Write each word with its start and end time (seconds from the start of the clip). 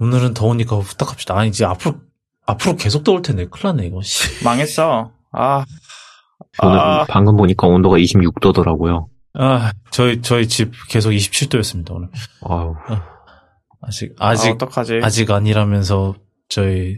오늘은 0.00 0.34
더우니까 0.34 0.76
후딱합시다. 0.76 1.36
아니, 1.36 1.48
이제 1.48 1.64
앞으로, 1.64 1.96
앞으로 2.46 2.76
계속 2.76 3.04
더울 3.04 3.22
텐데. 3.22 3.46
큰일 3.46 3.76
났네, 3.76 3.86
이거. 3.86 4.00
씨. 4.02 4.44
망했어. 4.44 5.12
아, 5.32 5.64
오늘 6.62 6.78
아. 6.78 7.06
방금 7.08 7.36
보니까 7.36 7.66
온도가 7.66 7.96
26도더라고요. 7.98 9.08
아, 9.34 9.72
저희, 9.90 10.22
저희 10.22 10.46
집 10.48 10.72
계속 10.88 11.10
27도였습니다, 11.10 11.94
오늘. 11.94 12.08
아우, 12.42 12.74
아직, 13.80 14.14
아, 14.18 14.28
아직, 14.28 14.50
어떡하지? 14.50 15.00
아직 15.02 15.30
아니라면서 15.30 16.14
저희, 16.48 16.96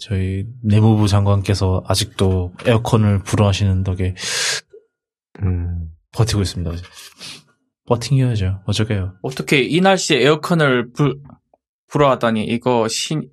저희 0.00 0.44
내무부 0.62 1.08
장관께서 1.08 1.82
아직도 1.86 2.52
에어컨을 2.66 3.22
불허하시는 3.22 3.84
덕에 3.84 4.14
음, 5.42 5.88
버티고 6.12 6.42
있습니다. 6.42 6.70
버팅해야죠. 7.86 8.60
어쩌게요. 8.66 9.14
어떻게 9.22 9.62
이 9.62 9.80
날씨에 9.80 10.22
에어컨을 10.22 10.92
불, 10.92 11.16
불어하다니, 11.94 12.44
이거 12.46 12.88
신, 12.88 13.30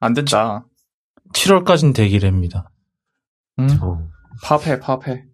안 0.00 0.14
된다. 0.14 0.66
7월까지는 1.32 1.94
대기랍니다. 1.94 2.68
응? 3.60 3.68
저, 3.68 4.02
파업해, 4.42 4.80
파업해. 4.80 5.26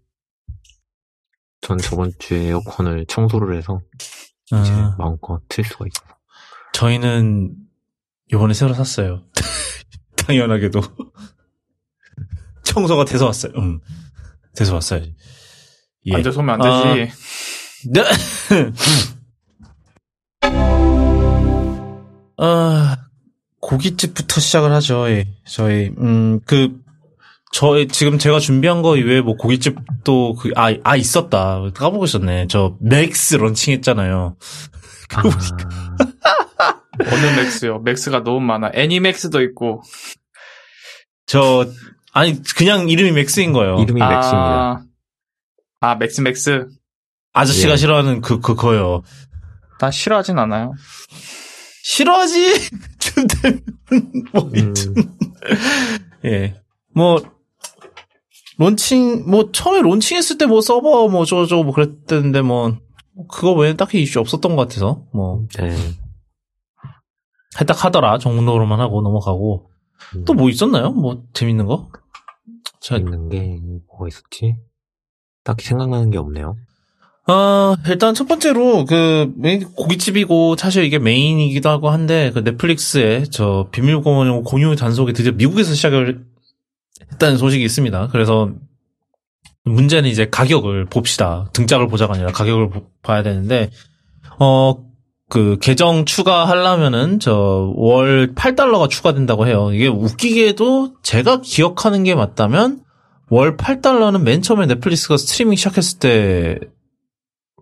전 1.62 1.78
저번 1.78 2.12
주에 2.18 2.48
에어컨을 2.48 3.06
청소를 3.06 3.56
해서 3.56 3.80
이제 4.44 4.72
아, 4.72 4.94
마음껏 4.98 5.40
틀 5.48 5.64
수가 5.64 5.86
있어요. 5.86 6.18
저희는 6.74 7.56
요번에 8.30 8.52
새로 8.52 8.74
샀어요. 8.74 9.24
당연하게도. 10.26 10.78
청소가 12.62 13.06
돼서 13.06 13.24
왔어요. 13.24 13.52
음. 13.56 13.80
돼서 14.54 14.74
왔어요. 14.74 15.02
예. 16.04 16.14
앉아서 16.14 16.40
오면 16.40 16.60
안 16.60 16.94
되지. 16.94 17.12
네. 17.90 18.02
아, 22.38 22.96
고깃집부터 23.60 24.40
시작을 24.40 24.72
하죠. 24.72 25.08
예. 25.10 25.26
저희 25.46 25.92
음 25.98 26.40
그 26.46 26.84
저희 27.52 27.88
지금 27.88 28.18
제가 28.18 28.38
준비한 28.38 28.82
거 28.82 28.96
이외에 28.96 29.20
뭐 29.22 29.36
고깃집도 29.36 30.34
그 30.34 30.50
아 30.56 30.74
아 30.84 30.96
있었다 30.96 31.62
까먹고 31.74 32.04
있었네. 32.04 32.46
저 32.48 32.76
맥스 32.80 33.36
런칭했잖아요. 33.36 34.36
아, 35.14 35.22
어느 37.00 37.26
맥스요? 37.40 37.78
맥스가 37.80 38.22
너무 38.24 38.40
많아. 38.40 38.70
애니맥스도 38.74 39.40
있고. 39.42 39.82
저 41.26 41.66
아니 42.12 42.42
그냥 42.56 42.88
이름이 42.88 43.12
맥스인 43.12 43.52
거예요. 43.52 43.76
이름이 43.80 44.00
맥스입니다. 44.00 44.80
아, 44.80 44.82
아, 45.80 45.94
맥스, 45.96 46.20
맥스. 46.20 46.66
아저씨가 47.32 47.72
예. 47.72 47.76
싫어하는 47.76 48.20
그 48.20 48.40
그거요. 48.40 49.02
나 49.78 49.90
싫어하진 49.90 50.38
않아요. 50.38 50.72
싫어하지 51.86 52.70
좀 52.98 53.26
되면 53.28 53.62
뭐 54.32 54.42
음, 54.42 54.74
예. 56.24 56.60
뭐, 56.92 57.22
론칭, 58.58 59.30
뭐, 59.30 59.52
처음에 59.52 59.82
론칭했을 59.82 60.36
때 60.36 60.46
뭐 60.46 60.60
서버 60.60 61.08
뭐 61.08 61.24
저저거 61.24 61.62
뭐 61.62 61.72
그랬는데 61.72 62.42
뭐, 62.42 62.76
그거 63.28 63.52
외에 63.52 63.74
딱히 63.74 64.02
이슈 64.02 64.18
없었던 64.18 64.56
것 64.56 64.62
같아서, 64.62 65.04
뭐, 65.12 65.46
네. 65.58 65.76
해딱 67.60 67.84
하더라 67.84 68.18
정도로만 68.18 68.80
하고 68.80 69.00
넘어가고. 69.00 69.70
음, 70.16 70.24
또뭐 70.24 70.48
있었나요? 70.50 70.90
뭐, 70.90 71.22
재밌는 71.34 71.66
거? 71.66 71.88
자, 72.80 72.96
있는 72.96 73.28
게 73.28 73.60
뭐가 73.86 74.08
있었지? 74.08 74.56
딱히 75.44 75.64
생각나는 75.66 76.10
게 76.10 76.18
없네요. 76.18 76.56
어, 77.28 77.74
일단 77.88 78.14
첫 78.14 78.28
번째로, 78.28 78.84
그, 78.84 79.32
고깃집이고, 79.74 80.56
사실 80.56 80.84
이게 80.84 80.98
메인이기도 81.00 81.68
하고 81.68 81.90
한데, 81.90 82.30
그 82.32 82.40
넷플릭스에 82.40 83.24
저 83.30 83.68
비밀공원 83.72 84.44
공유 84.44 84.76
단속이 84.76 85.12
드디어 85.12 85.32
미국에서 85.32 85.74
시작을 85.74 86.24
했다는 87.12 87.36
소식이 87.36 87.64
있습니다. 87.64 88.08
그래서, 88.12 88.50
문제는 89.64 90.08
이제 90.08 90.28
가격을 90.30 90.84
봅시다. 90.84 91.48
등짝을 91.52 91.88
보자가 91.88 92.14
아니라 92.14 92.30
가격을 92.30 92.70
보- 92.70 92.86
봐야 93.02 93.24
되는데, 93.24 93.70
어, 94.38 94.76
그, 95.28 95.58
계정 95.60 96.04
추가하려면은, 96.04 97.18
저, 97.18 97.72
월 97.74 98.34
8달러가 98.36 98.88
추가된다고 98.88 99.48
해요. 99.48 99.70
이게 99.72 99.88
웃기게도 99.88 100.94
제가 101.02 101.40
기억하는 101.40 102.04
게 102.04 102.14
맞다면, 102.14 102.82
월 103.30 103.56
8달러는 103.56 104.20
맨 104.22 104.42
처음에 104.42 104.66
넷플릭스가 104.66 105.16
스트리밍 105.16 105.56
시작했을 105.56 105.98
때, 105.98 106.60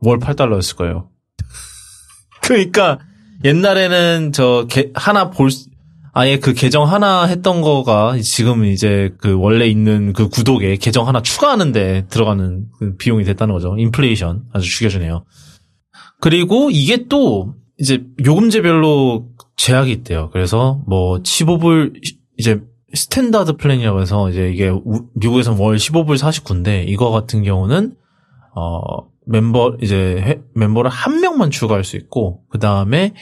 월 0.00 0.19
8달러였을 0.19 0.77
거예요. 0.77 1.09
그러니까 2.43 2.99
옛날에는 3.44 4.32
저 4.32 4.66
게- 4.69 4.91
하나 4.94 5.31
볼 5.31 5.50
수- 5.50 5.69
아예 6.16 6.38
그 6.38 6.53
계정 6.55 6.87
하나 6.87 7.25
했던 7.25 7.60
거가 7.60 8.16
지금 8.22 8.65
이제 8.65 9.12
그 9.19 9.37
원래 9.37 9.66
있는 9.66 10.12
그 10.12 10.28
구독에 10.28 10.77
계정 10.77 11.09
하나 11.09 11.21
추가하는데 11.22 12.06
들어가는 12.09 12.66
그 12.78 12.97
비용이 12.97 13.25
됐다는 13.25 13.53
거죠. 13.53 13.75
인플레이션 13.77 14.44
아주 14.53 14.69
죽여주네요. 14.69 15.25
그리고 16.21 16.71
이게 16.71 17.06
또 17.09 17.54
이제 17.81 18.04
요금제별로 18.25 19.27
제약이 19.56 19.91
있대요. 19.91 20.31
그래서 20.33 20.81
뭐 20.87 21.19
15불 21.19 22.00
이제 22.38 22.60
standard 22.94 23.56
plan이라고 23.56 24.00
해서 24.00 24.31
이제 24.31 24.50
이게 24.50 24.69
우- 24.69 25.09
미국에서는 25.16 25.59
월 25.59 25.77
15불 25.77 26.16
49인데 26.16 26.84
이거 26.87 27.10
같은 27.10 27.43
경우는 27.43 27.94
어 28.54 29.09
멤버 29.26 29.76
이제 29.82 29.97
해- 30.20 30.41
멤버를 30.54 30.91
한 30.91 31.20
명만 31.20 31.50
추가할 31.50 31.84
수 31.84 31.97
있고 31.97 32.42
그 32.50 32.59
다음에 32.59 33.15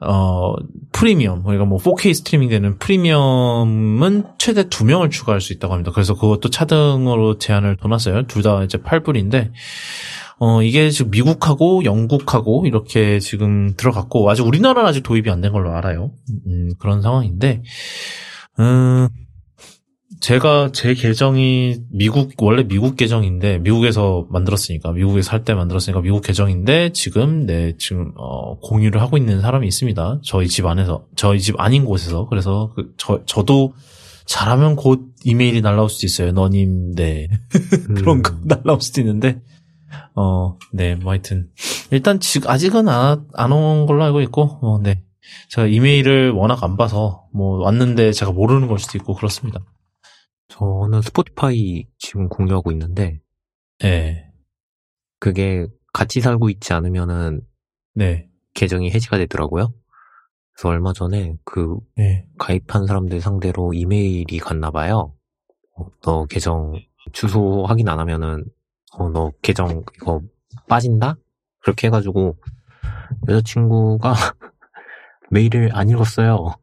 어 0.00 0.54
프리미엄 0.92 1.42
그러니까 1.42 1.64
뭐 1.64 1.78
4K 1.78 2.12
스트리밍 2.14 2.48
되는 2.48 2.78
프리미엄은 2.78 4.24
최대 4.38 4.68
두 4.68 4.84
명을 4.84 5.10
추가할 5.10 5.40
수 5.40 5.52
있다고 5.52 5.72
합니다. 5.74 5.92
그래서 5.92 6.14
그것도 6.14 6.50
차등으로 6.50 7.38
제한을 7.38 7.76
둬놨어요. 7.76 8.26
둘 8.26 8.42
다 8.42 8.62
이제 8.64 8.78
8불인데 8.78 9.52
어 10.38 10.60
이게 10.62 10.90
지금 10.90 11.12
미국하고 11.12 11.84
영국하고 11.84 12.66
이렇게 12.66 13.20
지금 13.20 13.74
들어갔고 13.76 14.28
아직 14.28 14.44
우리나라는 14.44 14.88
아직 14.88 15.02
도입이 15.02 15.30
안 15.30 15.40
된 15.40 15.52
걸로 15.52 15.72
알아요. 15.72 16.10
음, 16.46 16.70
그런 16.80 17.00
상황인데 17.00 17.62
음 18.58 19.08
제가 20.22 20.70
제 20.72 20.94
계정이 20.94 21.78
미국 21.90 22.32
원래 22.40 22.62
미국 22.62 22.96
계정인데 22.96 23.58
미국에서 23.58 24.24
만들었으니까 24.30 24.92
미국에서 24.92 25.28
살때 25.28 25.52
만들었으니까 25.54 26.00
미국 26.00 26.22
계정인데 26.22 26.92
지금 26.92 27.44
네 27.44 27.74
지금 27.76 28.12
어 28.16 28.56
공유를 28.60 29.00
하고 29.00 29.16
있는 29.16 29.40
사람이 29.40 29.66
있습니다. 29.66 30.20
저희 30.22 30.46
집 30.46 30.66
안에서 30.66 31.06
저희 31.16 31.40
집 31.40 31.60
아닌 31.60 31.84
곳에서 31.84 32.28
그래서 32.28 32.72
그, 32.76 32.94
저 32.96 33.24
저도 33.26 33.74
잘하면 34.24 34.76
곧 34.76 35.08
이메일이 35.24 35.60
날라올 35.60 35.90
수도 35.90 36.06
있어요. 36.06 36.30
너님 36.30 36.94
네 36.94 37.26
그런 37.92 38.18
음, 38.18 38.22
거 38.22 38.36
날라올 38.44 38.80
수도 38.80 39.00
있는데 39.00 39.40
어네 40.14 40.94
뭐 41.02 41.10
하여튼 41.10 41.48
일단 41.90 42.20
지금 42.20 42.48
아직은 42.48 42.86
안 42.88 43.26
온 43.52 43.86
걸로 43.86 44.04
알고 44.04 44.20
있고 44.20 44.60
어, 44.62 44.78
네 44.80 45.02
제가 45.50 45.66
이메일을 45.66 46.30
워낙 46.30 46.62
안 46.62 46.76
봐서 46.76 47.24
뭐 47.34 47.58
왔는데 47.58 48.12
제가 48.12 48.30
모르는 48.30 48.68
걸 48.68 48.78
수도 48.78 48.98
있고 48.98 49.16
그렇습니다. 49.16 49.58
저는 50.52 51.00
스포티파이 51.00 51.86
지금 51.98 52.28
공유하고 52.28 52.72
있는데 52.72 53.20
네. 53.78 54.30
그게 55.18 55.66
같이 55.94 56.20
살고 56.20 56.50
있지 56.50 56.74
않으면은 56.74 57.40
네. 57.94 58.28
계정이 58.52 58.90
해지가 58.90 59.16
되더라고요. 59.16 59.72
그래서 60.52 60.68
얼마 60.68 60.92
전에 60.92 61.36
그 61.44 61.78
네. 61.96 62.26
가입한 62.38 62.86
사람들 62.86 63.22
상대로 63.22 63.72
이메일이 63.72 64.38
갔나 64.40 64.70
봐요. 64.70 65.14
어, 65.74 65.86
너 66.02 66.26
계정 66.26 66.74
주소 67.12 67.64
확인 67.64 67.88
안 67.88 67.98
하면은 67.98 68.44
어, 68.92 69.08
너 69.08 69.32
계정 69.40 69.82
이거 69.96 70.20
빠진다? 70.68 71.16
그렇게 71.60 71.86
해가지고 71.86 72.36
여자친구가 73.26 74.12
메일을 75.30 75.70
안 75.72 75.88
읽었어요. 75.88 76.56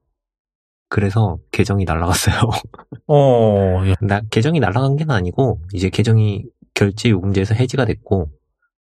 그래서 0.90 1.38
계정이 1.52 1.86
날라갔어요. 1.86 2.36
어, 3.08 3.84
야. 3.88 3.94
나 4.02 4.22
계정이 4.30 4.60
날라간 4.60 4.96
게 4.98 5.06
아니고 5.08 5.62
이제 5.74 5.90
계정이 5.90 6.46
결제 6.74 7.10
요금제에서 7.10 7.54
해지가 7.56 7.86
됐고 7.86 8.30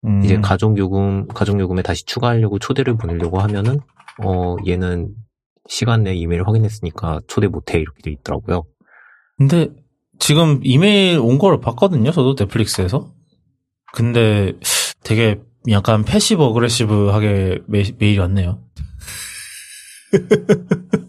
음, 0.06 0.24
이제 0.24 0.38
가족 0.40 0.78
요금 0.78 1.28
가족 1.28 1.60
요금에 1.60 1.82
다시 1.82 2.06
추가하려고 2.06 2.60
초대를 2.60 2.98
보내려고 2.98 3.40
하면은 3.40 3.80
어 4.24 4.56
얘는 4.68 5.14
시간 5.68 6.04
내에 6.04 6.14
이메일 6.16 6.44
확인했으니까 6.48 7.22
초대 7.28 7.48
못해 7.48 7.80
이렇게 7.80 8.02
돼 8.04 8.12
있더라고요. 8.12 8.64
근데 9.38 9.68
지금 10.20 10.60
이메일 10.64 11.20
온 11.20 11.38
걸 11.40 11.60
봤거든요. 11.60 12.12
저도 12.12 12.36
넷플릭스에서. 12.36 13.12
근데 13.94 14.54
되게 15.04 15.40
약간 15.70 16.04
passive 16.04 16.44
aggressive하게 16.44 17.60
메, 17.68 17.84
메일이 17.98 18.18
왔네요. 18.20 18.60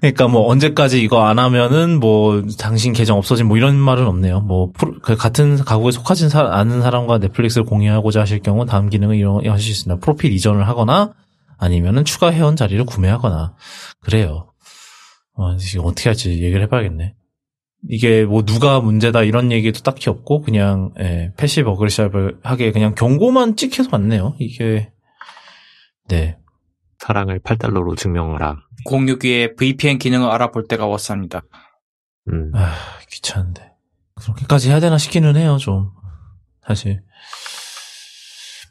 그러니까 0.00 0.28
뭐 0.28 0.48
언제까지 0.50 1.02
이거 1.02 1.24
안 1.24 1.38
하면은 1.38 2.00
뭐 2.00 2.42
당신 2.58 2.92
계정 2.94 3.18
없어진 3.18 3.46
뭐 3.46 3.56
이런 3.58 3.76
말은 3.76 4.06
없네요. 4.06 4.40
뭐그 4.40 5.16
같은 5.16 5.56
가구에 5.56 5.90
속하진 5.92 6.28
사- 6.30 6.48
않은 6.54 6.80
사람과 6.80 7.18
넷플릭스를 7.18 7.66
공유하고자 7.66 8.20
하실 8.22 8.40
경우 8.40 8.64
다음 8.64 8.88
기능을 8.88 9.16
이용하실 9.16 9.58
수 9.62 9.70
있습니다. 9.70 10.00
프로필 10.00 10.32
이전을 10.32 10.66
하거나 10.66 11.12
아니면은 11.58 12.06
추가 12.06 12.32
회원 12.32 12.56
자리를 12.56 12.82
구매하거나 12.86 13.54
그래요. 14.00 14.46
어, 15.34 15.54
어떻게 15.84 16.08
할지 16.08 16.30
얘기를 16.30 16.62
해봐야겠네. 16.62 17.14
이게 17.88 18.24
뭐 18.24 18.42
누가 18.42 18.80
문제다 18.80 19.22
이런 19.22 19.52
얘기도 19.52 19.80
딱히 19.80 20.08
없고 20.10 20.42
그냥 20.42 20.92
예, 21.00 21.32
passive 21.36 21.68
aggressive하게 21.70 22.72
그냥 22.72 22.94
경고만 22.94 23.56
찍혀서 23.56 23.90
왔네요. 23.92 24.34
이게 24.38 24.90
네 26.08 26.36
사랑을 27.00 27.40
8달러로 27.40 27.96
증명하라. 27.96 28.58
공유기의 28.86 29.56
VPN 29.56 29.98
기능을 29.98 30.30
알아볼 30.30 30.66
때가 30.68 30.86
왔습니다. 30.86 31.42
음. 32.30 32.52
아, 32.54 32.74
귀찮은데. 33.10 33.70
그렇게까지 34.16 34.68
해야 34.70 34.80
되나 34.80 34.98
싶기는 34.98 35.34
해요, 35.36 35.56
좀. 35.58 35.90
사실. 36.66 37.02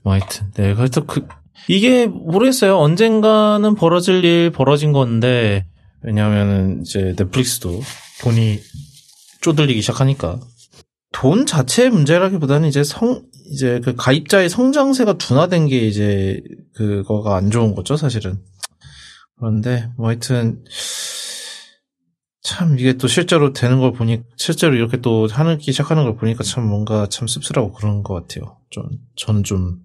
뭐 0.03 0.13
하여튼. 0.13 0.51
네, 0.53 0.75
그래서 0.75 1.05
그, 1.05 1.27
이게 1.67 2.05
모르겠어요. 2.07 2.77
언젠가는 2.77 3.75
벌어질 3.75 4.23
일 4.23 4.51
벌어진 4.51 4.91
건데, 4.91 5.65
왜냐면은 6.03 6.81
이제 6.81 7.13
넷플릭스도 7.17 7.81
돈이 8.21 8.59
쪼들리기 9.41 9.81
시작하니까. 9.81 10.39
돈 11.11 11.47
자체의 11.47 11.89
문제라기보다는 11.89 12.69
이제 12.69 12.83
성, 12.83 13.23
이제 13.49 13.79
그 13.83 13.95
가입자의 13.95 14.49
성장세가 14.49 15.17
둔화된 15.17 15.67
게 15.67 15.87
이제 15.87 16.41
그거가 16.75 17.35
안 17.35 17.51
좋은 17.51 17.73
거죠, 17.75 17.97
사실은. 17.97 18.41
그런데, 19.37 19.89
뭐 19.97 20.07
하여튼, 20.09 20.63
참 22.41 22.79
이게 22.79 22.93
또 22.93 23.07
실제로 23.07 23.53
되는 23.53 23.79
걸 23.79 23.91
보니 23.93 24.21
실제로 24.37 24.75
이렇게 24.75 24.97
또 25.01 25.27
하기 25.27 25.71
시작하는 25.71 26.03
걸 26.03 26.15
보니까 26.15 26.43
참 26.43 26.65
뭔가 26.65 27.07
참 27.07 27.27
씁쓸하고 27.27 27.73
그런 27.73 28.01
것 28.01 28.13
같아요. 28.13 28.57
좀 28.69 28.85
저는 29.15 29.43
좀 29.43 29.79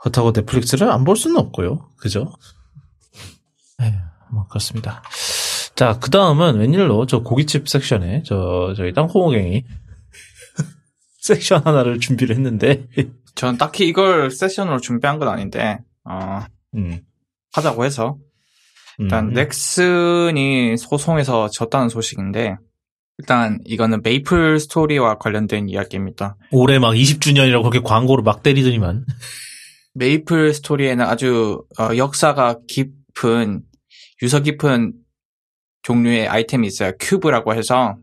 그렇다고 0.00 0.32
넷플릭스를 0.32 0.90
안 0.90 1.04
볼 1.04 1.16
수는 1.16 1.36
없고요. 1.38 1.90
그죠? 1.98 2.32
에휴, 3.82 3.92
뭐 4.32 4.46
그렇습니다. 4.46 5.02
자, 5.74 5.98
그 5.98 6.10
다음은 6.10 6.58
웬일로 6.58 7.06
저 7.06 7.22
고깃집 7.22 7.68
섹션에 7.68 8.22
저 8.24 8.72
저희 8.76 8.92
땅콩호갱이 8.92 9.64
섹션 11.24 11.62
하나를 11.64 12.00
준비를 12.00 12.36
했는데, 12.36 12.86
전 13.34 13.56
딱히 13.56 13.88
이걸 13.88 14.30
세션으로 14.30 14.78
준비한 14.78 15.18
건 15.18 15.28
아닌데, 15.28 15.78
어, 16.04 16.40
음, 16.74 17.00
하자고 17.52 17.84
해서. 17.84 18.18
일단, 18.98 19.28
음, 19.28 19.32
넥슨이 19.32 20.76
소송에서 20.76 21.48
졌다는 21.48 21.88
소식인데, 21.88 22.56
일단, 23.16 23.58
이거는 23.64 24.02
메이플 24.02 24.60
스토리와 24.60 25.16
관련된 25.16 25.70
이야기입니다. 25.70 26.36
올해 26.50 26.78
막 26.78 26.92
20주년이라고 26.92 27.62
그렇게 27.62 27.80
광고를 27.80 28.22
막 28.22 28.42
때리더니만, 28.42 29.06
메이플 29.94 30.52
스토리에는 30.52 31.06
아주 31.06 31.64
어, 31.78 31.96
역사가 31.96 32.58
깊은 32.68 33.62
유서 34.22 34.40
깊은 34.40 34.92
종류의 35.82 36.28
아이템이 36.28 36.66
있어요. 36.66 36.92
큐브라고 36.98 37.54
해서 37.54 37.96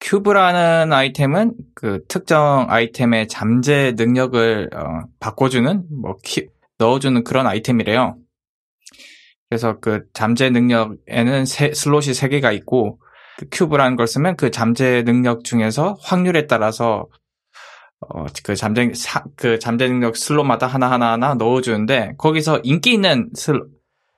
큐브라는 0.00 0.92
아이템은 0.92 1.54
그 1.74 2.04
특정 2.08 2.66
아이템의 2.68 3.28
잠재 3.28 3.94
능력을 3.96 4.70
어, 4.74 5.02
바꿔주는 5.20 5.84
뭐 6.02 6.16
키- 6.22 6.48
넣어주는 6.78 7.24
그런 7.24 7.46
아이템이래요. 7.46 8.16
그래서 9.48 9.78
그 9.80 10.02
잠재 10.12 10.50
능력에는 10.50 11.46
세- 11.46 11.72
슬롯이 11.72 12.14
세 12.14 12.28
개가 12.28 12.52
있고 12.52 13.00
그 13.38 13.46
큐브라는 13.50 13.96
걸 13.96 14.06
쓰면 14.06 14.36
그 14.36 14.50
잠재 14.50 15.02
능력 15.04 15.44
중에서 15.44 15.96
확률에 16.00 16.46
따라서 16.46 17.06
어, 18.08 18.26
그 18.44 18.54
잠재, 18.54 18.92
사- 18.94 19.24
그 19.36 19.58
잠재 19.58 19.88
능력 19.88 20.16
슬롯마다 20.16 20.66
하나 20.66 20.90
하나 20.90 21.12
하나 21.12 21.32
넣어주는데, 21.34 22.12
거기서 22.18 22.60
인기 22.62 22.92
있는 22.92 23.30
슬, 23.34 23.62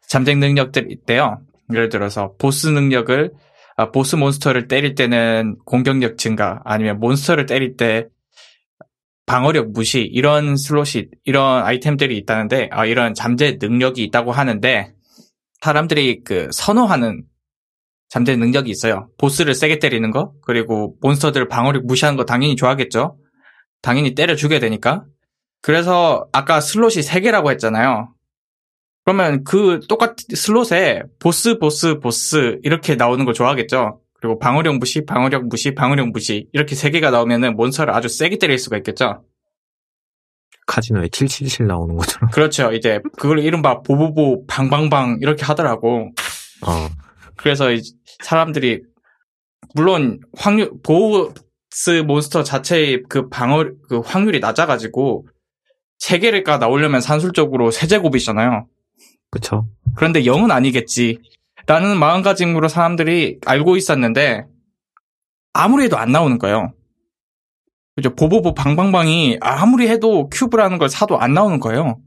잠재 0.08 0.34
능력들이 0.34 0.92
있대요. 0.92 1.38
예를 1.72 1.88
들어서, 1.88 2.34
보스 2.38 2.66
능력을, 2.66 3.30
아, 3.78 3.92
보스 3.92 4.16
몬스터를 4.16 4.66
때릴 4.66 4.96
때는 4.96 5.56
공격력 5.64 6.18
증가, 6.18 6.60
아니면 6.64 6.98
몬스터를 6.98 7.46
때릴 7.46 7.76
때 7.76 8.08
방어력 9.24 9.70
무시, 9.70 10.00
이런 10.00 10.56
슬롯이, 10.56 11.06
이런 11.22 11.62
아이템들이 11.62 12.16
있다는데, 12.16 12.70
아, 12.72 12.86
이런 12.86 13.14
잠재 13.14 13.58
능력이 13.60 14.02
있다고 14.02 14.32
하는데, 14.32 14.92
사람들이 15.60 16.24
그 16.24 16.48
선호하는 16.50 17.22
잠재 18.08 18.34
능력이 18.34 18.68
있어요. 18.68 19.10
보스를 19.16 19.54
세게 19.54 19.78
때리는 19.78 20.10
거, 20.10 20.32
그리고 20.42 20.96
몬스터들 21.00 21.46
방어력 21.46 21.86
무시하는 21.86 22.16
거 22.16 22.24
당연히 22.24 22.56
좋아하겠죠? 22.56 23.16
당연히 23.80 24.16
때려 24.16 24.34
죽여야 24.34 24.58
되니까. 24.58 25.04
그래서 25.62 26.26
아까 26.32 26.60
슬롯이 26.60 26.94
3개라고 26.94 27.52
했잖아요. 27.52 28.12
그러면 29.08 29.42
그 29.42 29.80
똑같 29.88 30.16
슬롯에 30.18 31.02
보스 31.18 31.58
보스 31.58 31.98
보스 31.98 32.58
이렇게 32.62 32.94
나오는 32.94 33.24
걸 33.24 33.32
좋아하겠죠. 33.32 34.02
그리고 34.20 34.38
방어력 34.38 34.76
무시, 34.76 35.06
방어력 35.06 35.46
무시, 35.46 35.74
방어력 35.74 36.08
무시 36.10 36.46
이렇게 36.52 36.76
3개가 36.76 37.10
나오면은 37.10 37.56
몬스터를 37.56 37.94
아주 37.94 38.10
세게 38.10 38.36
때릴 38.36 38.58
수가 38.58 38.76
있겠죠. 38.76 39.24
카지노에 40.66 41.08
777 41.08 41.66
나오는 41.66 41.96
것처럼. 41.96 42.28
그렇죠. 42.32 42.70
이제 42.72 43.00
그걸 43.16 43.38
이른바 43.38 43.80
보보보 43.80 44.44
방방방 44.46 45.20
이렇게 45.22 45.42
하더라고. 45.46 46.10
어. 46.66 46.88
그래서 47.36 47.72
이 47.72 47.80
사람들이 48.22 48.82
물론 49.74 50.20
확률 50.36 50.70
보스 50.82 52.02
몬스터 52.06 52.42
자체의 52.42 53.04
그 53.08 53.30
방어 53.30 53.70
그 53.88 54.00
확률이 54.00 54.40
낮아가지고 54.40 55.26
세 55.96 56.18
개를까 56.18 56.58
나오려면 56.58 57.00
산술적으로 57.00 57.70
세 57.70 57.86
제곱이잖아요. 57.86 58.66
그쵸? 59.30 59.66
그런데 59.96 60.22
0은 60.22 60.50
아니겠지. 60.50 61.18
라는 61.66 61.98
마음가짐으로 61.98 62.68
사람들이 62.68 63.40
알고 63.44 63.76
있었는데 63.76 64.46
아무리 65.52 65.84
해도 65.84 65.98
안 65.98 66.12
나오는 66.12 66.38
거예요. 66.38 66.72
그죠? 67.96 68.14
보보보 68.14 68.54
방방방이 68.54 69.38
아무리 69.40 69.88
해도 69.88 70.28
큐브라는 70.30 70.78
걸 70.78 70.88
사도 70.88 71.18
안 71.18 71.34
나오는 71.34 71.58
거예요. 71.60 71.98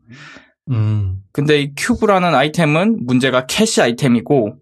음, 0.72 1.22
근데 1.32 1.62
이 1.62 1.74
큐브라는 1.76 2.34
아이템은 2.34 3.06
문제가 3.06 3.46
캐시 3.46 3.82
아이템이고 3.82 4.56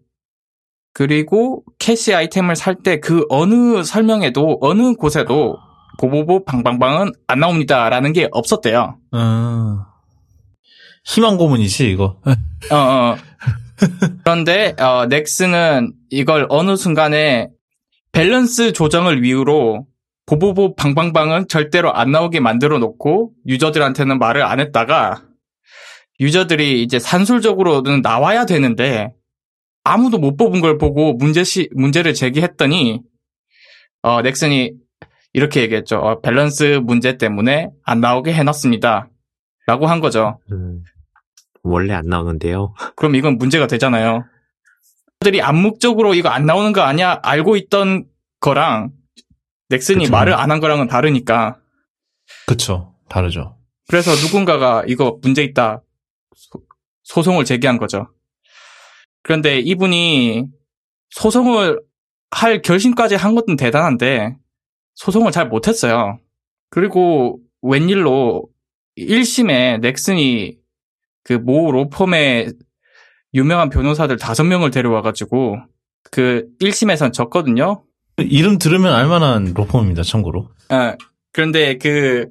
그리고 0.94 1.64
캐시 1.78 2.14
아이템을 2.16 2.56
살 2.56 2.76
때 2.82 3.00
그 3.00 3.26
어느 3.30 3.84
설명에도 3.84 4.58
어느 4.62 4.96
곳에도 4.96 5.56
보보보 6.00 6.46
방방방은 6.46 7.12
안 7.28 7.40
나옵니다라는 7.40 8.12
게 8.14 8.28
없었대요. 8.32 8.98
아, 9.12 9.89
희망 11.10 11.38
고문이지 11.38 11.90
이거. 11.90 12.22
어, 12.72 12.76
어. 12.76 13.18
그런데 14.24 14.76
어, 14.80 15.08
넥슨은 15.08 15.94
이걸 16.10 16.46
어느 16.50 16.76
순간에 16.76 17.50
밸런스 18.12 18.74
조정을 18.74 19.26
이유로 19.26 19.88
보보보 20.28 20.76
방방방은 20.76 21.48
절대로 21.48 21.94
안 21.94 22.12
나오게 22.12 22.40
만들어 22.40 22.78
놓고 22.78 23.32
유저들한테는 23.48 24.20
말을 24.20 24.44
안 24.44 24.60
했다가 24.60 25.24
유저들이 26.20 26.84
이제 26.84 27.00
산술적으로는 27.00 28.02
나와야 28.02 28.46
되는데 28.46 29.10
아무도 29.84 30.20
못 30.20 30.38
뽑은 30.38 30.62
걸 30.62 30.78
보고 30.78 31.14
문제시 31.14 31.70
문제를 31.74 32.14
제기했더니 32.14 33.02
어, 34.04 34.22
넥슨이 34.22 34.74
이렇게 35.34 35.62
얘기했죠. 35.62 35.98
어, 35.98 36.22
밸런스 36.22 36.82
문제 36.84 37.18
때문에 37.18 37.70
안 37.84 38.00
나오게 38.00 38.34
해놨습니다. 38.34 39.10
라고 39.66 39.88
한 39.88 40.00
거죠. 40.00 40.40
음, 40.52 40.84
원래 41.64 41.94
안 41.94 42.06
나오는데요. 42.06 42.74
그럼 42.96 43.16
이건 43.16 43.38
문제가 43.38 43.68
되잖아요. 43.68 44.26
들이 45.20 45.42
암묵적으로 45.42 46.14
이거 46.14 46.30
안 46.30 46.46
나오는 46.46 46.72
거 46.72 46.82
아니야? 46.82 47.20
알고 47.24 47.56
있던 47.58 48.06
거랑 48.40 48.92
넥슨이 49.70 50.06
그쵸. 50.06 50.12
말을 50.12 50.34
안 50.34 50.50
한 50.52 50.60
거랑은 50.60 50.88
다르니까. 50.88 51.58
그쵸. 52.48 52.96
다르죠. 53.10 53.58
그래서 53.88 54.12
누군가가 54.12 54.84
이거 54.88 55.18
문제 55.22 55.44
있다. 55.44 55.82
소- 56.36 56.62
소송을 57.04 57.44
제기한 57.44 57.78
거죠. 57.78 58.08
그런데 59.24 59.60
이분이 59.60 60.46
소송을 61.10 61.82
할 62.32 62.62
결심까지 62.62 63.16
한 63.16 63.36
것은 63.36 63.56
대단한데 63.58 64.36
소송을 64.96 65.32
잘 65.32 65.48
못했어요. 65.50 66.20
그리고 66.70 67.40
웬일로 67.62 68.46
1심에 68.98 69.80
넥슨이 69.82 70.59
그 71.24 71.34
모 71.34 71.72
로펌의 71.72 72.54
유명한 73.34 73.70
변호사들 73.70 74.18
다섯 74.18 74.44
명을 74.44 74.72
데려와가지고 74.72 75.58
그 76.12 76.46
1심에선 76.62 77.14
졌거든요. 77.14 77.84
이름 78.18 78.58
들으면 78.58 78.94
알만한 78.94 79.54
로펌입니다, 79.54 80.02
참고로. 80.04 80.50
아, 80.70 80.96
그런데 81.32 81.78
그 81.78 82.28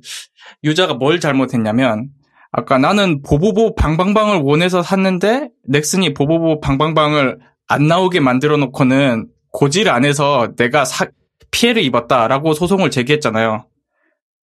유저가 0.64 0.95
뭘 0.95 1.21
잘못했냐면 1.21 2.09
아까 2.50 2.78
나는 2.78 3.23
보보보 3.23 3.75
방방방을 3.75 4.40
원해서 4.42 4.83
샀는데 4.83 5.50
넥슨이 5.68 6.14
보보보 6.14 6.61
방방방을 6.61 7.38
안 7.68 7.87
나오게 7.87 8.21
만들어 8.21 8.57
놓고는 8.57 9.28
고지를 9.52 9.92
안 9.92 10.04
해서 10.04 10.49
내가 10.57 10.85
사- 10.85 11.07
피해를 11.50 11.83
입었다라고 11.85 12.54
소송을 12.54 12.90
제기했잖아요. 12.90 13.66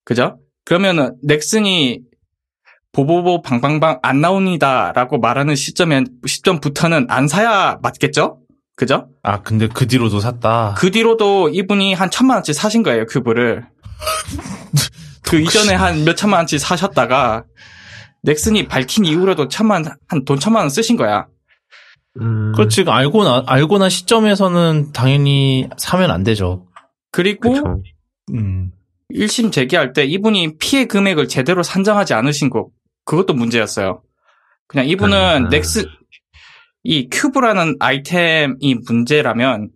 그죠? 0.05 0.39
그러면은 0.65 1.17
넥슨이 1.23 2.01
보보보 2.95 3.43
방방방 3.43 3.99
안 4.03 4.21
나옵니다라고 4.21 5.19
말하는 5.19 5.55
시점에 5.57 6.05
시점부터는 6.27 7.07
안 7.11 7.29
사야 7.29 7.79
맞겠죠? 7.83 8.39
그죠? 8.77 9.09
아, 9.23 9.43
근데 9.43 9.69
그 9.69 9.87
뒤로도 9.87 10.21
샀다. 10.21 10.75
그 10.79 10.91
뒤로도 10.91 11.51
이분이 11.51 11.95
한 11.95 12.11
천만 12.11 12.37
원치 12.39 12.53
사신 12.55 12.83
거예요, 12.83 13.05
큐브를. 13.07 13.67
그 15.23 15.39
이전에 15.41 15.75
한 15.75 16.05
몇 16.05 16.17
천만 16.17 16.39
원치 16.41 16.59
사셨다가 16.59 17.45
넥슨이 18.23 18.69
밝힌 18.69 19.05
이후로도 19.05 19.49
천만 19.49 19.85
한 20.09 20.25
돈 20.25 20.39
천만 20.39 20.63
원 20.63 20.71
쓰신 20.71 20.97
거야. 20.97 21.27
음, 22.21 22.53
그렇지. 22.55 22.85
알고 22.87 23.25
나, 23.25 23.43
알고나 23.47 23.89
시점에서는 23.89 24.93
당연히 24.93 25.69
사면 25.77 26.11
안 26.11 26.23
되죠. 26.23 26.67
그리고 27.13 27.53
그쵸. 27.53 27.83
음. 28.33 28.71
1심 29.13 29.53
제기할 29.53 29.93
때 29.93 30.05
이분이 30.05 30.57
피해 30.59 30.87
금액을 30.87 31.29
제대로 31.29 31.63
산정하지 31.63 32.15
않으신 32.15 32.51
거 32.51 32.69
그것도 33.04 33.34
문제였어요. 33.34 34.02
그냥 34.66 34.87
이분은 34.87 35.46
아. 35.46 35.49
넥스 35.49 35.87
이 36.84 37.08
큐브라는 37.11 37.76
아이템이 37.80 38.76
문제라면 38.87 39.70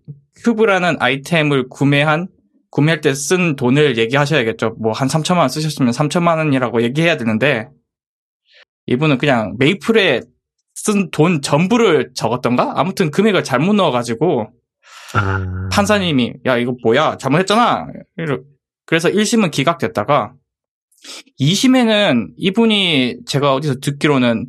큐브라는 0.45 0.97
아이템을 1.01 1.69
구매한 1.69 2.29
구매할 2.71 3.01
때 3.01 3.13
쓴 3.15 3.57
돈을 3.57 3.97
얘기하셔야겠죠. 3.99 4.77
뭐 4.79 4.93
한 4.93 5.09
3천만 5.09 5.39
원 5.39 5.49
쓰셨으면 5.49 5.93
3천만 5.93 6.37
원이라고 6.39 6.83
얘기해야 6.83 7.17
되는데 7.17 7.69
이분은 8.87 9.19
그냥 9.19 9.57
메이플에 9.59 10.21
쓴 10.75 11.11
돈 11.11 11.43
전부를 11.43 12.13
적었던가? 12.15 12.75
아무튼 12.77 13.11
금액을 13.11 13.43
잘못 13.43 13.75
넣어가지고 13.75 14.51
아, 15.15 15.69
판사님이 15.73 16.35
야 16.47 16.57
이거 16.57 16.75
뭐야 16.83 17.17
잘못했잖아 17.17 17.89
이러- 18.17 18.41
그래서 18.87 19.09
1심은 19.09 19.51
기각됐다가 19.51 20.35
2심에는 21.41 22.33
이분이 22.37 23.19
제가 23.27 23.55
어디서 23.55 23.77
듣기로는 23.81 24.47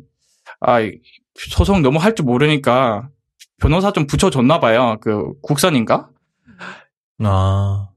아 0.60 0.80
이- 0.80 0.98
소송 1.34 1.82
너무 1.82 1.98
할 1.98 2.14
줄 2.14 2.24
모르니까 2.26 3.08
변호사 3.58 3.92
좀 3.92 4.06
붙여줬나 4.06 4.60
봐요 4.60 4.98
그 5.00 5.32
국선인가 5.42 6.08
아. 7.22 7.88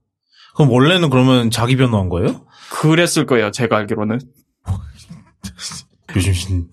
그럼 0.56 0.70
원래는 0.70 1.10
그러면 1.10 1.50
자기 1.50 1.76
변호한 1.76 2.08
거예요? 2.08 2.46
그랬을 2.70 3.26
거예요 3.26 3.50
제가 3.50 3.76
알기로는 3.78 4.20
요즘 6.16 6.32
신- 6.32 6.68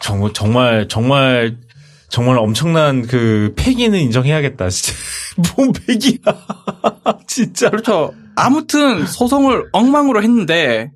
정말, 0.00 0.32
정말, 0.32 0.88
정말, 0.88 1.58
정말 2.08 2.38
엄청난 2.38 3.06
그 3.06 3.52
패기는 3.56 3.98
인정해야겠다, 3.98 4.70
진짜. 4.70 4.98
뭔 5.56 5.72
패기야. 5.74 6.16
진짜. 7.28 7.68
그렇죠 7.68 8.14
아무튼 8.34 9.06
소송을 9.06 9.68
엉망으로 9.72 10.22
했는데 10.22 10.90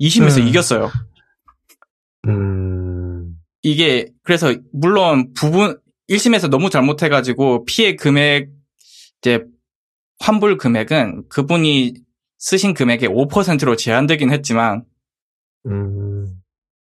2심에서 0.00 0.40
음. 0.40 0.48
이겼어요 0.48 0.90
음, 2.28 3.36
이게 3.62 4.08
그래서 4.22 4.54
물론 4.72 5.32
부분 5.34 5.78
1심에서 6.08 6.48
너무 6.48 6.70
잘못해가지고 6.70 7.64
피해 7.64 7.94
금액 7.94 8.50
이제 9.20 9.44
환불 10.18 10.56
금액은 10.58 11.28
그분이 11.28 11.94
쓰신 12.38 12.74
금액의 12.74 13.08
5%로 13.08 13.76
제한되긴 13.76 14.30
했지만 14.32 14.84
음, 15.66 16.40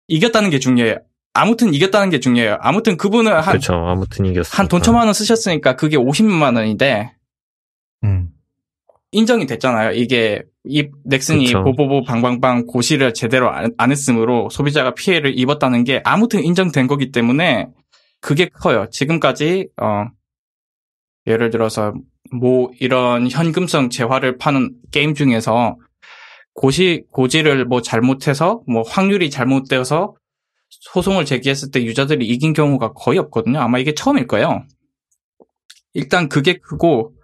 이겼다는 0.09 0.51
게 0.51 0.59
중요해요. 0.59 0.97
아무튼 1.33 1.75
이겼다는 1.75 2.11
게 2.11 2.19
중요해요. 2.19 2.59
아무튼 2.61 2.97
그분은 2.97 3.33
한 3.33 3.53
그쵸. 3.55 3.75
아무튼 3.75 4.27
이겼어. 4.27 4.51
한돈 4.57 4.83
천만 4.83 5.05
원 5.05 5.15
쓰셨으니까 5.15 5.77
그게 5.77 5.97
50만 5.97 6.57
원인데 6.57 7.15
음. 8.05 8.31
인정이 9.13 9.47
됐잖아요. 9.47 9.93
이게 9.93 10.43
이 10.65 10.89
넥슨이 11.05 11.47
그쵸. 11.47 11.65
보보보 11.65 12.05
방방방 12.05 12.67
고시를 12.67 13.15
제대로 13.15 13.51
안, 13.51 13.73
안 13.79 13.91
했으므로 13.91 14.49
소비자가 14.51 14.95
피해를 14.95 15.39
입었다는 15.39 15.85
게 15.85 16.03
아무튼 16.05 16.45
인정된 16.45 16.87
거기 16.87 17.11
때문에 17.11 17.69
그게 18.21 18.47
커요. 18.49 18.87
지금까지 18.91 19.69
어 19.81 20.05
예를 21.27 21.51
들어서 21.51 21.95
뭐 22.33 22.71
이런 22.79 23.31
현금성 23.31 23.89
재화를 23.89 24.37
파는 24.37 24.75
게임 24.91 25.15
중에서 25.15 25.77
고시 26.53 27.05
고지를 27.11 27.65
뭐 27.65 27.81
잘못해서 27.81 28.61
뭐 28.67 28.83
확률이 28.83 29.31
잘못되어서 29.31 30.15
소송을 30.69 31.25
제기했을 31.25 31.71
때 31.71 31.83
유저들이 31.83 32.27
이긴 32.27 32.53
경우가 32.53 32.93
거의 32.93 33.19
없거든요. 33.19 33.61
아마 33.61 33.79
이게 33.79 33.95
처음일 33.95 34.27
거예요. 34.27 34.65
일단 35.95 36.29
그게 36.29 36.55
크고 36.59 37.15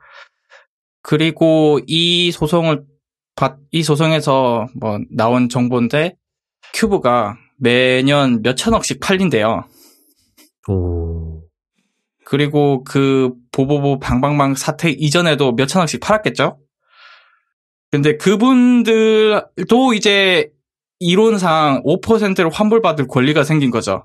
그리고 1.02 1.78
이 1.86 2.32
소송을 2.32 2.76
받- 2.78 2.86
이 3.70 3.82
소송에서 3.82 4.66
뭐 4.74 4.98
나온 5.10 5.48
정보인데 5.48 6.16
큐브가 6.74 7.36
매년 7.58 8.42
몇 8.42 8.56
천억씩 8.56 9.00
팔린대요. 9.00 9.64
오, 10.68 11.42
그리고 12.24 12.82
그 12.84 13.32
보보보 13.52 13.98
방방방 13.98 14.54
사태 14.54 14.90
이전에도 14.90 15.54
몇 15.54 15.66
천억씩 15.66 16.00
팔았겠죠? 16.00 16.58
근데 17.90 18.16
그분들도 18.16 19.94
이제 19.94 20.50
이론상 20.98 21.82
5%를 21.84 22.50
환불받을 22.50 23.06
권리가 23.06 23.44
생긴 23.44 23.70
거죠. 23.70 24.04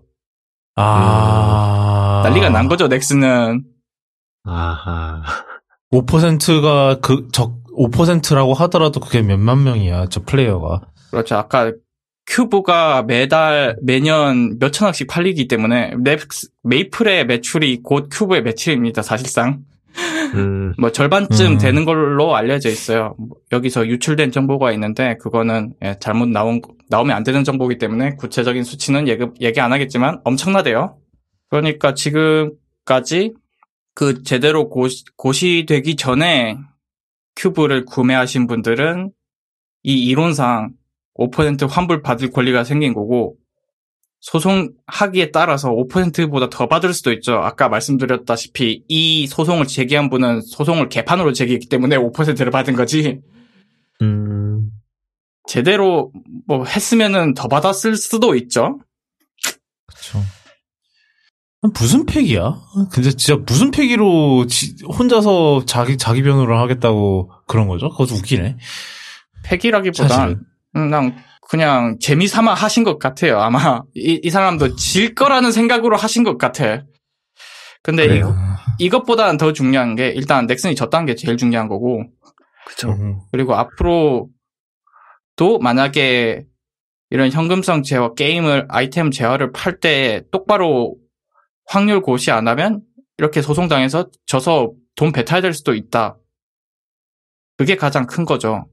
아. 0.76 2.22
난리가 2.24 2.50
난 2.50 2.68
거죠, 2.68 2.88
넥슨은. 2.88 3.64
아하. 4.44 5.24
5%가 5.92 7.00
그, 7.02 7.28
적, 7.32 7.61
5%라고 7.78 8.54
하더라도 8.54 9.00
그게 9.00 9.22
몇만 9.22 9.64
명이야, 9.64 10.08
저 10.10 10.22
플레이어가. 10.24 10.82
그렇죠. 11.12 11.36
아까 11.36 11.72
큐브가 12.28 13.04
매달 13.04 13.76
매년 13.82 14.58
몇 14.60 14.72
천억씩 14.72 15.08
팔리기 15.08 15.48
때문에 15.48 15.96
넥스, 16.00 16.50
메이플의 16.64 17.26
매출이 17.26 17.82
곧 17.84 18.08
큐브의 18.12 18.44
매출입니다. 18.44 19.02
사실상 19.02 19.64
음, 20.36 20.74
뭐 20.80 20.92
절반쯤 20.92 21.54
음. 21.54 21.58
되는 21.58 21.84
걸로 21.84 22.36
알려져 22.36 22.70
있어요. 22.70 23.16
뭐 23.18 23.30
여기서 23.52 23.88
유출된 23.88 24.32
정보가 24.32 24.72
있는데 24.74 25.18
그거는 25.18 25.74
예, 25.84 25.98
잘못 26.00 26.30
나온 26.30 26.62
거- 26.62 26.74
나오면 26.90 27.16
안 27.16 27.24
되는 27.24 27.44
정보이기 27.44 27.80
때문에 27.80 28.16
구체적인 28.16 28.64
수치는 28.64 29.08
얘기, 29.10 29.26
얘기 29.42 29.60
안 29.60 29.74
하겠지만 29.74 30.22
엄청나대요. 30.24 30.98
그러니까 31.50 31.94
지금까지 31.94 33.34
그 33.94 34.24
제대로 34.24 34.70
고시, 34.70 35.04
고시되기 35.18 35.98
전에 35.98 36.58
큐브를 37.36 37.86
구매하신 37.86 38.48
분들은 38.48 39.12
이 39.84 40.06
이론상 40.06 40.74
5% 41.16 41.68
환불 41.68 42.02
받을 42.02 42.32
권리가 42.32 42.64
생긴 42.64 42.94
거고 42.94 43.38
소송하기에 44.22 45.32
따라서 45.32 45.72
5%보다 45.72 46.50
더 46.50 46.68
받을 46.68 46.94
수도 46.94 47.12
있죠. 47.14 47.34
아까 47.34 47.70
말씀드렸다시피 47.70 48.84
이 48.88 49.28
소송을 49.28 49.66
제기한 49.66 50.10
분은 50.10 50.42
소송을 50.42 50.90
개판으로 50.90 51.34
제기했기 51.34 51.68
때문에 51.70 51.98
5%를 51.98 52.52
받은 52.52 52.76
거지. 52.76 53.20
음, 54.02 54.70
제대로 55.48 56.12
뭐 56.46 56.66
했으면은 56.66 57.34
더 57.34 57.48
받았을 57.48 57.96
수도 57.96 58.36
있죠. 58.36 58.80
그쵸. 59.88 60.20
무슨 61.62 62.06
팩이야? 62.08 62.60
근데 62.92 63.12
진짜 63.12 63.40
무슨 63.46 63.70
팩이로 63.70 64.48
지- 64.48 64.76
혼자서 64.98 65.64
자기, 65.68 65.96
자기 65.98 66.24
변호를 66.24 66.58
하겠다고 66.60 67.32
그런 67.48 67.68
거죠? 67.68 67.90
그것도 67.90 68.16
웃기네. 68.16 68.58
팩이라기보단 69.44 70.08
사실은. 70.10 70.42
그냥 70.74 71.16
그냥 71.50 71.98
재미 72.00 72.28
삼아 72.28 72.54
하신 72.54 72.84
것 72.84 72.98
같아요. 72.98 73.40
아마 73.40 73.82
이, 73.94 74.20
이 74.24 74.30
사람도 74.30 74.76
질 74.76 75.14
거라는 75.14 75.52
생각으로 75.52 75.98
하신 75.98 76.24
것 76.24 76.38
같아. 76.38 76.84
근데 77.84 78.06
이, 78.06 78.08
그래요? 78.08 78.36
이것보다는 78.80 79.38
더 79.38 79.54
중요한 79.54 79.96
게 79.96 80.08
일단 80.10 80.48
넥슨이 80.48 80.76
졌다는 80.76 81.06
게 81.06 81.16
제일 81.16 81.38
중요한 81.38 81.68
거고 81.68 82.04
그쵸. 82.66 82.90
음. 82.90 83.20
그리고 83.32 83.54
앞으로도 83.56 84.30
만약에 85.62 86.46
이런 87.10 87.30
현금성 87.32 87.84
제어 87.84 88.14
게임을 88.14 88.68
아이템 88.70 89.12
제어를 89.12 89.52
팔 89.52 89.80
때 89.80 90.22
똑바로 90.32 90.96
확률 91.66 92.02
고시 92.02 92.32
안 92.32 92.48
하면 92.48 92.82
이렇게 93.18 93.42
소송당해서 93.42 94.10
져서 94.26 94.72
돈 94.96 95.12
뱉어야 95.12 95.42
될 95.42 95.54
수도 95.54 95.74
있다. 95.74 96.18
그게 97.58 97.76
가장 97.76 98.08
큰 98.08 98.26
거죠. 98.26 98.68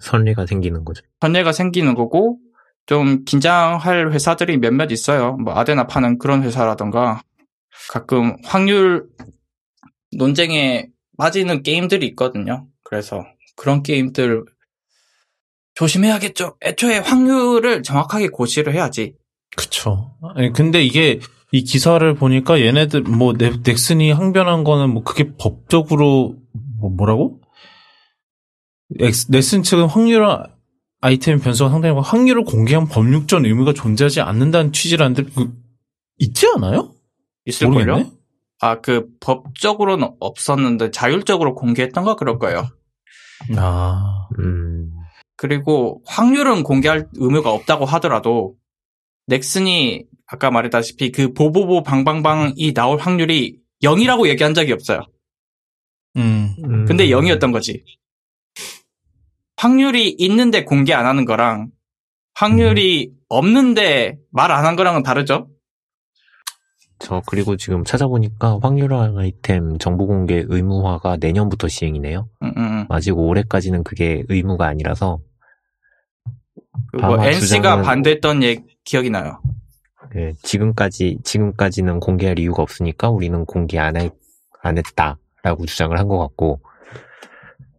선리가 0.00 0.46
생기는 0.46 0.84
거죠. 0.84 1.02
선례가 1.20 1.52
생기는 1.52 1.94
거고 1.94 2.38
좀 2.86 3.24
긴장할 3.24 4.12
회사들이 4.12 4.58
몇몇 4.58 4.90
있어요. 4.90 5.36
뭐 5.36 5.54
아데나 5.54 5.86
파는 5.86 6.18
그런 6.18 6.42
회사라던가 6.42 7.22
가끔 7.90 8.36
확률 8.44 9.06
논쟁에 10.16 10.88
빠지는 11.18 11.62
게임들이 11.62 12.06
있거든요. 12.08 12.66
그래서 12.82 13.24
그런 13.56 13.82
게임들 13.82 14.44
조심해야겠죠. 15.74 16.56
애초에 16.62 16.98
확률을 16.98 17.82
정확하게 17.82 18.28
고시를 18.28 18.74
해야지. 18.74 19.14
그쵸. 19.56 20.16
아니, 20.34 20.52
근데 20.52 20.82
이게, 20.82 21.20
이 21.56 21.64
기사를 21.64 22.14
보니까 22.14 22.60
얘네들, 22.60 23.00
뭐, 23.02 23.32
넥, 23.32 23.62
넥슨이 23.64 24.10
항변한 24.12 24.62
거는 24.62 24.90
뭐, 24.90 25.02
그게 25.02 25.32
법적으로, 25.38 26.36
뭐, 26.78 26.90
뭐라고? 26.90 27.40
엑스- 29.00 29.30
넥슨 29.30 29.62
측은 29.62 29.86
확률을 29.86 30.26
아이템 31.00 31.40
변수가 31.40 31.70
상당히 31.70 31.98
확률을 31.98 32.44
공개한 32.44 32.88
법률적 32.88 33.44
의무가 33.46 33.72
존재하지 33.72 34.20
않는다는 34.20 34.72
취지라는데 34.72 35.24
그 35.34 35.52
있지 36.18 36.46
않아요? 36.54 36.92
있을걸요? 37.46 37.72
모르겠네. 37.86 38.10
아, 38.60 38.80
그 38.80 39.06
법적으로는 39.20 40.08
없었는데 40.20 40.90
자율적으로 40.90 41.54
공개했던가 41.54 42.16
그럴 42.16 42.38
거예요. 42.38 42.68
아, 43.56 44.28
음, 44.40 44.90
그리고 45.36 46.02
확률은 46.06 46.62
공개할 46.62 47.08
의무가 47.14 47.50
없다고 47.50 47.86
하더라도 47.86 48.56
넥슨이 49.26 50.04
아까 50.26 50.50
말했다시피 50.50 51.12
그 51.12 51.32
보보보 51.32 51.82
방방방이 51.82 52.72
나올 52.74 52.98
확률이 52.98 53.58
0이라고 53.82 54.28
얘기한 54.28 54.54
적이 54.54 54.72
없어요. 54.72 55.02
음, 56.16 56.54
음. 56.64 56.84
근데 56.86 57.08
0이었던 57.08 57.52
거지. 57.52 57.84
확률이 59.56 60.10
있는데 60.18 60.64
공개 60.64 60.92
안 60.94 61.06
하는 61.06 61.24
거랑 61.24 61.70
확률이 62.34 63.12
없는데 63.28 64.18
말 64.30 64.50
안 64.50 64.64
한 64.64 64.76
거랑은 64.76 65.02
다르죠? 65.02 65.48
저 66.98 67.22
그리고 67.26 67.56
지금 67.56 67.84
찾아보니까 67.84 68.58
확률화 68.62 69.12
아이템 69.18 69.76
정보 69.78 70.06
공개 70.06 70.44
의무화가 70.46 71.18
내년부터 71.18 71.68
시행이네요. 71.68 72.28
음, 72.42 72.52
음, 72.56 72.62
음. 72.62 72.86
아직 72.88 73.16
올해까지는 73.18 73.84
그게 73.84 74.24
의무가 74.28 74.66
아니라서 74.66 75.18
그리고 76.92 77.06
아마 77.06 77.26
NC가 77.26 77.76
주장은- 77.78 77.84
반대했던 77.84 78.42
얘 78.42 78.64
기억이 78.84 79.10
나요. 79.10 79.40
예, 80.16 80.32
지금까지 80.42 81.18
지금까지는 81.24 82.00
공개할 82.00 82.38
이유가 82.38 82.62
없으니까 82.62 83.10
우리는 83.10 83.44
공개 83.44 83.78
안, 83.78 83.96
할, 83.96 84.10
안 84.62 84.78
했다라고 84.78 85.66
주장을 85.66 85.96
한 85.98 86.08
것 86.08 86.18
같고 86.18 86.60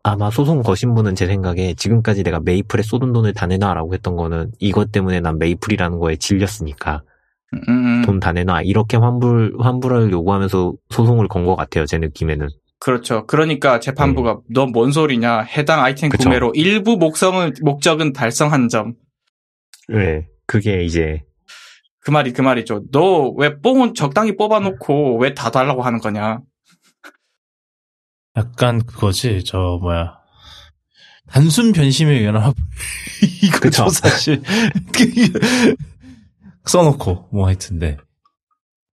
아마 0.03 0.29
소송 0.29 0.61
거신 0.61 0.93
분은 0.95 1.15
제 1.15 1.27
생각에 1.27 1.73
지금까지 1.73 2.23
내가 2.23 2.39
메이플에 2.39 2.81
쏟은 2.81 3.11
돈을 3.11 3.33
다 3.33 3.45
내놔라고 3.47 3.93
했던 3.93 4.15
거는 4.15 4.51
이것 4.59 4.91
때문에 4.91 5.19
난 5.19 5.37
메이플이라는 5.37 5.99
거에 5.99 6.15
질렸으니까 6.15 7.01
음, 7.53 7.59
음, 7.67 7.85
음. 7.85 8.01
돈다 8.05 8.31
내놔 8.31 8.61
이렇게 8.61 8.95
환불 8.97 9.55
환불을 9.59 10.11
요구하면서 10.11 10.73
소송을 10.89 11.27
건 11.27 11.45
것 11.45 11.55
같아요 11.55 11.85
제 11.85 11.97
느낌에는 11.97 12.47
그렇죠. 12.79 13.25
그러니까 13.25 13.79
재판부가 13.79 14.39
너뭔 14.49 14.91
소리냐? 14.91 15.39
해당 15.41 15.83
아이템 15.83 16.07
음. 16.07 16.11
그쵸. 16.11 16.25
구매로 16.25 16.51
일부 16.55 16.95
목성은 16.97 17.55
목적은 17.63 18.13
달성한 18.13 18.69
점. 18.69 18.93
네 19.89 20.27
그게 20.45 20.83
이제 20.83 21.23
그 21.99 22.11
말이 22.11 22.31
그 22.33 22.41
말이죠. 22.41 22.83
너 22.91 23.31
왜 23.37 23.59
뽕은 23.59 23.93
적당히 23.95 24.35
뽑아놓고 24.37 25.17
왜 25.19 25.33
다 25.33 25.49
달라고 25.51 25.81
하는 25.83 25.99
거냐? 25.99 26.39
약간 28.35 28.83
그거지. 28.85 29.43
저 29.43 29.79
뭐야 29.81 30.17
단순 31.27 31.73
변심에 31.73 32.19
의한 32.19 32.37
화불 32.37 32.63
이거죠 33.43 33.85
그쵸. 33.85 33.89
사실 33.89 34.41
써놓고 36.65 37.29
뭐 37.31 37.47
하여튼데 37.47 37.97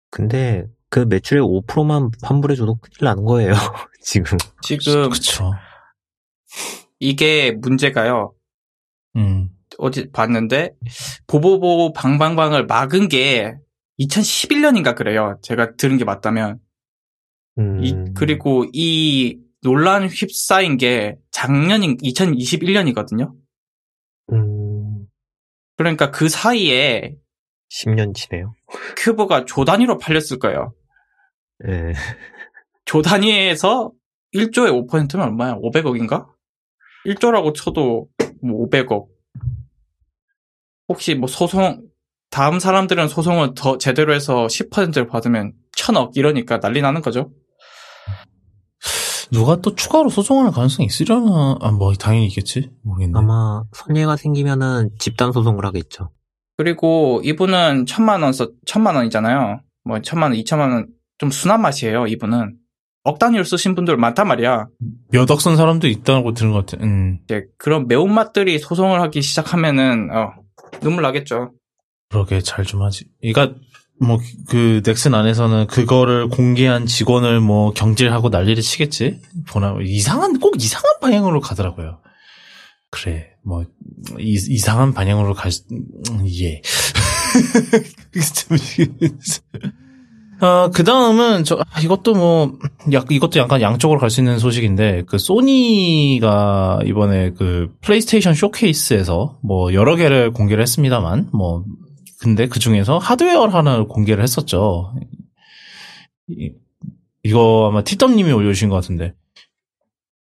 근데 0.09 0.65
그 0.89 0.99
매출의 0.99 1.43
5%만 1.43 2.11
환불해줘도 2.23 2.75
큰일 2.75 3.05
나는 3.05 3.25
거예요 3.25 3.53
지금 4.01 4.37
지금 4.61 5.09
그쵸. 5.09 5.51
이게 6.99 7.51
문제가요. 7.51 8.33
음, 9.17 9.49
어디 9.77 10.11
봤는데 10.11 10.71
보보보 11.27 11.93
방방방을 11.93 12.65
막은 12.65 13.07
게 13.09 13.55
2011년인가 13.99 14.95
그래요. 14.95 15.39
제가 15.41 15.75
들은 15.75 15.97
게 15.97 16.05
맞다면. 16.05 16.59
음, 17.59 17.83
이, 17.83 17.95
그리고 18.15 18.65
이 18.73 19.39
논란 19.63 20.07
휩싸인 20.07 20.77
게 20.77 21.15
작년인 21.31 21.97
2021년이거든요. 21.97 23.33
음, 24.31 25.07
그러니까 25.75 26.11
그 26.11 26.29
사이에 26.29 27.15
10년치네요 27.69 28.53
큐브가 28.97 29.45
조 29.45 29.65
단위로 29.65 29.97
팔렸을 29.97 30.39
거예요. 30.39 30.73
예. 31.67 31.93
조 32.85 33.01
단위에서 33.01 33.91
1조에 34.33 34.87
5%면 34.87 35.27
얼마야? 35.27 35.55
500억인가? 35.55 36.27
1조라고 37.05 37.53
쳐도 37.55 38.07
뭐 38.41 38.67
500억. 38.67 39.07
혹시 40.87 41.15
뭐 41.15 41.27
소송 41.27 41.81
다음 42.29 42.59
사람들은 42.59 43.07
소송을 43.07 43.53
더 43.55 43.77
제대로 43.77 44.13
해서 44.13 44.47
10%를 44.47 45.07
받으면 45.07 45.53
1000억 45.77 46.15
이러니까 46.15 46.59
난리 46.59 46.81
나는 46.81 47.01
거죠. 47.01 47.31
누가 49.31 49.57
또 49.57 49.75
추가로 49.75 50.09
소송할 50.09 50.51
가능성이 50.51 50.85
있으려나? 50.85 51.57
아, 51.59 51.71
뭐 51.71 51.93
당연히 51.93 52.27
있겠지. 52.27 52.69
모르겠네. 52.83 53.17
아마 53.17 53.63
선례가 53.73 54.15
생기면은 54.15 54.89
집단 54.99 55.31
소송을 55.31 55.65
하겠죠. 55.65 56.11
그리고 56.55 57.21
이분은 57.23 57.85
천만 57.85 58.23
원 58.23 58.31
써, 58.33 58.49
천만 58.65 58.95
원이잖아요. 58.95 59.61
뭐 59.83 60.01
천만 60.01 60.31
원, 60.31 60.39
이천만 60.39 60.71
원 60.71 60.97
좀 61.17 61.31
순한 61.31 61.61
맛이에요. 61.61 62.07
이분은 62.07 62.55
억 63.03 63.19
단위로 63.19 63.43
쓰신 63.43 63.75
분들 63.75 63.97
많단 63.97 64.27
말이야. 64.27 64.67
몇억 65.11 65.41
쓴 65.41 65.55
사람도 65.55 65.87
있다고 65.87 66.33
들은 66.33 66.51
것 66.51 66.65
같아. 66.65 66.83
음, 66.83 67.19
이제 67.23 67.45
그런 67.57 67.87
매운맛들이 67.87 68.59
소송을 68.59 69.01
하기 69.01 69.21
시작하면은 69.21 70.09
어, 70.11 70.33
눈물 70.81 71.03
나겠죠. 71.03 71.51
그러게 72.09 72.41
잘 72.41 72.65
좀 72.65 72.81
하지. 72.83 73.05
그러니까 73.21 73.55
뭐 73.99 74.19
그 74.47 74.81
넥슨 74.85 75.15
안에서는 75.15 75.67
그거를 75.67 76.29
공개한 76.29 76.85
직원을 76.85 77.39
뭐 77.41 77.73
경질하고 77.73 78.29
난리를 78.29 78.61
치겠지. 78.61 79.19
보나 79.47 79.75
이상한 79.83 80.39
꼭 80.39 80.55
이상한 80.61 80.99
방향으로 81.01 81.41
가더라고요. 81.41 81.99
그래 82.91 83.31
뭐 83.43 83.63
이, 84.19 84.33
이상한 84.33 84.93
방향으로 84.93 85.33
가 85.33 85.49
음, 85.71 86.27
예. 86.39 86.61
아, 90.39 90.69
그 90.73 90.83
다음은, 90.83 91.43
저, 91.43 91.57
아, 91.71 91.81
이것도 91.81 92.13
뭐, 92.13 92.57
약, 92.91 93.11
이것도 93.11 93.39
약간 93.39 93.61
양쪽으로 93.61 93.99
갈 93.99 94.09
수 94.09 94.21
있는 94.21 94.37
소식인데, 94.37 95.03
그, 95.07 95.17
소니가 95.17 96.81
이번에 96.85 97.31
그, 97.31 97.73
플레이스테이션 97.81 98.33
쇼케이스에서 98.35 99.39
뭐, 99.41 99.73
여러 99.73 99.95
개를 99.95 100.31
공개를 100.33 100.61
했습니다만, 100.61 101.29
뭐, 101.33 101.63
근데 102.19 102.47
그 102.47 102.59
중에서 102.59 102.97
하드웨어를 102.97 103.53
하나 103.53 103.83
공개를 103.83 104.23
했었죠. 104.23 104.93
이, 106.27 106.51
이거 107.23 107.69
아마 107.71 107.83
티덤님이 107.83 108.31
올려주신 108.31 108.69
것 108.69 108.75
같은데. 108.75 109.13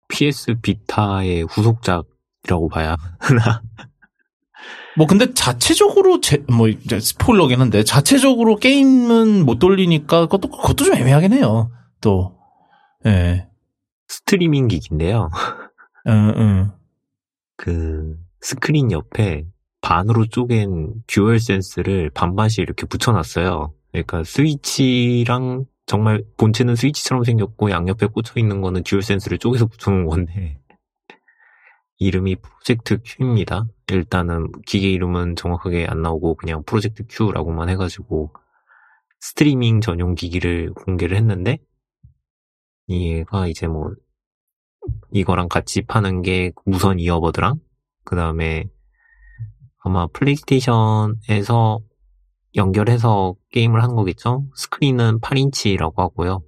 PS 0.08 0.56
비타의 0.62 1.44
후속작이라고 1.44 2.68
봐야 2.70 2.96
하나. 3.18 3.62
뭐 4.96 5.06
근데 5.06 5.32
자체적으로 5.32 6.20
제, 6.20 6.44
뭐 6.48 6.68
이제 6.68 7.00
스포일러긴 7.00 7.60
한데 7.60 7.82
자체적으로 7.82 8.56
게임은 8.56 9.44
못 9.44 9.58
돌리니까 9.58 10.26
그것도 10.26 10.48
그것도 10.48 10.84
좀 10.84 10.94
애매하긴 10.94 11.32
해요. 11.32 11.70
또 12.00 12.36
예. 13.06 13.46
스트리밍 14.08 14.68
기기인데요. 14.68 15.30
응, 16.08 16.34
응. 16.36 16.72
그 17.56 18.16
스크린 18.40 18.90
옆에 18.92 19.46
반으로 19.80 20.26
쪼갠 20.26 20.94
듀얼 21.06 21.40
센스를 21.40 22.10
반반씩 22.10 22.60
이렇게 22.60 22.86
붙여놨어요. 22.86 23.72
그러니까 23.92 24.24
스위치랑 24.24 25.64
정말 25.86 26.22
본체는 26.36 26.76
스위치처럼 26.76 27.24
생겼고 27.24 27.70
양옆에 27.70 28.06
꽂혀 28.06 28.38
있는 28.38 28.60
거는 28.60 28.82
듀얼 28.84 29.02
센스를 29.02 29.38
쪼개서 29.38 29.66
붙여놓은 29.66 30.06
건데 30.06 30.58
이름이 31.98 32.36
프로젝트 32.36 33.00
Q입니다. 33.02 33.66
일단은 33.88 34.50
기계 34.66 34.90
이름은 34.90 35.36
정확하게 35.36 35.86
안 35.88 36.02
나오고 36.02 36.36
그냥 36.36 36.62
프로젝트 36.64 37.04
Q라고만 37.06 37.68
해가지고 37.68 38.32
스트리밍 39.20 39.80
전용 39.80 40.14
기기를 40.14 40.72
공개를 40.74 41.16
했는데 41.16 41.58
얘가 42.88 43.46
이제 43.46 43.66
뭐 43.68 43.92
이거랑 45.12 45.48
같이 45.48 45.82
파는 45.82 46.22
게 46.22 46.52
무선 46.64 46.98
이어버드랑 46.98 47.60
그 48.04 48.16
다음에 48.16 48.64
아마 49.78 50.06
플레이스테이션에서 50.08 51.80
연결해서 52.54 53.34
게임을 53.50 53.82
한 53.82 53.94
거겠죠? 53.94 54.44
스크린은 54.56 55.20
8인치라고 55.20 55.96
하고요. 55.96 56.42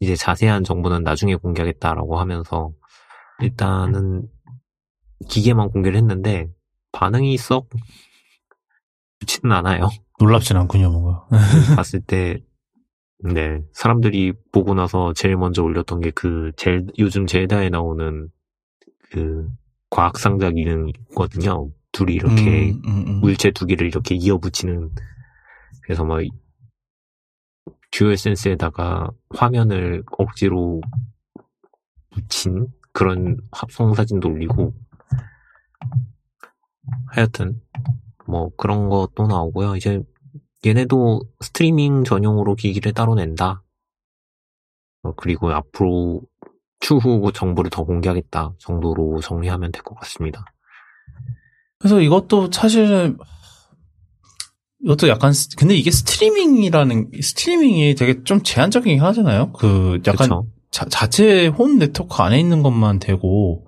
이제 0.00 0.16
자세한 0.16 0.64
정보는 0.64 1.02
나중에 1.02 1.36
공개하겠다라고 1.36 2.18
하면서 2.18 2.72
일단은 3.42 4.28
기계만 5.28 5.70
공개를 5.70 5.98
했는데 5.98 6.48
반응이 6.92 7.36
썩 7.36 7.68
좋지는 9.20 9.54
않아요. 9.56 9.88
놀랍진 10.18 10.56
않군요, 10.56 10.90
뭔가. 10.90 11.26
봤을 11.76 12.00
때, 12.00 12.42
네, 13.22 13.62
사람들이 13.72 14.32
보고 14.52 14.74
나서 14.74 15.12
제일 15.14 15.36
먼저 15.36 15.62
올렸던 15.62 16.00
게 16.00 16.10
그, 16.10 16.52
젤, 16.56 16.86
요즘 16.98 17.26
젤다에 17.26 17.70
나오는 17.70 18.28
그, 19.10 19.48
과학상자 19.88 20.50
기능이거든요. 20.50 21.70
둘이 21.92 22.14
이렇게, 22.14 22.70
음, 22.70 22.82
음, 22.86 23.04
음. 23.08 23.20
물체 23.20 23.50
두 23.50 23.66
개를 23.66 23.86
이렇게 23.86 24.14
이어 24.14 24.38
붙이는, 24.38 24.90
그래서 25.82 26.04
막, 26.04 26.20
듀얼 27.90 28.16
센스에다가 28.16 29.10
화면을 29.30 30.04
억지로 30.16 30.80
붙인 32.10 32.68
그런 32.92 33.36
합성 33.52 33.94
사진도 33.94 34.28
올리고, 34.28 34.74
하여튼 37.08 37.60
뭐 38.26 38.50
그런 38.56 38.88
것도 38.88 39.26
나오고요. 39.26 39.76
이제 39.76 40.02
얘네도 40.64 41.22
스트리밍 41.40 42.04
전용으로 42.04 42.54
기기를 42.54 42.92
따로 42.92 43.14
낸다. 43.14 43.62
어, 45.02 45.14
그리고 45.14 45.50
앞으로 45.50 46.22
추후 46.80 47.30
정보를 47.32 47.70
더 47.70 47.84
공개하겠다 47.84 48.54
정도로 48.58 49.20
정리하면 49.20 49.72
될 49.72 49.82
것 49.82 49.94
같습니다. 50.00 50.44
그래서 51.78 52.00
이것도 52.00 52.50
사실은 52.52 53.16
이것도 54.82 55.08
약간 55.08 55.32
스- 55.32 55.54
근데 55.56 55.74
이게 55.74 55.90
스트리밍이라는 55.90 57.10
스트리밍이 57.22 57.94
되게 57.94 58.22
좀 58.24 58.42
제한적이긴 58.42 59.00
하잖아요. 59.00 59.52
그 59.52 60.00
약간 60.06 60.28
그쵸? 60.28 60.46
자, 60.70 60.86
자체 60.86 61.46
홈 61.48 61.78
네트워크 61.78 62.22
안에 62.22 62.38
있는 62.38 62.62
것만 62.62 62.98
되고 63.00 63.66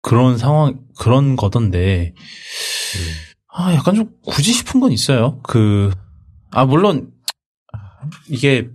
그런 0.00 0.38
상황 0.38 0.80
그런 0.98 1.36
거던데 1.36 2.14
음, 2.16 3.00
아 3.48 3.74
약간 3.74 3.94
좀 3.94 4.10
굳이 4.26 4.52
싶은 4.52 4.80
건 4.80 4.92
있어요. 4.92 5.40
그 5.42 5.92
아 6.52 6.64
물론 6.66 7.10
이게 8.28 8.68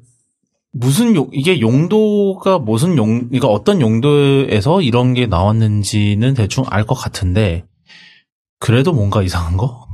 무슨 0.72 1.16
용 1.16 1.30
이게 1.34 1.60
용도가 1.62 2.60
무슨 2.60 2.98
용 2.98 3.30
이거 3.34 3.48
어떤 3.50 3.82
용도에서 3.82 4.82
이런 4.82 5.14
게 5.14 5.28
나왔는지는 5.28 6.34
대충 6.34 6.66
알 6.70 6.86
것 6.86 6.96
같은데 6.96 7.66
그래도 8.60 8.94
뭔가 8.94 9.22
이상한 9.24 9.58
거? 9.58 9.88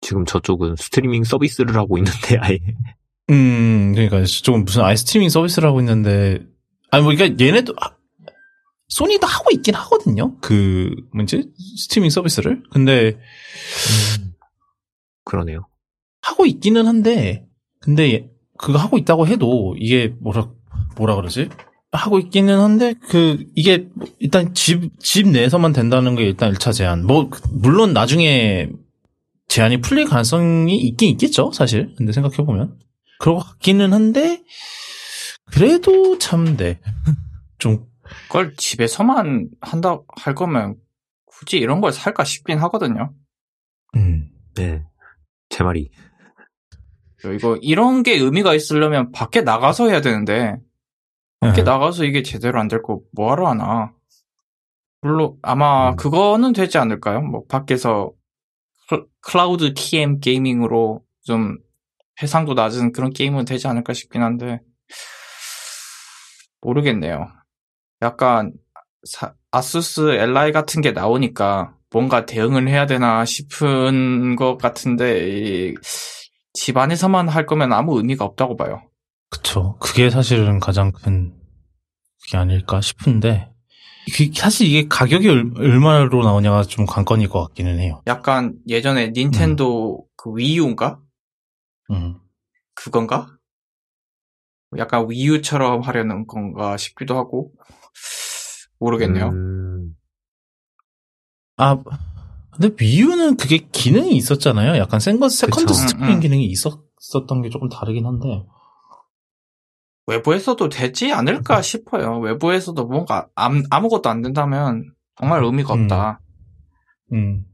지금 0.00 0.24
저쪽은 0.24 0.76
스트리밍 0.76 1.24
서비스를 1.24 1.76
하고 1.76 1.98
있는데 1.98 2.38
아예 2.40 2.58
음, 3.30 3.92
그러니까 3.94 4.24
조금 4.24 4.64
무슨 4.64 4.82
아이 4.82 4.96
스트리밍 4.96 5.28
서비스를 5.28 5.68
하고 5.68 5.80
있는데, 5.80 6.40
아니 6.90 7.02
뭐 7.04 7.14
그러니까 7.14 7.42
얘네도 7.44 7.74
하- 7.78 7.96
소니도 8.88 9.26
하고 9.26 9.50
있긴 9.52 9.74
하거든요. 9.74 10.36
그 10.40 10.90
뭐지 11.14 11.50
스트리밍 11.78 12.10
서비스를. 12.10 12.62
근데 12.72 13.10
음, 13.12 14.32
그러네요. 15.24 15.68
하고 16.22 16.44
있기는 16.46 16.86
한데, 16.86 17.46
근데 17.80 18.12
얘- 18.12 18.30
그거 18.58 18.78
하고 18.78 18.98
있다고 18.98 19.26
해도 19.26 19.74
이게 19.78 20.14
뭐라 20.20 20.50
뭐라 20.96 21.14
그러지? 21.16 21.48
하고 21.92 22.18
있기는 22.20 22.56
한데 22.60 22.94
그 23.08 23.44
이게 23.56 23.88
뭐 23.94 24.06
일단 24.20 24.54
집 24.54 24.90
집 25.00 25.28
내에서만 25.28 25.72
된다는 25.72 26.14
게 26.14 26.24
일단 26.24 26.52
1차 26.52 26.72
제한. 26.72 27.06
뭐 27.06 27.30
물론 27.52 27.92
나중에 27.92 28.68
제한이 29.48 29.80
풀릴 29.80 30.04
가능성이 30.06 30.76
있긴 30.76 31.08
있겠죠, 31.10 31.50
사실. 31.52 31.92
근데 31.96 32.12
생각해 32.12 32.36
보면 32.38 32.76
그런 33.20 33.36
것 33.36 33.44
같기는 33.44 33.92
한데 33.92 34.42
그래도 35.52 36.18
참 36.18 36.56
네. 36.56 36.80
좀 37.58 37.86
그걸 38.26 38.54
집에서만 38.56 39.50
한다 39.60 39.98
할 40.16 40.34
거면 40.34 40.76
굳이 41.26 41.58
이런 41.58 41.80
걸 41.80 41.92
살까 41.92 42.24
싶긴 42.24 42.58
하거든요. 42.58 43.12
음. 43.96 44.30
네, 44.54 44.84
제 45.48 45.62
말이 45.62 45.90
이거 47.24 47.56
이런 47.60 48.02
게 48.02 48.14
의미가 48.16 48.54
있으려면 48.54 49.12
밖에 49.12 49.42
나가서 49.42 49.88
해야 49.90 50.00
되는데 50.00 50.56
밖에 51.40 51.60
예. 51.60 51.62
나가서 51.64 52.04
이게 52.04 52.22
제대로 52.22 52.58
안 52.58 52.68
될 52.68 52.82
거 52.82 53.00
뭐하러 53.12 53.48
하나. 53.48 53.92
물론 55.02 55.36
아마 55.42 55.90
음. 55.90 55.96
그거는 55.96 56.52
되지 56.52 56.78
않을까요? 56.78 57.20
뭐 57.22 57.44
밖에서 57.46 58.12
클- 58.88 59.06
클라우드 59.20 59.74
TM 59.74 60.20
게이밍으로 60.20 61.02
좀 61.22 61.58
해상도 62.22 62.54
낮은 62.54 62.92
그런 62.92 63.12
게임은 63.12 63.44
되지 63.44 63.66
않을까 63.68 63.92
싶긴 63.92 64.22
한데 64.22 64.60
모르겠네요. 66.60 67.28
약간 68.02 68.52
사- 69.04 69.34
아수스 69.50 70.10
LI 70.12 70.52
같은 70.52 70.80
게 70.82 70.92
나오니까 70.92 71.74
뭔가 71.92 72.26
대응을 72.26 72.68
해야 72.68 72.86
되나 72.86 73.24
싶은 73.24 74.36
것 74.36 74.56
같은데 74.58 75.28
이 75.70 75.74
집안에서만 76.52 77.28
할 77.28 77.46
거면 77.46 77.72
아무 77.72 77.96
의미가 77.98 78.24
없다고 78.24 78.56
봐요. 78.56 78.82
그쵸. 79.30 79.76
그게 79.80 80.10
사실은 80.10 80.58
가장 80.60 80.92
큰 80.92 81.32
그게 82.24 82.36
아닐까 82.36 82.80
싶은데 82.80 83.48
그- 84.14 84.30
사실 84.34 84.66
이게 84.66 84.86
가격이 84.88 85.28
얼- 85.28 85.52
얼마로 85.56 86.22
나오냐가 86.22 86.62
좀 86.62 86.84
관건일 86.86 87.28
것 87.28 87.42
같기는 87.48 87.78
해요. 87.78 88.02
약간 88.06 88.54
예전에 88.68 89.10
닌텐도 89.10 90.04
그 90.16 90.30
Wii 90.36 90.57
U인가? 90.57 91.00
음. 91.90 92.16
그건가? 92.74 93.36
약간 94.78 95.06
Wii 95.10 95.29
U처럼 95.29 95.80
하려는 95.80 96.26
건가 96.26 96.76
싶기도 96.76 97.16
하고 97.16 97.52
모르겠네요. 98.78 99.28
음, 99.30 99.94
아 101.56 101.76
근데 102.52 102.74
미유는 102.78 103.36
그게 103.36 103.58
기능이 103.72 104.16
있었잖아요. 104.16 104.76
약간 104.80 105.00
센거 105.00 105.28
second 105.28 105.66
그쵸. 105.66 105.74
스크린 105.74 106.08
음, 106.10 106.14
음. 106.16 106.20
기능이 106.20 106.44
있었었던 106.46 107.42
게 107.42 107.50
조금 107.50 107.68
다르긴 107.68 108.06
한데. 108.06 108.44
외부에서도 110.06 110.68
되지 110.68 111.12
않을까 111.12 111.62
싶어요. 111.62 112.18
외부에서도 112.20 112.84
뭔가 112.86 113.28
암- 113.34 113.62
아무것도 113.70 114.08
안 114.08 114.22
된다면 114.22 114.92
정말 115.16 115.42
의미가 115.44 115.74
음. 115.74 115.82
없다. 115.82 116.20
음. 117.12 117.44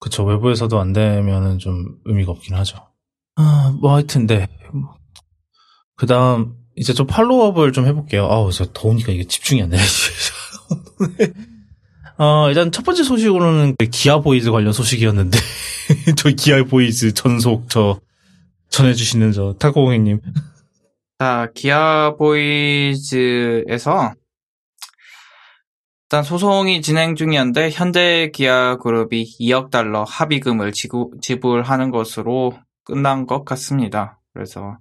그쵸. 0.00 0.24
외부에서도 0.24 0.78
안 0.80 0.92
되면은 0.92 1.58
좀 1.58 1.98
의미가 2.04 2.32
없긴 2.32 2.54
하죠. 2.56 2.91
아, 3.36 3.74
뭐 3.80 3.94
하여튼, 3.94 4.26
네. 4.26 4.48
그 5.96 6.06
다음, 6.06 6.54
이제 6.76 6.92
좀 6.92 7.06
follow-up을 7.06 7.72
좀 7.72 7.86
해볼게요. 7.86 8.26
아우, 8.26 8.52
저 8.52 8.66
더우니까 8.72 9.12
이게 9.12 9.24
집중이 9.24 9.62
안 9.62 9.70
되네. 9.70 9.82
어, 12.18 12.48
일단 12.48 12.70
첫 12.70 12.84
번째 12.84 13.04
소식으로는 13.04 13.76
그 13.78 13.86
기아 13.86 14.20
보이즈 14.20 14.50
관련 14.50 14.72
소식이었는데, 14.72 15.38
저 16.16 16.30
기아 16.30 16.62
보이즈 16.64 17.14
전속 17.14 17.68
저, 17.68 18.00
전해주시는 18.68 19.32
저, 19.32 19.54
타코공행님. 19.58 20.20
자, 21.18 21.48
기아 21.54 22.14
보이즈에서 22.16 24.14
일단 26.12 26.24
소송이 26.24 26.82
진행 26.82 27.16
중이었는데 27.16 27.70
현대 27.70 28.30
기아 28.30 28.76
그룹이 28.76 29.38
2억 29.40 29.70
달러 29.70 30.02
합의금을 30.02 30.72
지불하는 31.22 31.90
것으로 31.90 32.52
끝난 32.84 33.26
것 33.26 33.44
같습니다. 33.44 34.20
그래서 34.32 34.78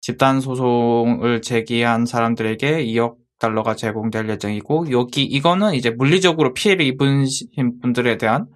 집단 0.00 0.40
소송을 0.40 1.42
제기한 1.42 2.06
사람들에게 2.06 2.84
2억 2.84 3.16
달러가 3.38 3.74
제공될 3.76 4.28
예정이고 4.28 4.90
여기 4.90 5.22
이거는 5.22 5.74
이제 5.74 5.90
물리적으로 5.90 6.54
피해를 6.54 6.84
입은 6.86 7.24
분들에 7.80 8.16
대한 8.16 8.46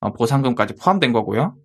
어, 0.00 0.12
보상금까지 0.12 0.74
포함된 0.76 1.12
거고요. 1.12 1.56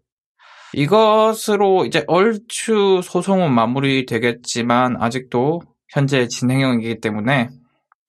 이것으로 0.73 1.85
이제 1.85 2.03
얼추 2.07 3.01
소송은 3.03 3.53
마무리되겠지만 3.53 5.01
아직도 5.01 5.61
현재 5.89 6.27
진행형이기 6.27 6.99
때문에 6.99 7.49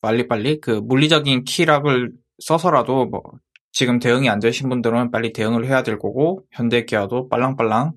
빨리빨리 0.00 0.60
그 0.60 0.70
물리적인 0.70 1.44
키락을 1.44 2.12
써서라도 2.38 3.06
뭐 3.06 3.22
지금 3.72 3.98
대응이 3.98 4.28
안 4.28 4.40
되신 4.40 4.68
분들은 4.68 5.10
빨리 5.10 5.32
대응을 5.32 5.66
해야 5.66 5.82
될 5.82 5.98
거고 5.98 6.42
현대기아도 6.52 7.28
빨랑빨랑 7.28 7.92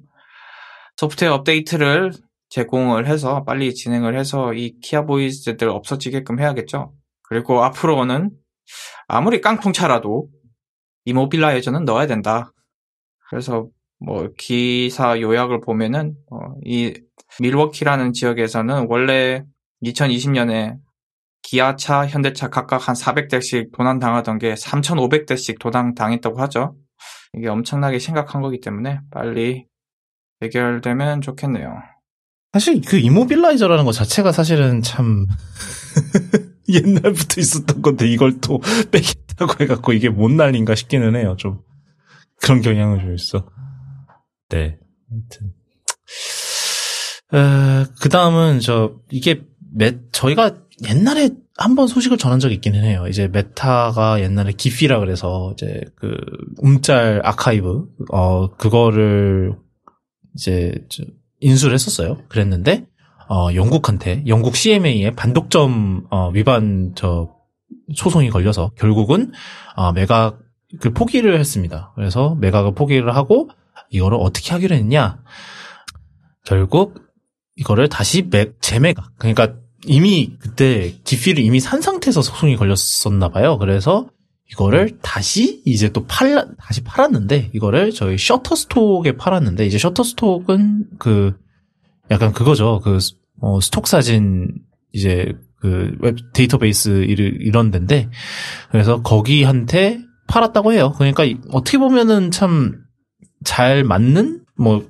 소프트웨어 1.00 1.34
업데이트를 1.36 2.12
제공을 2.50 3.08
해서 3.08 3.46
빨리 3.46 3.74
진행을 3.74 4.20
해서 4.20 4.54
이 4.54 4.78
키아 4.82 5.06
보이즈들 5.06 5.70
없어지게끔 5.70 6.42
해야겠죠. 6.42 6.94
그리고 7.22 7.64
앞으로는 7.64 8.32
아무리 9.08 9.40
깡통차라도 9.40 10.28
이모빌라이저는 11.06 11.86
넣어야 11.86 12.06
된다. 12.06 12.52
그래서 13.30 13.70
뭐 14.00 14.28
기사 14.38 15.22
요약을 15.22 15.62
보면은 15.62 16.16
어, 16.32 16.38
이 16.66 16.94
밀워키라는 17.40 18.12
지역에서는 18.12 18.88
원래 18.90 19.46
2020년에 19.86 20.76
기아차, 21.44 22.08
현대차 22.08 22.50
각각 22.50 22.90
한 22.90 22.96
400대씩 22.96 23.72
도난 23.72 24.00
당하던 24.00 24.38
게 24.38 24.54
3,500대씩 24.54 25.60
도난 25.60 25.94
당했다고 25.94 26.42
하죠. 26.42 26.76
이게 27.38 27.48
엄청나게 27.48 28.00
심각한 28.00 28.42
거기 28.42 28.60
때문에 28.60 29.00
빨리 29.12 29.69
해결되면 30.42 31.22
좋겠네요. 31.22 31.76
사실 32.54 32.82
그 32.82 32.98
이모빌라이저라는 32.98 33.86
것 33.86 33.92
자체가 33.92 34.32
사실은 34.32 34.82
참 34.82 35.26
옛날부터 36.68 37.40
있었던 37.42 37.82
건데 37.82 38.08
이걸 38.08 38.40
또 38.42 38.60
빼겠다고 38.92 39.64
해갖고 39.64 39.94
이게 39.94 40.10
뭔 40.10 40.36
난리인가 40.38 40.76
싶기는 40.76 41.16
해요. 41.16 41.36
좀 41.38 41.60
그런 42.42 42.62
경향은 42.62 43.00
좀 43.00 43.14
있어. 43.16 43.48
네. 44.50 44.78
아무튼 45.12 45.54
그 48.02 48.10
다음은 48.10 48.60
저 48.60 48.96
이게 49.12 49.44
메, 49.72 49.98
저희가 50.12 50.56
옛날에 50.88 51.30
한 51.58 51.76
번 51.76 51.88
소식을 51.88 52.18
전한 52.18 52.40
적이 52.40 52.56
있기는 52.56 52.82
해요. 52.84 53.06
이제 53.10 53.28
메타가 53.28 54.22
옛날에 54.22 54.54
GIPHY라 54.54 55.00
그래서 55.00 55.52
이제 55.54 55.82
그 55.98 56.16
움짤 56.58 57.22
아카이브 57.24 57.86
어 58.14 58.50
그거를 58.56 59.58
이제 60.36 60.74
저 60.90 61.04
인수를 61.40 61.74
했었어요. 61.74 62.18
그랬는데 62.28 62.86
어 63.30 63.54
영국한테 63.54 64.24
영국 64.28 64.56
CMA의 64.56 65.16
반독점 65.16 66.08
어 66.10 66.30
위반 66.30 66.94
저 66.96 67.40
소송이 67.96 68.30
걸려서 68.30 68.72
결국은 68.76 69.32
아, 69.76 69.92
매각 69.92 70.40
그 70.80 70.92
포기를 70.92 71.40
했습니다. 71.40 71.92
그래서 71.96 72.36
매각을 72.36 72.74
포기를 72.74 73.16
하고 73.16 73.50
이거를 73.90 74.18
어떻게 74.20 74.52
하기로 74.52 74.76
했냐? 74.76 75.20
결국 76.46 77.02
이거를 77.56 77.90
다시 77.90 78.28
매, 78.30 78.52
재매각. 78.62 79.18
그러니까 79.18 79.56
이미 79.86 80.36
그때 80.40 80.96
기피를 81.04 81.44
이미 81.44 81.60
산 81.60 81.82
상태에서 81.82 82.22
소송이 82.22 82.56
걸렸었나 82.56 83.30
봐요. 83.30 83.58
그래서 83.58 84.08
이거를 84.52 84.98
다시 85.02 85.62
이제 85.66 85.90
또 85.90 86.06
팔, 86.08 86.48
다시 86.58 86.84
팔았는데, 86.84 87.52
이거를 87.54 87.92
저희 87.92 88.18
셔터스톡에 88.18 89.18
팔았는데, 89.18 89.66
이제 89.66 89.78
셔터스톡은 89.78 90.86
그, 90.98 91.36
약간 92.12 92.34
그거죠. 92.34 92.82
그, 92.84 92.98
어, 93.42 93.60
stock 93.62 93.88
사진, 93.88 94.50
이제 94.92 95.34
그 95.58 95.96
웹 96.00 96.34
데이터베이스 96.34 97.04
이런 97.08 97.70
데인데, 97.72 98.10
그래서 98.72 99.02
거기한테 99.02 100.00
팔았다고 100.28 100.74
해요. 100.74 100.94
그러니까 100.98 101.24
어떻게 101.52 101.78
보면은 101.78 102.32
참 102.32 102.90
잘 103.44 103.84
맞는, 103.84 104.42
뭐, 104.58 104.86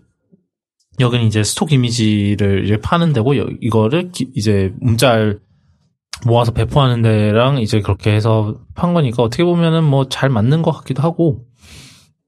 여기는 1.00 1.26
이제 1.28 1.44
stock 1.44 1.72
이미지를 1.72 2.66
이제 2.66 2.78
파는 2.78 3.14
데고, 3.14 3.34
이거를 3.34 4.12
기, 4.12 4.32
이제 4.36 4.74
움짤 4.80 5.40
모아서 6.26 6.52
배포하는 6.52 7.02
데랑 7.02 7.60
이제 7.60 7.82
그렇게 7.82 8.12
해서 8.12 8.60
판 8.76 8.94
거니까 8.94 9.24
어떻게 9.24 9.44
보면은 9.44 9.84
뭐 9.84 10.10
잘 10.10 10.30
맞는 10.30 10.62
것 10.62 10.72
같기도 10.72 11.02
하고. 11.02 11.46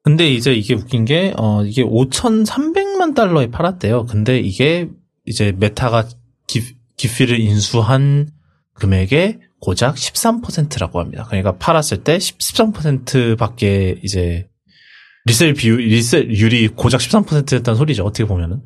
근데 0.03 0.29
이제 0.29 0.53
이게 0.53 0.73
웃긴 0.73 1.05
게, 1.05 1.33
어, 1.37 1.63
이게 1.63 1.83
5,300만 1.83 3.13
달러에 3.13 3.51
팔았대요. 3.51 4.05
근데 4.05 4.39
이게 4.39 4.89
이제 5.25 5.51
메타가 5.51 6.07
기, 6.47 6.61
GIPHY를 6.97 7.39
인수한 7.39 8.29
금액의 8.73 9.39
고작 9.59 9.95
13%라고 9.95 10.99
합니다. 10.99 11.25
그러니까 11.27 11.57
팔았을 11.57 12.03
때 12.03 12.17
13% 12.17 13.37
밖에 13.37 13.99
이제 14.03 14.47
resell 15.25 15.53
비율, 15.53 15.77
resell율이 15.81 16.69
고작 16.69 16.99
13%였다는 16.99 17.77
소리죠. 17.77 18.03
어떻게 18.03 18.25
보면은. 18.25 18.63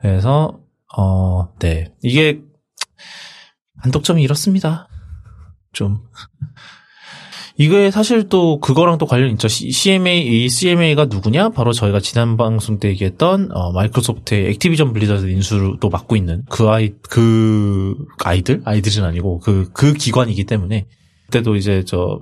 그래서, 0.00 0.60
어, 0.96 1.52
네. 1.58 1.92
이게 2.02 2.40
반독점이 3.82 4.22
이렇습니다. 4.22 4.88
좀. 5.72 5.98
이게 7.58 7.90
사실 7.90 8.28
또 8.28 8.60
그거랑 8.60 8.96
또 8.98 9.06
관련 9.06 9.30
있죠. 9.32 9.46
CMA, 9.46 10.44
이 10.44 10.48
CMA가 10.48 11.04
누구냐? 11.04 11.50
바로 11.50 11.72
저희가 11.72 12.00
지난 12.00 12.36
방송 12.36 12.78
때 12.78 12.88
얘기했던 12.88 13.50
어, 13.52 13.72
마이크로소프트의 13.72 14.48
액티비전 14.50 14.92
블리자드 14.92 15.28
인수도 15.28 15.88
막고 15.90 16.16
있는 16.16 16.44
그 16.48 16.70
아이 16.70 16.94
그 17.02 17.94
아이들 18.24 18.62
아이들은 18.64 19.06
아니고 19.06 19.40
그그 19.40 19.72
그 19.72 19.92
기관이기 19.92 20.44
때문에 20.44 20.86
그때도 21.26 21.56
이제 21.56 21.84
저 21.86 22.20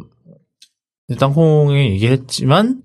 땅콩에 1.18 1.90
얘기했지만 1.92 2.82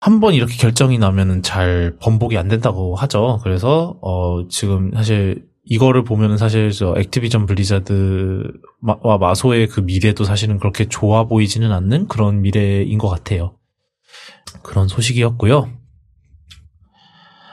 한 0.00 0.20
번 0.20 0.34
이렇게 0.34 0.54
결정이 0.56 0.98
나면은 0.98 1.42
잘 1.42 1.96
번복이 2.00 2.36
안 2.36 2.46
된다고 2.46 2.94
하죠. 2.94 3.40
그래서 3.42 3.98
어 4.02 4.46
지금 4.48 4.92
사실 4.94 5.46
이거를 5.64 6.04
보면은 6.04 6.36
사실 6.36 6.70
저 6.72 6.94
액티비전 6.96 7.46
블리자드와 7.46 9.18
마소의 9.20 9.68
그 9.68 9.80
미래도 9.80 10.24
사실은 10.24 10.58
그렇게 10.58 10.86
좋아 10.86 11.24
보이지는 11.24 11.72
않는 11.72 12.08
그런 12.08 12.42
미래인 12.42 12.98
것 12.98 13.08
같아요. 13.08 13.56
그런 14.62 14.88
소식이었고요. 14.88 15.70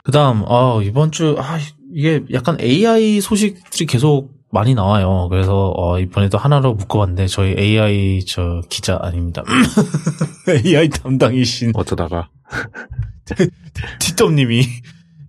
그다음 0.04 0.44
아 0.46 0.80
이번 0.82 1.12
주 1.12 1.36
아 1.38 1.58
이게 1.94 2.24
약간 2.32 2.58
AI 2.60 3.20
소식들이 3.20 3.86
계속 3.86 4.30
많이 4.50 4.74
나와요. 4.74 5.28
그래서 5.30 5.72
어, 5.76 5.98
이번에도 5.98 6.36
하나로 6.38 6.74
묶어봤는데 6.74 7.26
저희 7.26 7.54
AI 7.58 8.24
저 8.26 8.60
기자 8.68 8.98
아닙니다. 9.00 9.42
AI 10.48 10.88
담당이신 10.90 11.72
어쩌다가 11.74 12.28
티점님이 14.00 14.64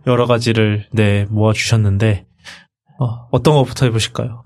여러 0.07 0.25
가지를 0.25 0.87
네 0.91 1.25
모아 1.29 1.53
주셨는데 1.53 2.25
어, 2.99 3.27
어떤 3.31 3.55
것부터 3.55 3.85
해보실까요? 3.85 4.43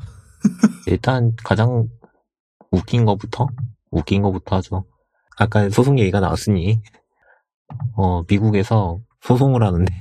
일단 0.87 1.33
가장 1.43 1.87
웃긴 2.71 3.05
것부터 3.05 3.47
웃긴 3.91 4.21
것부터 4.21 4.57
하죠. 4.57 4.85
아까 5.37 5.69
소송 5.69 5.99
얘기가 5.99 6.19
나왔으니 6.19 6.81
어 7.95 8.23
미국에서 8.23 8.99
소송을 9.21 9.63
하는데 9.63 9.93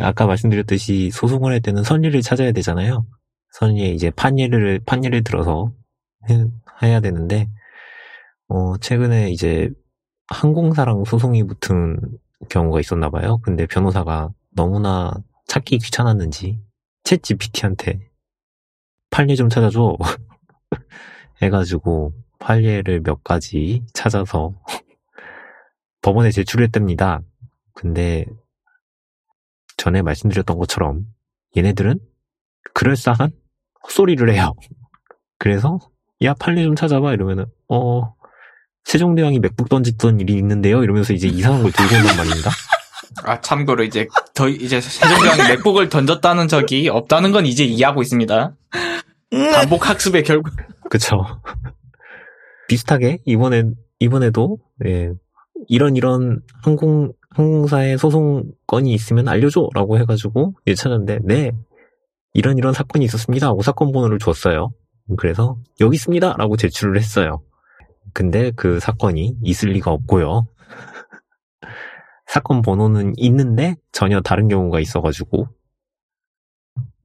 아까 0.00 0.26
말씀드렸듯이 0.26 1.10
소송을 1.10 1.52
할 1.52 1.60
때는 1.60 1.82
선의를 1.82 2.22
찾아야 2.22 2.52
되잖아요. 2.52 3.06
선의에 3.52 3.88
이제 3.90 4.10
판례를 4.10 4.80
판례를 4.86 5.24
들어서 5.24 5.72
해, 6.28 6.44
해야 6.82 7.00
되는데 7.00 7.48
어 8.48 8.76
최근에 8.78 9.30
이제 9.30 9.70
항공사랑 10.28 11.04
소송이 11.04 11.44
붙은 11.44 11.98
경우가 12.48 12.80
있었나 12.80 13.10
봐요. 13.10 13.38
근데 13.42 13.66
변호사가 13.66 14.30
너무나 14.54 15.12
찾기 15.46 15.78
귀찮았는지 15.78 16.60
챗 17.04 17.22
GPT한테 17.22 18.10
판례 19.10 19.34
좀 19.34 19.48
찾아줘. 19.48 19.96
해가지고 21.42 22.12
판례를 22.38 23.00
몇 23.02 23.24
가지 23.24 23.84
찾아서 23.92 24.54
법원에 26.02 26.30
제출했답니다. 26.30 27.20
근데 27.74 28.26
전에 29.76 30.02
말씀드렸던 30.02 30.58
것처럼 30.58 31.06
얘네들은 31.56 31.98
그럴싸한 32.74 33.32
헛소리를 33.84 34.30
해요. 34.32 34.54
그래서 35.38 35.78
야 36.22 36.34
판례 36.34 36.62
좀 36.62 36.76
찾아봐 36.76 37.12
이러면은 37.14 37.46
어 37.68 38.14
세종대왕이 38.84 39.40
맥북 39.40 39.68
던졌던 39.68 40.20
일이 40.20 40.34
있는데요 40.34 40.82
이러면서 40.82 41.12
이제 41.12 41.26
이상한 41.28 41.62
걸 41.62 41.72
들고 41.72 41.94
온단 41.94 42.16
말입니다. 42.16 42.50
아, 43.24 43.40
참고로 43.40 43.84
이제 43.84 44.06
더 44.40 44.48
이제 44.48 44.80
세종대왕이 44.80 45.54
맥북을 45.54 45.90
던졌다는 45.90 46.48
적이 46.48 46.88
없다는 46.88 47.30
건 47.30 47.44
이제 47.44 47.62
이해하고 47.62 48.00
있습니다. 48.00 48.56
반복 49.52 49.86
학습의 49.86 50.22
결과. 50.22 50.50
그쵸. 50.88 51.26
비슷하게 52.66 53.18
이번에 53.26 53.64
이번에도 53.98 54.56
예, 54.86 55.10
이런 55.68 55.94
이런 55.94 56.40
항공 56.62 57.12
항공사의 57.28 57.98
소송 57.98 58.44
건이 58.66 58.94
있으면 58.94 59.28
알려줘라고 59.28 59.98
해가지고 59.98 60.54
예 60.66 60.74
찾았는데 60.74 61.18
네 61.24 61.52
이런 62.32 62.56
이런 62.56 62.72
사건이 62.72 63.04
있었습니다 63.04 63.46
하고 63.46 63.60
사건 63.60 63.92
번호를 63.92 64.18
줬어요. 64.18 64.70
그래서 65.18 65.58
여기 65.80 65.96
있습니다라고 65.96 66.56
제출을 66.56 66.96
했어요. 66.96 67.42
근데 68.14 68.52
그 68.56 68.80
사건이 68.80 69.36
있을 69.42 69.68
리가 69.68 69.90
없고요. 69.90 70.46
사건 72.30 72.62
번호는 72.62 73.14
있는데 73.16 73.74
전혀 73.90 74.20
다른 74.20 74.46
경우가 74.46 74.78
있어가지고 74.78 75.48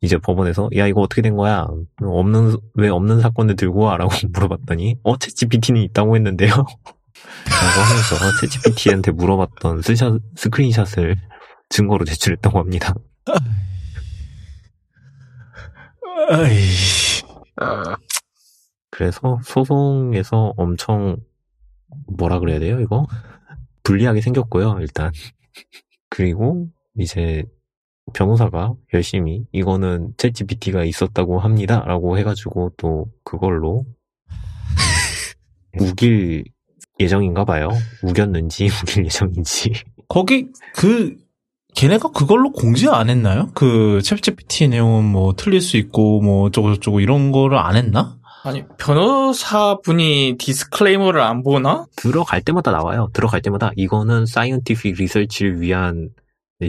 이제 0.01 0.19
법원에서 0.19 0.69
야 0.77 0.85
이거 0.85 1.01
어떻게 1.01 1.23
된 1.23 1.35
거야? 1.35 1.67
없는 1.99 2.57
왜 2.75 2.89
없는 2.89 3.21
사건을 3.21 3.55
들고 3.55 3.79
와라고 3.79 4.11
물어봤더니 4.31 4.97
어 5.01 5.15
챗GPT는 5.15 5.83
있다고 5.85 6.15
했는데요. 6.15 6.51
라고 6.51 6.67
하면서 7.81 8.15
챗GPT한테 8.39 9.13
물어봤던 9.13 9.81
스샷, 9.81 10.21
스크린샷을 10.35 11.15
증거로 11.69 12.05
제출했다고 12.05 12.59
합니다. 12.59 12.93
그래서 18.91 19.39
소송에서 19.43 20.53
엄청 20.55 21.17
뭐라 22.15 22.37
그래야 22.39 22.59
돼요 22.59 22.79
이거 22.79 23.07
불리하게 23.85 24.19
생겼고요, 24.21 24.79
일단. 24.81 25.11
그리고 26.09 26.67
이제 26.99 27.43
변호사가 28.13 28.73
열심히 28.93 29.45
이거는 29.53 30.13
챗 30.17 30.33
GPT가 30.35 30.83
있었다고 30.83 31.39
합니다. 31.39 31.83
라고 31.85 32.17
해가지고 32.17 32.73
또 32.77 33.07
그걸로 33.23 33.85
우길 35.79 36.43
예정인가 36.99 37.45
봐요. 37.45 37.69
우겼는지 38.03 38.67
우길 38.83 39.05
예정인지. 39.05 39.71
거기 40.07 40.47
그 40.75 41.15
걔네가 41.75 42.11
그걸로 42.11 42.51
공지 42.51 42.87
안 42.87 43.09
했나요? 43.09 43.49
그 43.53 43.99
챗 44.01 44.21
GPT 44.21 44.69
내용은 44.69 45.03
뭐 45.03 45.33
틀릴 45.35 45.59
수 45.61 45.77
있고 45.77 46.21
뭐 46.21 46.45
어쩌고 46.45 46.75
저쩌고 46.75 47.01
이런 47.01 47.31
거를 47.33 47.57
안 47.57 47.75
했나? 47.75 48.17
아니 48.45 48.63
변호사분이 48.77 50.35
disclaimer를 50.37 51.19
안 51.19 51.41
보나? 51.41 51.87
들어갈 51.95 52.41
때마다 52.41 52.71
나와요. 52.71 53.09
들어갈 53.11 53.41
때마다 53.41 53.71
이거는 53.75 54.27
scientific 54.27 54.95
research를 54.97 55.61
위한 55.61 56.11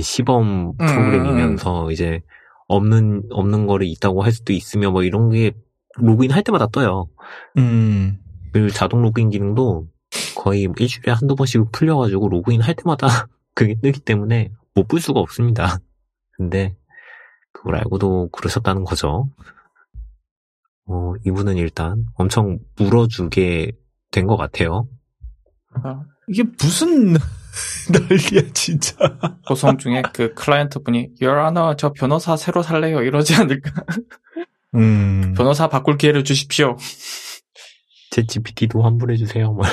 시범 0.01 0.71
음, 0.71 0.77
프로그램이면서 0.79 1.87
음. 1.87 1.91
이제 1.91 2.23
없는 2.67 3.25
없는 3.31 3.67
거를 3.67 3.87
있다고 3.87 4.23
할 4.23 4.33
수도 4.33 4.55
있으며 4.55 4.91
뭐 4.91 5.03
이런 5.03 5.29
게 5.29 5.53
로그인 5.97 6.31
할 6.31 6.43
때마다 6.43 6.67
떠요. 6.67 7.09
음. 7.59 8.21
그 8.55 8.71
자동 8.71 9.03
로그인 9.03 9.29
기능도 9.29 9.87
거의 10.35 10.69
일주일에 10.79 11.13
한두 11.13 11.37
번씩 11.37 11.73
풀려가지고 11.73 12.31
로그인 12.31 12.63
할 12.63 12.75
때마다 12.75 13.07
그게 13.55 13.75
뜨기 13.83 14.01
때문에 14.01 14.51
못 14.75 14.89
볼 14.89 15.01
수가 15.01 15.21
없습니다. 15.21 15.79
근데 16.33 16.75
그걸 17.53 17.77
알고도 17.77 18.31
그러셨다는 18.33 18.85
거죠. 18.85 19.29
어, 20.89 21.13
이분은 21.25 21.57
일단 21.57 22.05
엄청 22.15 22.59
물어주게 22.77 23.73
된 24.13 24.27
것 24.27 24.37
같아요. 24.37 24.89
어, 25.85 26.01
이게 26.29 26.43
무슨 26.61 27.13
난리야 27.93 28.53
진짜. 28.55 28.97
고성 29.47 29.79
중에 29.79 30.03
그 30.15 30.33
클라이언트 30.35 30.81
분이 30.81 31.11
Honor, 31.23 31.77
저 31.77 31.93
변호사 31.93 32.37
새로 32.37 32.63
살래요 32.63 33.03
이러지 33.03 33.35
않을까? 33.35 33.71
음. 34.75 35.35
변호사 35.37 35.69
바꿀 35.69 35.97
기회를 35.99 36.25
주십시오. 36.25 36.77
제 38.11 38.25
GPT도 38.25 38.83
환불해 38.83 39.17
주세요. 39.17 39.53
뭐. 39.53 39.65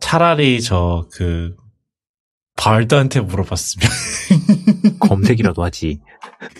차라리 0.00 0.60
저 0.62 1.06
그 1.12 1.54
발드한테 2.58 3.20
물어봤으면 3.20 3.88
검색이라도 5.00 5.62
하지. 5.62 6.00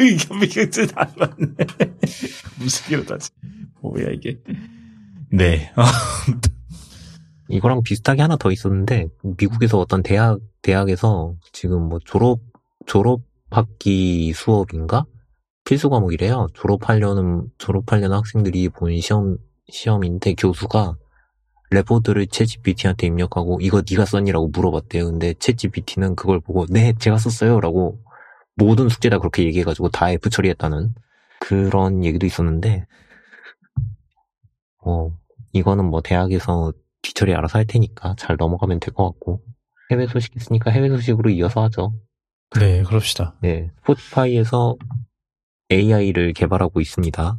이게 0.01 0.71
진짜 0.71 0.93
안 0.97 1.13
맞네. 1.17 1.55
무슨 2.59 2.93
이러다 2.93 3.19
지 3.19 3.31
뭐야 3.83 4.09
이게. 4.11 4.39
네. 5.31 5.73
이거랑 7.51 7.83
비슷하게 7.83 8.23
하나 8.23 8.37
더 8.37 8.53
있었는데 8.53 9.09
미국에서 9.39 9.79
어떤 9.79 10.03
대학 10.03 10.39
대학에서 10.63 11.35
지금 11.53 11.89
뭐 11.89 11.99
졸업 12.05 12.41
졸업 12.87 13.23
학기 13.51 14.33
수업인가 14.35 15.05
필수 15.65 15.91
과목이래요. 15.91 16.49
졸업하려는 16.55 17.49
졸업하려는 17.59 18.17
학생들이 18.17 18.69
본 18.69 18.99
시험 19.01 19.37
시험인데 19.71 20.35
교수가 20.35 20.97
레포드를 21.71 22.27
챗GPT한테 22.27 23.05
입력하고 23.05 23.59
이거 23.61 23.83
네가 23.89 24.05
썼니라고 24.05 24.49
물어봤대요. 24.49 25.07
근데 25.07 25.33
챗GPT는 25.35 26.17
그걸 26.17 26.41
보고 26.41 26.67
네 26.67 26.93
제가 26.99 27.19
썼어요라고 27.19 27.99
모든 28.57 28.89
숙제 28.89 29.09
다 29.11 29.19
그렇게 29.19 29.45
얘기해가지고 29.45 29.91
다 29.91 30.11
F 30.11 30.31
처리했다는 30.31 30.95
그런 31.41 32.05
얘기도 32.05 32.27
있었는데 32.27 32.87
어 34.85 35.11
이거는 35.53 35.85
뭐 35.85 36.01
대학에서 36.01 36.73
뒤처리 37.03 37.35
알아서 37.35 37.59
할 37.59 37.67
테니까 37.67 38.15
잘 38.19 38.37
넘어가면 38.39 38.81
될 38.81 38.93
것 38.95 39.05
같고 39.11 39.43
해외 39.91 40.07
소식 40.07 40.35
있으니까 40.37 40.71
해외 40.71 40.89
소식으로 40.89 41.31
이어서 41.31 41.63
하죠. 41.65 41.95
네, 42.59 42.83
그럽시다. 42.83 43.37
네, 43.43 43.71
스포티파이에서 43.81 44.77
AI를 45.71 46.33
개발하고 46.33 46.81
있습니다. 46.81 47.39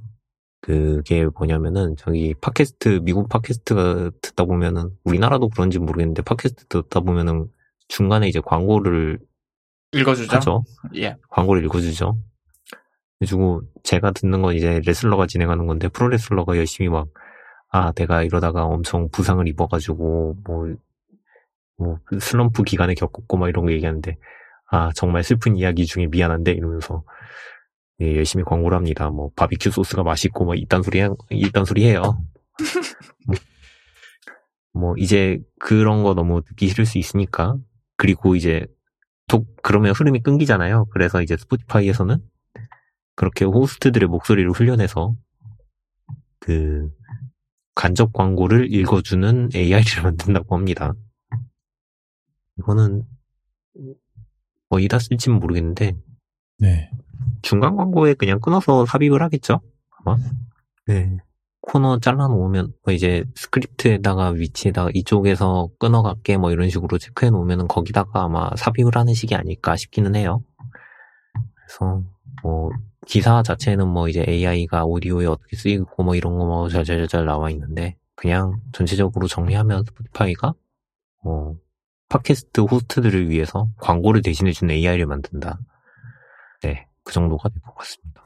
그게 0.62 1.26
뭐냐면은 1.38 1.96
저기 1.98 2.34
팟캐스트 2.42 3.02
미국 3.04 3.30
팟캐스트가 3.30 4.12
듣다 4.22 4.46
보면은 4.46 4.92
우리나라도 5.04 5.50
그런지 5.50 5.80
모르겠는데 5.80 6.22
팟캐스트 6.24 6.66
듣다 6.68 7.00
보면은 7.00 7.48
중간에 7.88 8.28
이제 8.28 8.42
광고를 8.44 9.20
읽어주죠. 9.94 10.36
하죠. 10.36 10.64
예. 10.96 11.16
광고를 11.30 11.64
읽어주죠. 11.66 12.18
그리고 13.20 13.62
제가 13.84 14.12
듣는 14.12 14.42
건 14.42 14.56
이제 14.56 14.82
레슬러가 14.86 15.28
진행하는 15.28 15.66
건데 15.66 15.88
프로레슬러가 15.88 16.58
열심히 16.58 16.90
막 16.90 17.08
아, 17.72 17.92
내가 17.92 18.24
이러다가 18.24 18.66
엄청 18.66 19.10
부상을 19.10 19.48
입어가지고, 19.48 20.38
뭐, 20.44 20.76
뭐, 21.78 22.00
슬럼프 22.20 22.64
기간에 22.64 22.96
겪었고, 22.96 23.38
막 23.38 23.48
이런 23.48 23.66
거 23.66 23.72
얘기하는데, 23.72 24.18
아, 24.72 24.92
정말 24.96 25.24
슬픈 25.24 25.56
이야기 25.56 25.86
중에 25.86 26.08
미안한데, 26.08 26.52
이러면서, 26.52 27.04
예, 28.02 28.16
열심히 28.16 28.44
광고를 28.46 28.78
합니다. 28.78 29.10
뭐, 29.10 29.30
바비큐 29.36 29.72
소스가 29.72 30.04
맛있고, 30.04 30.46
뭐, 30.46 30.56
이딴 30.56 30.84
소리, 30.84 31.02
해- 31.02 31.10
이딴 31.32 31.66
소리 31.66 31.86
해요. 31.86 32.24
뭐, 34.74 34.96
이제 34.98 35.40
그런 35.60 36.04
거 36.04 36.14
너무 36.14 36.42
듣기 36.44 36.68
싫을 36.70 36.86
수 36.86 36.98
있으니까, 36.98 37.58
그리고 37.98 38.36
이제, 38.36 38.66
독, 39.28 39.48
그러면 39.62 39.94
흐름이 39.94 40.22
끊기잖아요. 40.22 40.86
그래서 40.92 41.22
이제 41.22 41.36
스포티파이에서는, 41.38 42.18
그렇게 43.16 43.44
호스트들의 43.46 44.08
목소리를 44.08 44.50
훈련해서, 44.52 45.16
그, 46.40 46.90
간접 47.76 48.14
광고를 48.14 48.74
읽어주는 48.74 49.50
AI를 49.56 50.04
만든다고 50.04 50.56
합니다. 50.56 50.94
이거는 52.58 53.04
어디다 54.68 55.00
쓸지는 55.00 55.40
모르겠는데 55.40 55.96
네. 56.58 56.92
중간 57.42 57.76
광고에 57.76 58.14
그냥 58.14 58.40
끊어서 58.40 58.86
삽입을 58.86 59.22
하겠죠? 59.22 59.62
아마. 60.06 60.18
네. 60.88 61.18
코너 61.62 62.00
잘라놓으면 62.00 62.74
뭐 62.84 62.94
이제 62.94 63.24
스크립트에다가 63.36 64.30
위치에다가 64.30 64.90
이쪽에서 64.94 65.70
끊어갈게 65.78 66.38
뭐 66.38 66.52
이런 66.52 66.70
식으로 66.70 66.98
체크해 66.98 67.30
놓으면 67.32 67.68
거기다가 67.68 68.24
아마 68.24 68.50
삽입을 68.56 68.96
하는 68.96 69.14
식이 69.14 69.36
아닐까 69.36 69.76
싶기는 69.76 70.16
해요. 70.16 70.42
그래서 71.56 72.02
뭐 72.42 72.70
기사 73.06 73.44
자체는 73.44 73.88
뭐 73.88 74.08
이제 74.08 74.26
AI가 74.28 74.86
오디오에 74.86 75.26
어떻게 75.26 75.56
쓰이고 75.58 76.04
뭐 76.04 76.16
이런 76.16 76.38
거뭐 76.38 76.70
잘잘잘 76.70 77.26
나와 77.26 77.50
있는데 77.52 77.98
그냥 78.16 78.60
전체적으로 78.72 79.28
정리하면 79.28 79.84
스포티파이가 79.86 80.54
어 81.26 81.54
팟캐스트 82.10 82.62
호스트들을 82.62 83.30
위해서 83.30 83.68
광고를 83.78 84.22
대신해주는 84.22 84.74
AI를 84.74 85.06
만든다. 85.06 85.60
네, 86.64 86.88
그 87.10 87.14
정도가 87.14 87.50
될 87.50 87.60
것 87.64 87.74
같습니다. 87.76 88.22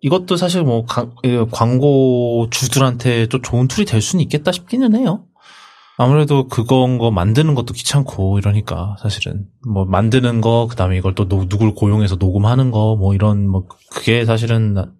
이것도 0.00 0.36
사실 0.36 0.62
뭐 0.62 0.84
가- 0.84 1.10
예, 1.24 1.44
광고주들한테 1.50 3.26
또 3.26 3.42
좋은 3.42 3.66
tool이 3.66 3.84
될 3.84 4.00
수는 4.00 4.22
있겠다 4.22 4.52
싶기는 4.52 4.94
해요. 4.94 5.24
아무래도 5.98 6.46
그건 6.46 6.98
거 6.98 7.10
만드는 7.10 7.54
것도 7.56 7.74
귀찮고 7.74 8.38
이러니까 8.38 8.96
사실은 9.02 9.46
뭐 9.66 9.84
만드는 9.86 10.40
거 10.40 10.68
그다음에 10.70 10.96
이걸 10.98 11.14
또 11.16 11.26
노- 11.26 11.48
누굴 11.48 11.74
고용해서 11.74 12.14
녹음하는 12.16 12.70
거 12.70 12.94
뭐 12.96 13.14
이런 13.14 13.48
뭐 13.48 13.66
그게 13.90 14.24
사실은 14.24 14.74
나- 14.74 14.92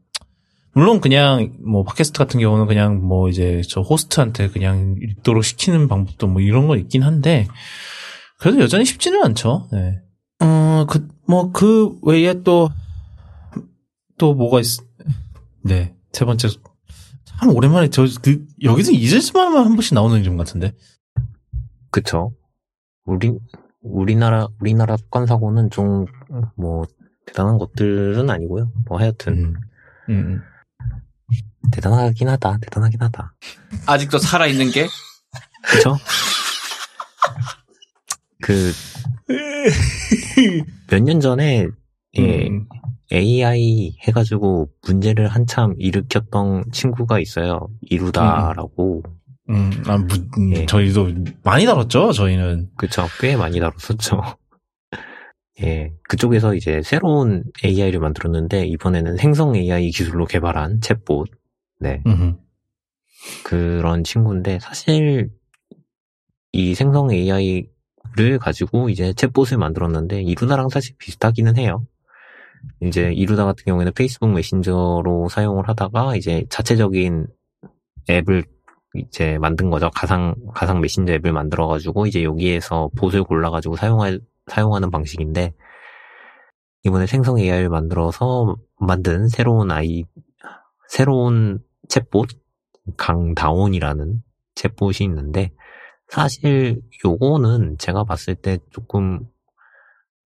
물론 0.73 1.01
그냥 1.01 1.53
뭐 1.65 1.85
팟캐스트 1.85 2.19
같은 2.19 2.41
경우는 2.41 2.67
그냥 2.67 3.07
뭐 3.07 3.29
이제 3.29 3.63
저 3.69 3.83
호스트한테 3.83 4.49
그냥 4.49 4.97
읽도록 5.01 5.45
시키는 5.45 5.87
방법도 5.87 6.27
뭐 6.27 6.41
이런 6.43 6.67
거 6.67 6.77
있긴 6.77 7.03
한데 7.05 7.47
그래도 8.39 8.61
여전히 8.61 8.85
쉽지는 8.85 9.23
않죠. 9.23 9.69
네. 9.73 10.01
어, 10.41 10.85
그, 10.87 11.09
뭐, 11.27 11.51
그 11.51 11.97
외에 12.03 12.43
또, 12.43 12.69
또 14.19 14.35
뭐가 14.35 14.61
있, 14.61 14.67
네. 15.63 15.95
세 16.13 16.25
번째. 16.25 16.49
참 17.25 17.51
오랜만에 17.51 17.91
저, 17.91 18.07
그, 18.23 18.45
여기서 18.63 18.93
이질스만만 18.93 19.65
한 19.67 19.75
번씩 19.77 19.95
나오는 19.95 20.19
이름 20.21 20.37
같은데. 20.37 20.73
그쵸? 21.91 22.33
우리, 23.05 23.33
우리나라, 23.83 24.49
우리나라 24.61 24.97
습관 24.97 25.27
사고는 25.27 25.71
좀, 25.71 26.07
뭐, 26.57 26.85
대단한 27.27 27.59
것들은 27.59 28.31
아니고요. 28.31 28.73
뭐, 28.89 28.99
하여튼, 28.99 29.55
음. 30.09 30.11
음. 30.11 30.43
대단하긴 31.73 32.29
하다, 32.29 32.59
대단하긴 32.63 33.03
하다. 33.03 33.35
아직도 33.87 34.19
살아있는 34.19 34.71
게 34.71 34.87
그쵸? 35.65 35.97
그, 38.41 38.73
몇 40.89 41.01
년 41.03 41.21
전에, 41.21 41.67
예, 42.19 42.49
음. 42.49 42.67
AI 43.13 43.97
해가지고 44.07 44.69
문제를 44.87 45.29
한참 45.29 45.75
일으켰던 45.79 46.65
친구가 46.73 47.21
있어요. 47.21 47.69
이루다라고. 47.83 49.03
음, 49.49 49.71
아, 49.87 49.97
무, 49.97 50.07
음, 50.39 50.55
예. 50.55 50.67
저희도 50.67 51.13
많이 51.45 51.65
다뤘죠, 51.67 52.13
저희는. 52.13 52.71
그쵸. 52.77 53.07
꽤 53.21 53.37
많이 53.37 53.61
다뤘었죠. 53.61 54.21
예. 55.63 55.93
그쪽에서 56.09 56.55
이제 56.55 56.83
새로운 56.83 57.45
AI를 57.65 58.01
만들었는데, 58.01 58.67
이번에는 58.67 59.17
생성 59.17 59.55
AI 59.55 59.91
기술로 59.91 60.27
개발한 60.27 60.81
챗봇. 60.81 61.27
네. 61.79 62.03
음. 62.07 62.39
그런 63.45 64.03
친구인데, 64.03 64.59
사실, 64.61 65.31
이 66.51 66.75
생성 66.75 67.13
AI를 67.13 68.39
가지고 68.41 68.89
이제 68.91 69.13
챗봇을 69.13 69.59
만들었는데, 69.59 70.23
이루다랑 70.23 70.69
사실 70.71 70.97
비슷하기는 70.99 71.57
해요. 71.57 71.87
이제 72.81 73.13
이루다 73.13 73.45
같은 73.45 73.65
경우에는 73.65 73.93
페이스북 73.95 74.31
메신저로 74.31 75.29
사용을 75.31 75.69
하다가, 75.69 76.17
이제 76.17 76.45
자체적인 76.51 77.27
앱을 78.11 78.45
이제 78.95 79.39
만든 79.39 79.71
거죠. 79.71 79.91
가상, 79.91 80.35
가상 80.55 80.81
메신저 80.81 81.13
앱을 81.15 81.33
만들어 81.33 81.67
가지고, 81.67 82.07
이제 82.07 82.23
여기에서 82.23 82.91
봇을 82.97 83.25
골라 83.25 83.51
가지고 83.51 83.77
사용할, 83.77 84.21
사용하는 84.47 84.91
방식인데, 84.91 85.55
이번에 86.85 87.07
생성 87.07 87.39
AI를 87.39 87.69
만들어서 87.69 88.57
만든 88.79 89.29
새로운 89.29 89.71
아이, 89.71 90.05
새로운 90.89 91.59
챗봇, 91.89 92.29
강다온이라는 92.97 94.23
챗봇이 94.55 95.05
있는데, 95.05 95.53
사실 96.09 96.81
요거는 97.05 97.79
제가 97.79 98.05
봤을 98.05 98.37
때 98.37 98.59
조금, 98.71 99.21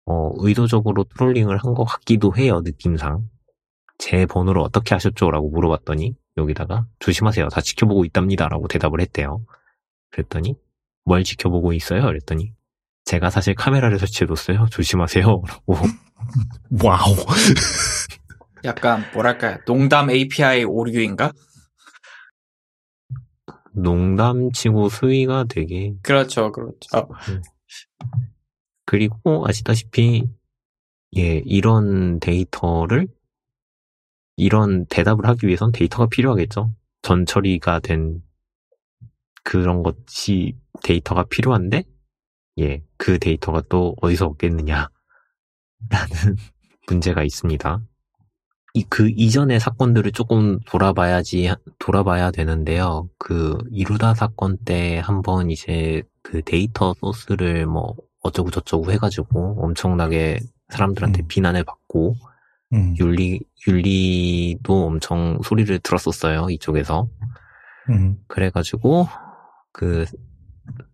어, 0.06 0.30
의도적으로 0.36 1.04
트롤링을 1.04 1.56
한 1.58 1.74
것 1.74 1.84
같기도 1.84 2.36
해요, 2.36 2.60
느낌상. 2.64 3.28
제 3.98 4.26
번호를 4.26 4.60
어떻게 4.60 4.94
하셨죠? 4.94 5.30
라고 5.30 5.50
물어봤더니, 5.50 6.14
여기다가, 6.36 6.86
조심하세요. 6.98 7.48
다 7.48 7.60
지켜보고 7.60 8.04
있답니다. 8.04 8.48
라고 8.48 8.66
대답을 8.68 9.00
했대요. 9.00 9.44
그랬더니, 10.10 10.56
뭘 11.04 11.24
지켜보고 11.24 11.72
있어요? 11.72 12.02
그랬더니, 12.02 12.52
제가 13.04 13.30
사실 13.30 13.54
카메라를 13.54 13.98
설치해뒀어요. 13.98 14.66
조심하세요. 14.72 15.24
라고. 15.26 15.74
wow. 16.84 17.14
약간 18.64 19.04
뭐랄까요 19.12 19.58
농담 19.66 20.10
API 20.10 20.64
오류인가? 20.64 21.32
농담치고 23.74 24.88
수위가 24.88 25.44
되게 25.48 25.94
그렇죠, 26.02 26.50
그렇죠. 26.52 27.08
그리고 28.86 29.46
아시다시피 29.46 30.28
예 31.16 31.42
이런 31.46 32.20
데이터를 32.20 33.08
이런 34.36 34.86
대답을 34.86 35.26
하기 35.26 35.46
위해선 35.46 35.72
데이터가 35.72 36.06
필요하겠죠. 36.08 36.72
전처리가 37.02 37.80
된 37.80 38.22
그런 39.44 39.82
것이 39.82 40.56
데이터가 40.82 41.24
필요한데 41.24 41.84
예 42.58 42.82
그 42.98 43.18
데이터가 43.18 43.62
또 43.68 43.94
어디서 44.00 44.26
얻겠느냐라는 44.28 44.88
문제가 46.88 47.22
있습니다. 47.22 47.80
이 48.74 48.84
그 48.88 49.08
이전의 49.08 49.60
사건들을 49.60 50.12
조금 50.12 50.58
돌아봐야지 50.66 51.52
돌아봐야 51.78 52.30
되는데요. 52.30 53.08
그 53.18 53.58
이루다 53.70 54.14
사건 54.14 54.56
때 54.64 54.98
한번 54.98 55.50
이제 55.50 56.02
그 56.22 56.42
데이터 56.42 56.94
소스를 56.94 57.66
뭐 57.66 57.94
어쩌고 58.24 58.50
저쩌고 58.50 58.90
해가지고 58.90 59.62
엄청나게 59.62 60.40
사람들한테 60.70 61.22
음. 61.22 61.28
비난을 61.28 61.62
받고 61.64 62.16
음, 62.72 62.96
윤리 62.98 63.40
윤리도 63.68 64.86
엄청 64.86 65.38
소리를 65.44 65.78
들었었어요 65.78 66.48
이쪽에서 66.50 67.08
음, 67.90 68.16
그래가지고 68.26 69.06
그 69.72 70.06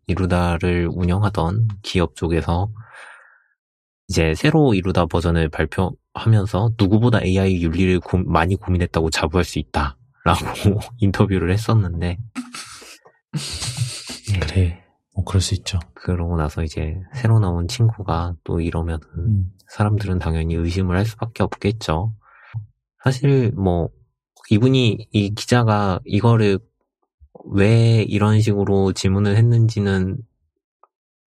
이루다를 0.06 0.88
운영하던 0.92 1.68
기업 1.82 2.16
쪽에서 2.16 2.68
이제 4.08 4.34
새로 4.34 4.74
이루다 4.74 5.06
버전을 5.06 5.48
발표하면서 5.50 6.72
누구보다 6.76 7.22
AI 7.22 7.62
윤리를 7.62 8.00
고- 8.00 8.18
많이 8.18 8.56
고민했다고 8.56 9.10
자부할 9.10 9.44
수 9.44 9.60
있다라고 9.60 9.94
인터뷰를 10.98 11.52
했었는데 11.52 12.18
예, 14.34 14.38
그래. 14.40 14.84
뭐 15.20 15.24
그럴 15.24 15.40
수 15.42 15.54
있죠. 15.54 15.78
그러고 15.94 16.36
나서 16.36 16.62
이제 16.62 16.98
새로 17.14 17.38
나온 17.38 17.68
친구가 17.68 18.34
또 18.42 18.60
이러면은 18.60 19.00
음, 19.18 19.52
사람들은 19.68 20.18
당연히 20.18 20.54
의심을 20.54 20.96
할 20.96 21.04
수밖에 21.04 21.42
없겠죠. 21.42 22.14
사실 23.04 23.52
뭐 23.52 23.90
이분이 24.50 25.08
이 25.12 25.34
기자가 25.34 26.00
이거를 26.04 26.58
왜 27.52 28.02
이런 28.02 28.40
식으로 28.40 28.92
질문을 28.92 29.36
했는지는 29.36 30.18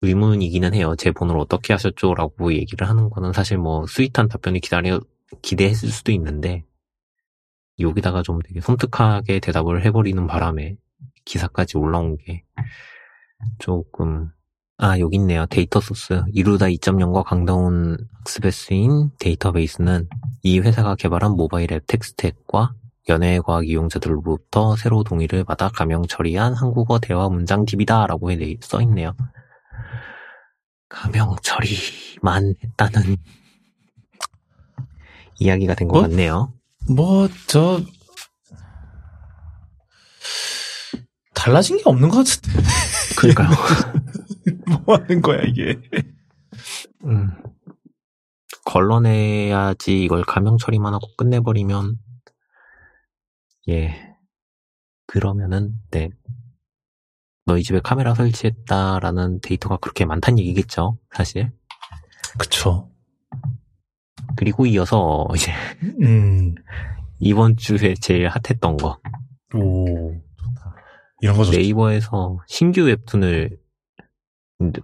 의문이기는 0.02 0.74
해요. 0.74 0.94
제 0.96 1.12
번호를 1.12 1.40
어떻게 1.40 1.72
아셨죠?라고 1.74 2.52
얘기를 2.54 2.88
하는 2.88 3.10
거는 3.10 3.32
사실 3.32 3.58
뭐 3.58 3.86
sweet한 3.86 4.28
답변을 4.28 4.60
기다려 4.60 5.00
기대했을 5.42 5.90
수도 5.90 6.12
있는데 6.12 6.64
여기다가 7.78 8.22
좀 8.22 8.40
되게 8.42 8.60
섬뜩하게 8.60 9.40
대답을 9.40 9.84
해버리는 9.84 10.26
바람에 10.26 10.76
기사까지 11.24 11.78
올라온 11.78 12.16
게 12.18 12.44
조금 13.58 14.30
아, 14.76 14.98
여기 14.98 15.16
있네요. 15.16 15.46
데이터 15.46 15.80
소스. 15.80 16.22
이루다 16.32 16.66
2.0과 16.66 17.22
강다온 17.24 17.96
학습에 18.18 18.50
쓰인 18.50 19.10
데이터베이스는 19.20 20.08
이 20.42 20.58
회사가 20.58 20.96
개발한 20.96 21.32
모바일 21.36 21.72
앱 21.72 21.86
텍스트앱과 21.86 22.74
연예과학 23.08 23.68
이용자들로부터 23.68 24.74
새로 24.76 25.04
동의를 25.04 25.44
받아 25.44 25.68
가명 25.68 26.02
처리한 26.06 26.54
한국어 26.54 26.98
대화 26.98 27.28
문장 27.28 27.64
DB다 27.64 28.06
라고 28.08 28.32
해- 28.32 28.56
써있네요. 28.60 29.14
가명 30.88 31.34
처리만 31.42 32.54
했다는 32.64 33.16
이야기가 35.38 35.74
된것 35.74 35.96
어? 35.96 36.00
같네요. 36.08 36.52
뭐, 36.90 37.28
저, 37.46 37.80
달라진 41.44 41.76
게 41.76 41.82
없는 41.84 42.08
것 42.08 42.24
같은데. 42.24 42.58
그러니까요. 43.18 43.50
뭐 44.86 44.96
하는 44.96 45.20
거야, 45.20 45.42
이게. 45.42 45.78
음. 47.04 47.30
걸러내야지 48.64 50.02
이걸 50.04 50.24
가명 50.24 50.56
처리만 50.56 50.94
하고 50.94 51.06
끝내버리면 51.18 51.98
예 53.68 54.16
그러면은 55.06 55.74
네 55.90 56.08
너희 57.44 57.62
집에 57.62 57.78
카메라 57.80 58.14
설치했다라는 58.14 59.40
데이터가 59.42 59.76
그렇게 59.76 60.06
많다는 60.06 60.38
얘기겠죠 60.38 60.98
사실 61.10 61.52
그쵸. 62.38 62.90
그리고 64.34 64.64
이어서 64.64 65.28
이제 65.36 65.52
음, 66.00 66.54
이번 67.18 67.58
주에 67.58 67.92
제일 68.00 68.28
핫했던 68.28 68.78
거 68.78 68.98
오. 69.54 70.23
이런 71.24 71.38
거 71.38 71.44
좋다. 71.44 71.56
네이버에서 71.56 72.38
신규 72.46 72.82
웹툰을 72.82 73.56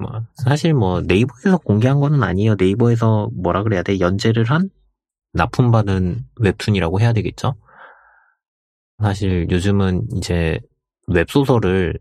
뭐 0.01 0.27
사실 0.33 0.73
뭐 0.73 1.03
네이버에서 1.03 1.59
공개한 1.59 2.01
거는 2.01 2.23
아니에요. 2.23 2.55
네이버에서 2.59 3.29
뭐라 3.35 3.63
그래야 3.63 3.83
돼? 3.83 4.01
연재를 4.01 4.45
한 4.45 4.71
납품받은 5.35 6.25
웹툰이라고 6.37 6.99
해야 6.99 7.13
되겠죠? 7.13 7.57
사실 9.03 9.49
요즘은 9.51 10.17
이제 10.17 10.59
웹소설을 11.09 11.99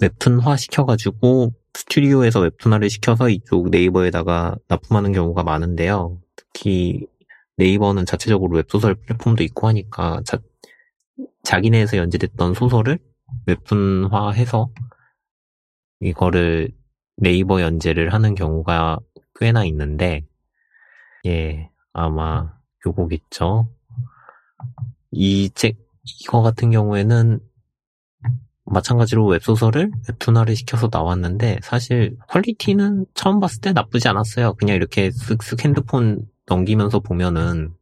웹툰화 0.00 0.56
시켜가지고 0.56 1.54
스튜디오에서 1.74 2.38
웹툰화를 2.38 2.88
시켜서 2.88 3.28
이쪽 3.28 3.70
네이버에다가 3.70 4.54
납품하는 4.68 5.10
경우가 5.10 5.42
많은데요. 5.42 6.20
특히 6.36 7.04
네이버는 7.56 8.06
자체적으로 8.06 8.58
웹소설 8.58 8.94
플랫폼도 8.94 9.42
있고 9.42 9.66
하니까 9.66 10.20
자, 10.24 10.38
자기네에서 11.42 11.96
연재됐던 11.96 12.54
소설을 12.54 13.00
웹툰화해서 13.46 14.70
이거를 16.00 16.70
네이버 17.16 17.60
연재를 17.60 18.12
하는 18.12 18.34
경우가 18.34 18.98
꽤나 19.38 19.64
있는데, 19.64 20.26
예, 21.26 21.70
아마 21.92 22.52
요거겠죠. 22.86 23.68
이 25.10 25.50
책, 25.54 25.78
이거 26.20 26.42
같은 26.42 26.70
경우에는 26.70 27.40
마찬가지로 28.66 29.26
웹소설을 29.26 29.92
웹툰화를 30.08 30.56
시켜서 30.56 30.88
나왔는데, 30.90 31.60
사실 31.62 32.16
퀄리티는 32.28 33.06
처음 33.14 33.40
봤을 33.40 33.60
때 33.60 33.72
나쁘지 33.72 34.08
않았어요. 34.08 34.54
그냥 34.54 34.76
이렇게 34.76 35.10
쓱쓱 35.10 35.64
핸드폰 35.64 36.26
넘기면서 36.46 37.00
보면은, 37.00 37.74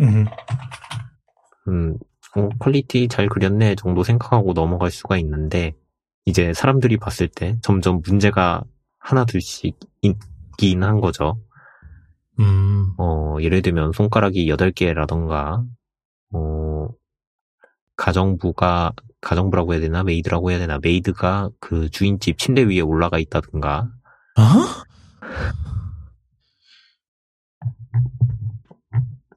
음, 0.00 0.26
음, 1.68 1.98
어, 2.36 2.48
quality 2.58 3.08
잘 3.08 3.28
그렸네 3.28 3.76
정도 3.76 4.02
생각하고 4.02 4.52
넘어갈 4.52 4.90
수가 4.90 5.18
있는데, 5.18 5.74
이제 6.24 6.52
사람들이 6.54 6.96
봤을 6.96 7.28
때 7.28 7.56
점점 7.62 8.00
문제가 8.04 8.64
하나 8.98 9.24
둘씩 9.24 9.78
있긴 10.02 10.82
한 10.82 11.00
거죠. 11.00 11.38
음, 12.40 12.94
어, 12.98 13.36
예를 13.40 13.62
들면 13.62 13.92
손가락이 13.92 14.46
8개라던가, 14.46 15.64
어, 16.32 16.88
가정부가, 17.96 18.92
가정부라고 19.20 19.74
해야 19.74 19.80
되나? 19.80 20.02
maid라고 20.02 20.50
해야 20.50 20.58
되나? 20.58 20.78
maid가 20.82 21.50
그 21.60 21.88
주인집 21.90 22.38
침대 22.38 22.62
위에 22.62 22.80
올라가 22.80 23.18
있다든가, 23.18 23.88
어? 24.36 24.42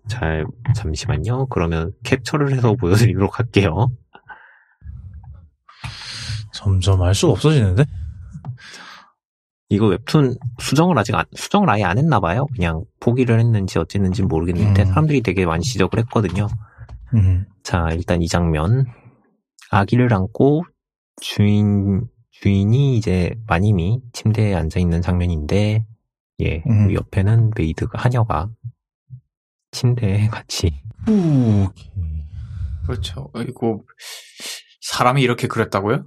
잘, 0.08 0.45
잠시만요. 0.76 1.47
그러면 1.47 1.91
캡처를 2.03 2.53
해서 2.53 2.74
보여드리도록 2.76 3.39
할게요. 3.39 3.89
점점 6.53 7.01
알 7.01 7.14
수가 7.14 7.34
없어지는데? 7.34 7.86
이거 9.70 9.88
웹툰 9.88 10.38
수정을 10.60 10.97
아직 10.97 11.14
안, 11.16 11.26
수정을 11.36 11.70
아예 11.70 11.84
안 11.84 11.97
했나 11.97 12.20
봐요. 12.20 12.47
그냥 12.55 12.84
포기를 12.99 13.39
했는지 13.39 13.80
어쨌는지 13.80 14.24
모르겠는데 14.24 14.84
음. 14.84 14.86
사람들이 14.88 15.22
되게 15.22 15.45
많이 15.45 15.64
지적을 15.64 15.99
했거든요. 15.99 16.47
음, 17.14 17.45
자, 17.64 17.89
일단 17.91 18.22
이 18.22 18.28
장면. 18.28 18.86
아기를 19.70 20.14
안고 20.14 20.64
주인, 21.22 22.08
주인이 22.32 22.95
이제 22.97 23.36
마님이 23.47 24.01
침대에 24.14 24.55
앉아 24.55 24.80
있는 24.80 25.01
장면인데, 25.01 25.86
예, 26.39 26.64
음. 26.70 26.88
그 26.88 26.93
옆에는 26.93 27.51
maid가, 27.58 28.02
하녀가 28.01 28.49
침대에 29.78 30.28
같이, 30.28 30.72
후, 31.06 31.70
그렇죠. 32.86 33.30
이거 33.48 33.84
사람이 34.82 35.22
이렇게 35.22 35.48
그렸다고요? 35.48 36.06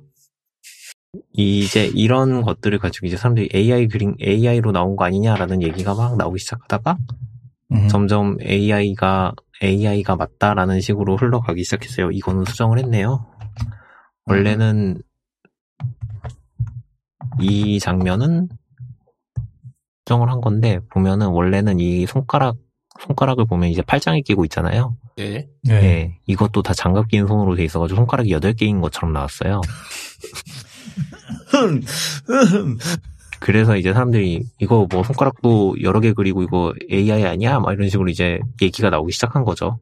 이제 1.33 1.87
이런 1.87 2.43
것들을 2.43 2.79
가지고 2.79 3.07
이제 3.07 3.17
사람들이 3.17 3.49
AI 3.55 3.87
그림, 3.89 4.15
AI로 4.21 4.73
나온 4.73 4.97
거 4.97 5.05
아니냐라는 5.05 5.63
얘기가 5.63 5.95
막 5.95 6.17
나오기 6.17 6.41
시작하다가, 6.41 6.99
음, 7.73 7.89
점점 7.89 8.37
AI가, 8.43 9.35
AI가 9.63 10.17
맞다라는 10.17 10.81
식으로 10.81 11.17
흘러가기 11.17 11.63
시작했어요. 11.63 12.11
이거는 12.11 12.45
수정을 12.47 12.79
했네요. 12.81 13.27
원래는 14.27 15.01
이 17.41 17.79
장면은 17.79 18.49
수정을 20.05 20.29
한 20.29 20.41
건데 20.41 20.81
보면은 20.93 21.29
원래는 21.29 21.79
이 21.79 22.07
손가락 22.07 22.57
손가락을 23.07 23.47
보면 23.47 23.71
이제 23.71 23.83
팔짱에 23.83 24.21
끼고 24.23 24.45
있잖아요. 24.47 24.97
네. 25.17 25.49
네. 25.63 26.19
이것도 26.27 26.63
다 26.63 26.75
장갑 26.75 27.09
낀 27.09 27.27
손으로 27.27 27.57
돼 27.57 27.65
있어가지고 27.65 27.97
손가락이 27.97 28.31
8개인 28.31 28.81
것처럼 28.81 29.13
나왔어요. 29.13 29.61
그래서 33.41 33.77
이제 33.77 33.93
사람들이 33.93 34.45
이거 34.59 34.87
뭐 34.91 35.03
손가락도 35.03 35.83
여러 35.83 36.01
개 36.01 36.13
그리고 36.13 36.43
이거 36.43 36.75
AI 36.91 37.25
아니야? 37.25 37.59
막 37.59 37.73
이런 37.73 37.89
식으로 37.89 38.09
이제 38.09 38.39
얘기가 38.61 38.91
나오기 38.91 39.13
시작한 39.13 39.45
거죠. 39.45 39.81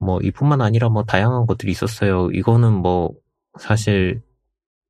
뭐 0.00 0.20
이뿐만 0.20 0.60
아니라 0.60 0.88
뭐 0.88 1.04
다양한 1.04 1.46
것들이 1.46 1.72
있었어요. 1.72 2.30
이거는 2.32 2.72
뭐 2.72 3.12
사실 3.58 4.22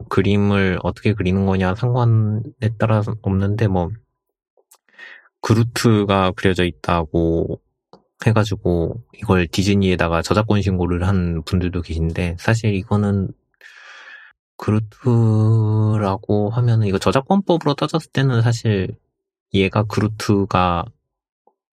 그림을 0.09 0.79
어떻게 0.83 1.13
그리는 1.13 1.45
거냐 1.47 1.75
상관에 1.75 2.41
따라서 2.79 3.15
없는데 3.23 3.69
뭐 3.69 3.91
그루트가 5.41 6.33
그려져 6.33 6.65
있다고 6.65 7.61
해가지고 8.27 9.03
이걸 9.15 9.47
디즈니에다가 9.47 10.23
저작권 10.23 10.63
신고를 10.63 11.07
한 11.07 11.43
분들도 11.45 11.83
계신데 11.83 12.37
사실 12.39 12.75
이거는 12.75 13.29
그루트라고 14.57 16.51
하면은 16.51 16.87
이거 16.87 16.99
저작권법으로 16.99 17.75
따졌을 17.75 18.11
때는 18.11 18.43
사실 18.43 18.97
얘가 19.55 19.85
그루트가 19.85 20.85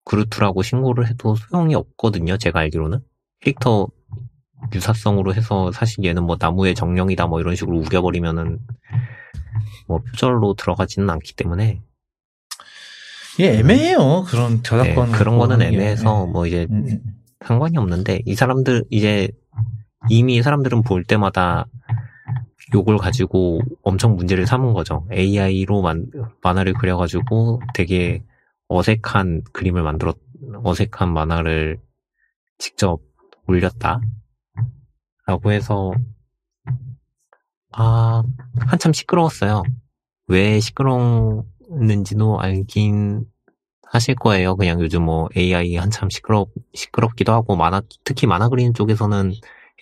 그루트라고 0.04 0.62
신고를 0.62 1.08
해도 1.08 1.34
소용이 1.34 1.74
없거든요. 1.74 2.38
제가 2.38 2.60
알기로는 2.60 3.00
캐릭터 3.40 3.88
유사성으로 4.72 5.34
해서 5.34 5.72
사실 5.72 6.04
얘는 6.04 6.22
뭐 6.22 6.36
나무의 6.38 6.74
정령이다 6.74 7.26
뭐 7.26 7.40
이런 7.40 7.56
식으로 7.56 7.78
우겨버리면은 7.78 8.58
뭐 9.88 9.98
표절로 9.98 10.54
들어가지는 10.54 11.10
않기 11.10 11.34
때문에 11.34 11.82
예, 13.40 13.58
애매해요. 13.58 14.24
그런 14.26 14.62
저작권. 14.62 15.10
네, 15.10 15.18
그런 15.18 15.38
거는. 15.38 15.62
애매해서 15.62 16.26
예. 16.26 16.32
뭐 16.32 16.46
이제 16.46 16.66
음, 16.70 16.86
음. 16.88 17.00
상관이 17.44 17.76
없는데 17.76 18.20
이 18.24 18.34
사람들 18.34 18.84
이제 18.90 19.28
이미 20.08 20.42
사람들은 20.42 20.82
볼 20.82 21.04
때마다 21.04 21.66
요걸 22.74 22.98
가지고 22.98 23.60
엄청 23.82 24.16
문제를 24.16 24.46
삼은 24.46 24.72
거죠. 24.72 25.06
AI로 25.12 25.82
만, 25.82 26.06
만화를 26.42 26.74
그려가지고 26.74 27.60
되게 27.74 28.24
어색한 28.68 29.42
그림을 29.52 29.82
만들었, 29.82 30.16
어색한 30.64 31.12
만화를 31.12 31.78
직접 32.58 33.00
올렸다. 33.46 34.00
라고 35.26 35.52
해서, 35.52 35.92
아, 37.72 38.22
한참 38.60 38.92
시끄러웠어요. 38.92 39.62
왜 40.28 40.58
시끄러 40.60 41.44
웠는지도 41.68 42.40
알긴 42.40 43.26
하실 43.88 44.14
거예요. 44.14 44.56
그냥 44.56 44.80
요즘 44.80 45.04
뭐 45.04 45.28
AI 45.36 45.76
한참 45.76 46.10
시끄럽, 46.10 46.50
시끄럽기도 46.74 47.32
하고, 47.32 47.56
만화, 47.56 47.82
특히 48.04 48.26
만화 48.26 48.48
그리는 48.48 48.74
쪽에서는 48.74 49.32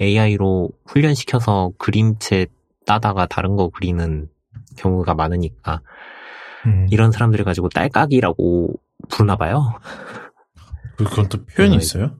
AI로 0.01 0.71
훈련시켜서 0.87 1.73
그림체 1.79 2.47
따다가 2.87 3.27
다른 3.27 3.57
거 3.57 3.71
그리는 3.71 4.29
경우가 4.77 5.15
많으니까, 5.15 5.81
음. 6.67 6.87
이런 6.91 7.13
사람들을 7.13 7.45
가지고 7.45 7.69
딸깍이라고 7.71 8.75
부르나 9.09 9.37
봐요. 9.37 9.75
그건 10.97 11.29
또 11.29 11.45
표현이 11.45 11.75
어, 11.75 11.79
있어요? 11.79 12.17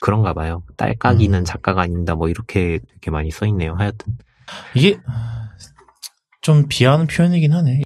그런가 0.00 0.32
봐요. 0.34 0.62
딸깍이는 0.76 1.40
음. 1.40 1.44
작가가 1.44 1.82
아닌다, 1.82 2.14
뭐 2.14 2.28
이렇게 2.28 2.80
되게 2.94 3.10
많이 3.10 3.30
써있네요. 3.30 3.74
하여튼. 3.74 4.16
이게 4.74 4.98
좀 6.40 6.66
비하하는 6.68 7.06
표현이긴 7.06 7.52
하네. 7.52 7.82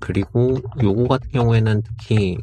그리고 0.00 0.56
요거 0.82 1.06
같은 1.08 1.30
경우에는 1.30 1.82
특히 1.82 2.38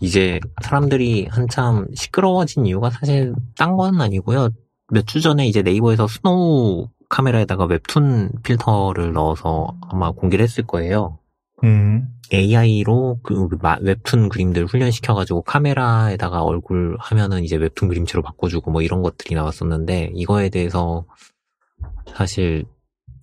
이제 0.00 0.40
사람들이 0.62 1.26
한참 1.30 1.86
시끄러워진 1.94 2.66
이유가 2.66 2.90
사실 2.90 3.34
딴 3.56 3.76
건 3.76 4.00
아니고요. 4.00 4.50
몇 4.92 5.04
주 5.06 5.20
전에 5.20 5.46
이제 5.48 5.62
네이버에서 5.62 6.06
스노우 6.06 6.88
카메라에다가 7.08 7.64
웹툰 7.64 8.30
필터를 8.42 9.12
넣어서 9.12 9.76
아마 9.88 10.10
공개를 10.12 10.42
했을 10.44 10.64
거예요. 10.66 11.18
음. 11.64 12.08
AI로 12.32 13.20
그 13.22 13.48
마- 13.60 13.78
웹툰 13.80 14.28
그림들 14.28 14.66
훈련시켜가지고 14.66 15.42
카메라에다가 15.42 16.42
얼굴 16.42 16.96
하면은 17.00 17.42
이제 17.44 17.56
웹툰 17.56 17.88
그림체로 17.88 18.22
바꿔주고 18.22 18.70
뭐 18.70 18.82
이런 18.82 19.02
것들이 19.02 19.34
나왔었는데 19.34 20.10
이거에 20.14 20.48
대해서 20.50 21.06
사실 22.14 22.64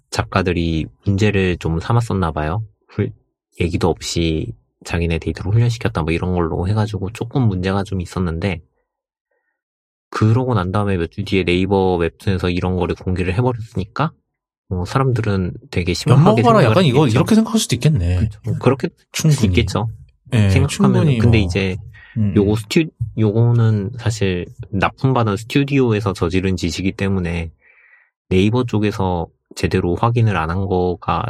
작가들이 0.10 0.86
문제를 1.06 1.58
좀 1.58 1.80
삼았었나 1.80 2.32
봐요. 2.32 2.64
훌- 2.96 3.12
얘기도 3.62 3.90
없이 3.90 4.54
자기네 4.86 5.20
데이터로 5.20 5.52
훈련시켰다 5.52 6.02
뭐 6.04 6.12
이런 6.12 6.34
걸로 6.34 6.68
해가지고 6.68 7.12
조금 7.12 7.44
문제가 7.48 7.84
좀 7.84 8.02
있었는데 8.02 8.62
그러고 10.10 10.54
난 10.54 10.72
다음에 10.72 10.98
몇 10.98 11.08
주 11.12 11.24
뒤에 11.24 11.44
네이버 11.44 11.96
웹툰에서 11.98 12.50
이런 12.50 12.76
거를 12.76 12.96
공개를 12.96 13.34
해버렸으니까 13.36 14.12
뭐 14.70 14.86
사람들은 14.86 15.54
되게 15.72 15.94
심각하게 15.94 16.42
생각을 16.44 16.64
약간 16.66 16.86
이거. 16.86 17.08
이렇게 17.08 17.36
생각할 17.36 17.60
수도 17.60 17.76
있겠네. 17.76 18.18
그렇죠. 18.18 18.40
그렇게 18.60 18.90
충분히. 19.12 19.36
수 19.40 19.46
있겠죠. 19.48 19.88
예, 20.34 20.50
생각하면 20.50 21.18
근데 21.20 21.40
뭐. 21.40 21.46
이제 21.46 21.78
음. 22.18 22.34
요거 22.36 22.56
스튜 22.58 22.86
요거는 23.18 23.92
사실 24.00 24.46
납품받은 24.72 25.36
스튜디오에서 25.38 26.14
저지른 26.14 26.56
짓이기 26.58 26.92
때문에 26.94 27.52
네이버 28.30 28.64
쪽에서 28.64 29.28
제대로 29.56 29.96
확인을 29.96 30.38
안 30.38 30.50
한 30.50 30.66
거가 30.66 31.26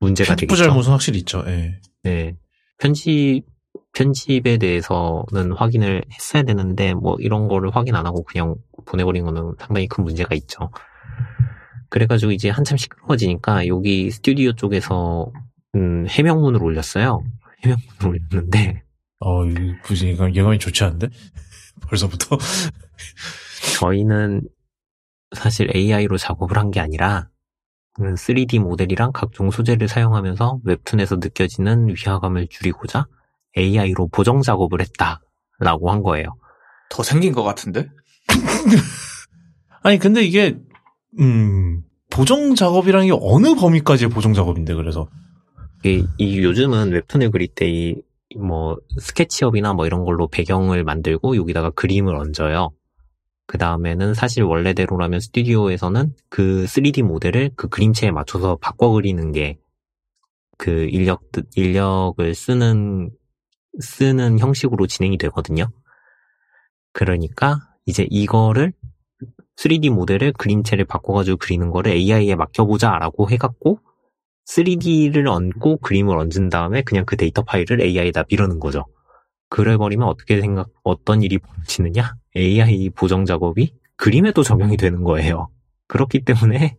문제가 0.00 0.34
되겠죠. 0.36 0.56
잘못은 0.56 0.92
확실히 0.92 1.18
있죠. 1.20 1.42
예. 1.46 1.80
네. 2.02 2.36
편집 2.78 3.44
편집에 3.94 4.58
대해서는 4.58 5.52
확인을 5.56 6.02
했어야 6.12 6.42
되는데 6.42 6.92
뭐 6.94 7.16
이런 7.18 7.48
거를 7.48 7.74
확인 7.74 7.94
안 7.94 8.06
하고 8.06 8.22
그냥 8.24 8.54
보내버린 8.84 9.24
거는 9.24 9.54
상당히 9.58 9.86
큰 9.88 10.04
문제가 10.04 10.34
있죠. 10.34 10.70
그래가지고 11.88 12.32
이제 12.32 12.50
한참 12.50 12.76
시끄러워지니까 12.76 13.66
여기 13.68 14.10
스튜디오 14.10 14.52
쪽에서 14.52 15.30
음, 15.74 16.06
해명문을 16.08 16.62
올렸어요. 16.62 17.22
해명문을 17.62 18.20
올렸는데 18.30 18.82
어, 19.20 19.46
이 19.46 19.54
분위기가 19.82 20.32
예감이 20.34 20.58
좋지 20.58 20.84
않은데? 20.84 21.08
벌써부터? 21.88 22.36
저희는 23.80 24.42
사실 25.34 25.74
AI로 25.74 26.18
작업을 26.18 26.58
한 26.58 26.70
게 26.70 26.80
아니라 26.80 27.28
3D 27.98 28.60
모델이랑 28.60 29.12
각종 29.12 29.50
소재를 29.50 29.88
사용하면서 29.88 30.60
웹툰에서 30.64 31.16
느껴지는 31.16 31.88
위화감을 31.88 32.48
줄이고자 32.48 33.06
AI로 33.56 34.08
보정 34.08 34.42
작업을 34.42 34.80
했다라고 34.80 35.90
한 35.90 36.02
거예요. 36.02 36.36
더 36.90 37.02
생긴 37.02 37.32
것 37.32 37.42
같은데? 37.42 37.88
아니, 39.82 39.98
근데 39.98 40.22
이게, 40.22 40.58
음, 41.18 41.82
보정 42.10 42.54
작업이라는 42.54 43.06
게 43.06 43.12
어느 43.20 43.54
범위까지의 43.54 44.10
보정 44.10 44.34
작업인데, 44.34 44.74
그래서. 44.74 45.08
이, 45.84 46.04
이 46.18 46.42
요즘은 46.42 46.90
웹툰을 46.92 47.30
그릴 47.30 47.48
때 47.48 47.66
이 47.66 47.94
뭐 48.36 48.76
스케치업이나 48.98 49.72
뭐 49.72 49.86
이런 49.86 50.04
걸로 50.04 50.28
배경을 50.28 50.84
만들고 50.84 51.36
여기다가 51.36 51.70
그림을 51.70 52.14
얹어요. 52.16 52.70
그 53.46 53.58
다음에는 53.58 54.14
사실 54.14 54.42
원래대로라면 54.42 55.20
스튜디오에서는 55.20 56.14
그 56.28 56.64
3D 56.64 57.02
모델을 57.02 57.50
그 57.56 57.68
그림체에 57.68 58.10
맞춰서 58.10 58.56
바꿔 58.60 58.90
그리는 58.90 59.32
게 59.32 59.58
그 60.56 60.88
인력, 60.90 61.22
인력을 61.54 62.34
쓰는, 62.34 63.10
쓰는 63.80 64.38
형식으로 64.38 64.86
진행이 64.86 65.18
되거든요. 65.18 65.68
그러니까 66.92 67.60
이제 67.84 68.06
이거를 68.10 68.72
3D 69.56 69.90
모델을 69.90 70.32
그림체를 70.32 70.84
바꿔가지고 70.84 71.38
그리는 71.38 71.70
거를 71.70 71.92
AI에 71.92 72.34
맡겨보자 72.34 72.98
라고 72.98 73.30
해갖고 73.30 73.80
3D를 74.46 75.26
얹고 75.28 75.78
그림을 75.78 76.16
얹은 76.16 76.48
다음에 76.50 76.82
그냥 76.82 77.04
그 77.04 77.16
데이터 77.16 77.42
파일을 77.42 77.80
AI에다 77.80 78.24
밀어넣은 78.28 78.60
거죠. 78.60 78.86
그래버리면 79.48 80.06
어떻게 80.06 80.40
생각, 80.40 80.68
어떤 80.82 81.22
일이 81.22 81.38
벌어지느냐? 81.38 82.14
AI 82.36 82.90
보정 82.90 83.24
작업이 83.24 83.72
그림에도 83.96 84.42
적용이 84.42 84.76
되는 84.76 85.02
거예요. 85.04 85.48
그렇기 85.88 86.24
때문에 86.24 86.76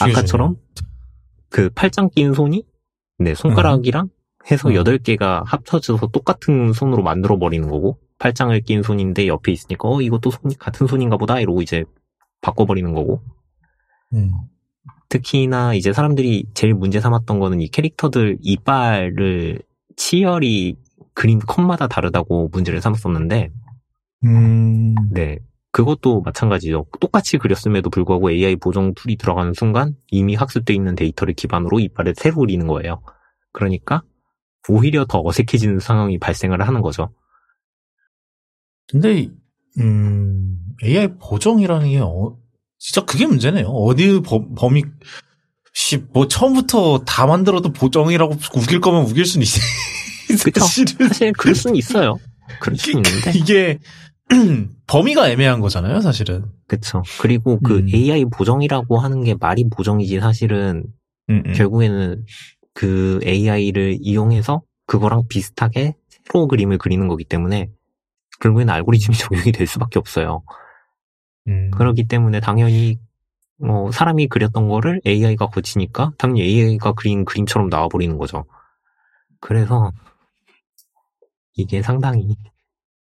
아까처럼 0.00 0.56
그 1.50 1.70
팔짱 1.70 2.10
낀 2.10 2.32
손이 2.32 2.64
네, 3.18 3.34
손가락이랑 3.34 4.08
해서 4.50 4.68
음. 4.68 4.74
8개가 4.74 5.44
합쳐져서 5.46 6.08
똑같은 6.08 6.72
손으로 6.72 7.02
만들어 7.02 7.38
버리는 7.38 7.68
거고 7.68 7.98
팔짱을 8.18 8.60
낀 8.62 8.82
손인데 8.82 9.26
옆에 9.26 9.52
있으니까 9.52 9.88
어 9.88 10.00
이것도 10.00 10.30
손이 10.30 10.58
같은 10.58 10.86
손인가 10.86 11.16
보다 11.16 11.40
이러고 11.40 11.62
이제 11.62 11.84
바꿔 12.40 12.64
버리는 12.66 12.92
거고 12.92 13.22
음. 14.14 14.32
특히나 15.08 15.74
이제 15.74 15.92
사람들이 15.92 16.46
제일 16.54 16.74
문제 16.74 17.00
삼았던 17.00 17.38
거는 17.38 17.60
이 17.60 17.68
캐릭터들 17.68 18.38
이빨을 18.42 19.60
치열이 19.96 20.76
그림 21.14 21.38
컷마다 21.38 21.86
다르다고 21.86 22.48
문제를 22.52 22.80
삼았었는데 22.80 23.50
음. 24.24 24.94
네. 25.10 25.38
그것도 25.72 26.22
마찬가지죠. 26.22 26.86
똑같이 27.00 27.36
그렸음에도 27.36 27.90
불구하고 27.90 28.30
AI 28.30 28.56
보정 28.56 28.94
tool이 28.94 29.16
들어가는 29.16 29.54
순간 29.54 29.96
이미 30.08 30.36
학습돼 30.36 30.72
있는 30.72 30.94
데이터를 30.94 31.34
기반으로 31.34 31.80
이빨을 31.80 32.14
새로 32.16 32.36
그리는 32.36 32.66
거예요. 32.68 33.02
그러니까 33.52 34.02
오히려 34.68 35.04
더 35.04 35.20
어색해지는 35.24 35.80
상황이 35.80 36.18
발생을 36.18 36.62
하는 36.62 36.80
거죠. 36.80 37.12
근데 38.86 39.28
음, 39.80 40.58
AI 40.84 41.16
보정이라는 41.18 41.88
게 41.88 41.98
어, 41.98 42.36
진짜 42.78 43.04
그게 43.04 43.26
문제네요. 43.26 43.66
어디 43.66 44.20
범, 44.20 44.54
범위 44.54 44.84
씨, 45.72 45.96
뭐 46.12 46.28
처음부터 46.28 47.00
다 47.00 47.26
만들어도 47.26 47.72
보정이라고 47.72 48.36
우길 48.54 48.80
거면 48.80 49.06
우길 49.06 49.24
수는 49.24 49.42
있어. 49.42 49.60
그쵸. 50.28 50.60
사실은 50.60 51.08
사실 51.08 51.32
그럴 51.32 51.54
수는 51.54 51.76
있어요. 51.76 52.18
그럴 52.60 52.76
수 52.76 52.90
있는데. 52.90 53.32
이게 53.34 53.78
범위가 54.86 55.30
애매한 55.30 55.60
거잖아요, 55.60 56.00
사실은. 56.00 56.44
그쵸. 56.66 57.02
그리고 57.20 57.60
그 57.60 57.78
음. 57.78 57.88
AI 57.92 58.24
보정이라고 58.26 58.98
하는 58.98 59.22
게 59.22 59.34
말이 59.38 59.68
보정이지 59.68 60.20
사실은 60.20 60.84
음, 61.30 61.42
음. 61.46 61.52
결국에는 61.52 62.24
그 62.72 63.20
AI를 63.24 63.98
이용해서 64.00 64.62
그거랑 64.86 65.24
비슷하게 65.28 65.94
새로 66.08 66.46
그림을 66.48 66.78
그리는 66.78 67.06
거기 67.08 67.24
때문에 67.24 67.70
결국에는 68.40 68.72
알고리즘이 68.72 69.16
적용이 69.16 69.52
될 69.52 69.66
수밖에 69.66 69.98
없어요. 69.98 70.42
음. 71.48 71.70
그렇기 71.70 72.04
때문에 72.04 72.40
당연히 72.40 72.98
어, 73.62 73.90
사람이 73.92 74.26
그렸던 74.28 74.68
거를 74.68 75.00
AI가 75.06 75.46
고치니까 75.46 76.12
당연히 76.18 76.42
AI가 76.42 76.92
그린 76.92 77.24
그림처럼 77.24 77.68
나와버리는 77.68 78.16
거죠. 78.18 78.44
그래서 79.40 79.92
이게 81.56 81.82
상당히 81.82 82.36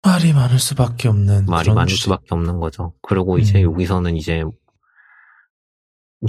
말이 0.03 0.33
많을 0.33 0.59
수밖에 0.59 1.07
없는 1.07 1.45
말이 1.45 1.71
많을 1.71 1.87
주제. 1.87 2.03
수밖에 2.03 2.27
없는 2.29 2.59
거죠. 2.59 2.93
그리고 3.01 3.37
이제 3.39 3.59
음. 3.63 3.71
여기서는 3.71 4.15
이제 4.17 4.43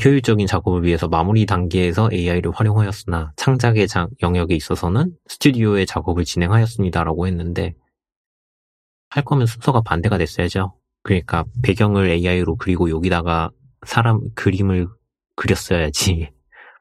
효율적인 0.03 0.47
작업을 0.47 0.83
위해서 0.85 1.09
마무리 1.09 1.47
단계에서 1.47 2.11
AI를 2.13 2.51
활용하였으나 2.53 3.33
창작의 3.37 3.89
장- 3.89 4.09
영역에 4.23 4.55
있어서는 4.55 5.17
스튜디오의 5.29 5.87
작업을 5.87 6.25
진행하였습니다라고 6.25 7.27
했는데 7.27 7.75
할 9.09 9.25
거면 9.25 9.47
순서가 9.47 9.83
반대가 9.83 10.19
됐어야죠. 10.19 10.75
그러니까 11.03 11.45
배경을 11.63 12.11
AI로 12.11 12.57
그리고 12.57 12.91
여기다가 12.91 13.51
사람 13.87 14.21
그림을 14.35 14.89
그렸어야지. 15.37 16.31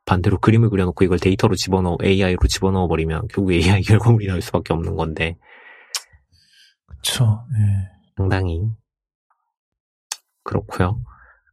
반대로 0.05 0.37
그림을 0.39 0.69
그려놓고 0.69 1.03
이걸 1.03 1.19
데이터로 1.19 1.55
집어넣어 1.55 1.97
AI로 2.03 2.47
집어넣어 2.47 2.87
버리면 2.87 3.27
결국 3.29 3.53
AI 3.53 3.81
결과물이 3.83 4.27
나올 4.27 4.41
수밖에 4.41 4.73
없는 4.73 4.95
건데 4.95 5.37
그쵸. 6.85 7.45
예. 7.57 7.89
상당히 8.17 8.61
그렇고요. 10.43 11.01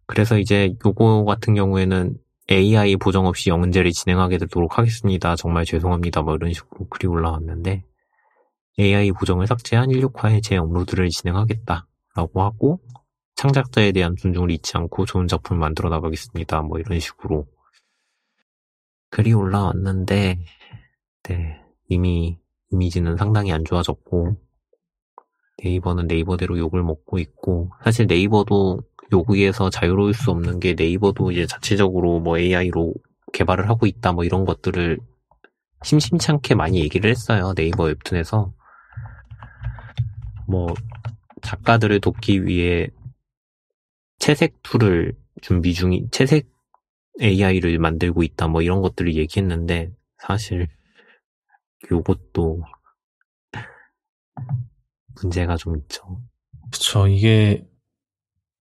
그래서 0.06 0.38
이제 0.38 0.74
요거 0.84 1.24
같은 1.24 1.54
경우에는 1.54 2.16
AI 2.50 2.96
보정 2.96 3.26
없이 3.26 3.48
영문제를 3.50 3.92
진행하게 3.92 4.38
되도록 4.38 4.78
하겠습니다. 4.78 5.36
정말 5.36 5.64
죄송합니다. 5.64 6.22
뭐 6.22 6.34
이런 6.34 6.52
식으로 6.52 6.86
글이 6.88 7.08
올라왔는데 7.08 7.84
AI 8.78 9.12
보정을 9.12 9.46
삭제한 9.46 9.88
16화의 9.88 10.42
재업로드를 10.42 11.08
진행하겠다라고 11.08 12.42
하고 12.42 12.80
창작자에 13.36 13.92
대한 13.92 14.14
존중을 14.16 14.50
잊지 14.50 14.76
않고 14.76 15.06
좋은 15.06 15.26
작품을 15.26 15.58
만들어 15.58 15.88
나가겠습니다. 15.88 16.62
뭐 16.62 16.78
이런 16.78 17.00
식으로 17.00 17.46
글이 19.12 19.34
올라왔는데 19.34 20.38
네 21.24 21.60
이미 21.88 22.38
이미지는 22.70 23.18
상당히 23.18 23.52
안 23.52 23.62
좋아졌고 23.62 24.36
네이버는 25.62 26.06
네이버대로 26.06 26.58
욕을 26.58 26.82
먹고 26.82 27.18
있고 27.18 27.70
사실 27.84 28.06
네이버도 28.06 28.80
요구에서 29.12 29.68
자유로울 29.68 30.14
수 30.14 30.30
없는 30.30 30.60
게 30.60 30.72
네이버도 30.72 31.30
이제 31.30 31.46
자체적으로 31.46 32.20
뭐 32.20 32.38
AI로 32.38 32.94
개발을 33.34 33.68
하고 33.68 33.86
있다 33.86 34.12
뭐 34.12 34.24
이런 34.24 34.46
것들을 34.46 34.98
심심찮게 35.84 36.54
많이 36.54 36.80
얘기를 36.80 37.10
했어요 37.10 37.52
네이버 37.54 37.84
웹툰에서. 37.84 38.54
뭐 40.48 40.68
작가들을 41.42 42.00
돕기 42.00 42.46
위해 42.46 42.88
채색 44.18 44.62
tool을 44.62 45.14
준비 45.42 45.74
중이 45.74 46.08
채색 46.10 46.51
AI를 47.20 47.78
만들고 47.78 48.22
있다 48.22 48.48
뭐 48.48 48.62
이런 48.62 48.80
것들을 48.80 49.14
얘기했는데 49.14 49.92
사실 50.18 50.68
요것도 51.90 52.62
문제가 55.20 55.56
좀 55.56 55.76
있죠. 55.78 56.20
그쵸. 56.70 57.06
이게 57.06 57.66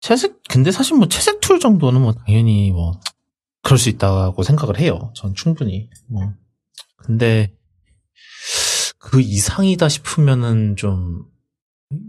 채색 0.01 0.43
근데 0.49 0.71
사실 0.71 0.97
뭐 0.97 1.09
채색 1.09 1.41
tool 1.41 1.59
정도는 1.59 2.03
뭐 2.03 2.13
당연히 2.13 2.71
뭐 2.71 3.01
그럴 3.63 3.79
수 3.79 3.89
있다고 3.89 4.43
생각을 4.43 4.79
해요. 4.79 5.13
전 5.15 5.35
충분히. 5.35 5.89
뭐. 6.07 6.35
근데 6.97 7.57
그 8.99 9.21
이상이다 9.21 9.89
싶으면은 9.89 10.77
좀 10.77 11.25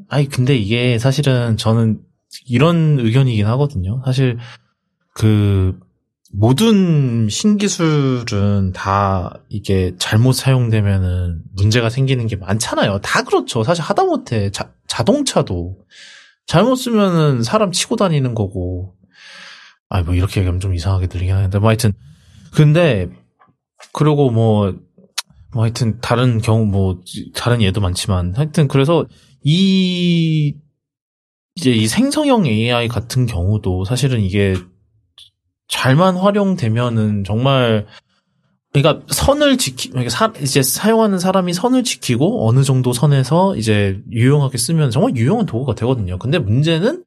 아니 0.10 0.28
근데 0.28 0.56
이게 0.56 1.00
사실은 1.00 1.58
저는 1.58 2.02
이런 2.48 3.00
의견이긴 3.00 3.46
하거든요. 3.46 4.02
사실 4.06 4.38
그 5.14 5.80
모든 6.32 7.30
신기술은 7.30 8.74
다 8.74 9.40
이게 9.50 9.94
잘못 9.98 10.34
사용되면은 10.34 11.42
문제가 11.54 11.90
생기는 11.90 12.28
게 12.28 12.36
많잖아요. 12.36 13.00
다 13.00 13.24
그렇죠. 13.24 13.64
사실 13.64 13.84
하다못해 13.84 14.52
자, 14.52 14.74
자동차도 14.88 15.78
잘못 16.46 16.76
쓰면은 16.76 17.44
사람 17.44 17.72
치고 17.72 17.96
다니는 17.96 18.36
거고. 18.36 18.96
아, 19.88 20.02
뭐 20.02 20.16
이렇게 20.16 20.40
얘기하면 20.42 20.60
좀 20.60 20.74
이상하게 20.74 21.08
들리긴 21.08 21.36
하는데 21.36 21.60
뭐 21.60 21.70
하여튼 21.70 21.94
근데 22.52 23.08
그리고 23.94 24.32
뭐, 24.32 24.74
뭐 25.54 25.64
하여튼 25.64 26.00
다른 26.02 26.42
경우 26.42 26.66
뭐 26.66 27.02
다른 27.36 27.62
예도 27.62 27.82
많지만 27.82 28.34
하여튼 28.36 28.68
그래서 28.68 29.06
이 29.44 30.56
이제 31.56 31.72
이 31.72 31.88
생성형 31.88 32.48
AI 32.48 32.88
같은 32.88 33.26
경우도 33.26 33.86
사실은 33.86 34.22
이게 34.22 34.56
잘만 35.68 36.18
활용되면은 36.18 37.24
정말 37.24 37.86
그러니까 38.74 39.06
선을 39.08 39.58
지키 39.58 39.90
그러니까 39.90 40.10
사, 40.10 40.34
이제 40.42 40.62
사용하는 40.62 41.18
사람이 41.18 41.54
선을 41.54 41.84
지키고 41.84 42.48
어느 42.48 42.64
정도 42.64 42.92
선에서 42.92 43.56
이제 43.56 44.02
유용하게 44.12 44.58
쓰면 44.58 44.92
정말 44.92 45.16
유용한 45.16 45.46
도구가 45.46 45.76
되거든요. 45.76 46.20
근데 46.20 46.40
문제는 46.40 47.04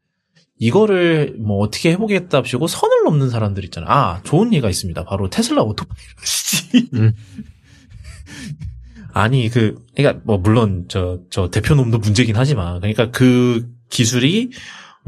이거를 0.58 1.36
뭐 1.38 1.58
어떻게 1.58 1.92
해보겠답시고 1.92 2.66
선을 2.66 3.04
넘는 3.04 3.28
사람들 3.30 3.64
있잖아요. 3.64 3.90
아 3.90 4.20
좋은 4.24 4.52
예가 4.54 4.70
있습니다. 4.70 5.04
바로 5.04 5.28
테슬라 5.28 5.62
오토파일럿이지. 5.62 6.88
음. 6.94 7.12
아니 9.12 9.48
그 9.48 9.84
그러니까 9.94 10.22
뭐 10.24 10.38
물론 10.38 10.86
저저 10.88 11.50
대표놈도 11.50 11.98
문제긴 11.98 12.36
하지만 12.36 12.80
그러니까 12.80 13.10
그 13.10 13.68
기술이 13.90 14.50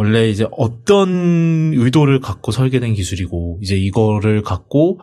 원래 0.01 0.31
이제 0.31 0.47
어떤 0.53 1.75
의도를 1.75 2.21
갖고 2.21 2.53
설계된 2.53 2.95
기술이고 2.95 3.59
이제 3.61 3.77
이거를 3.77 4.43
갖고 4.43 4.99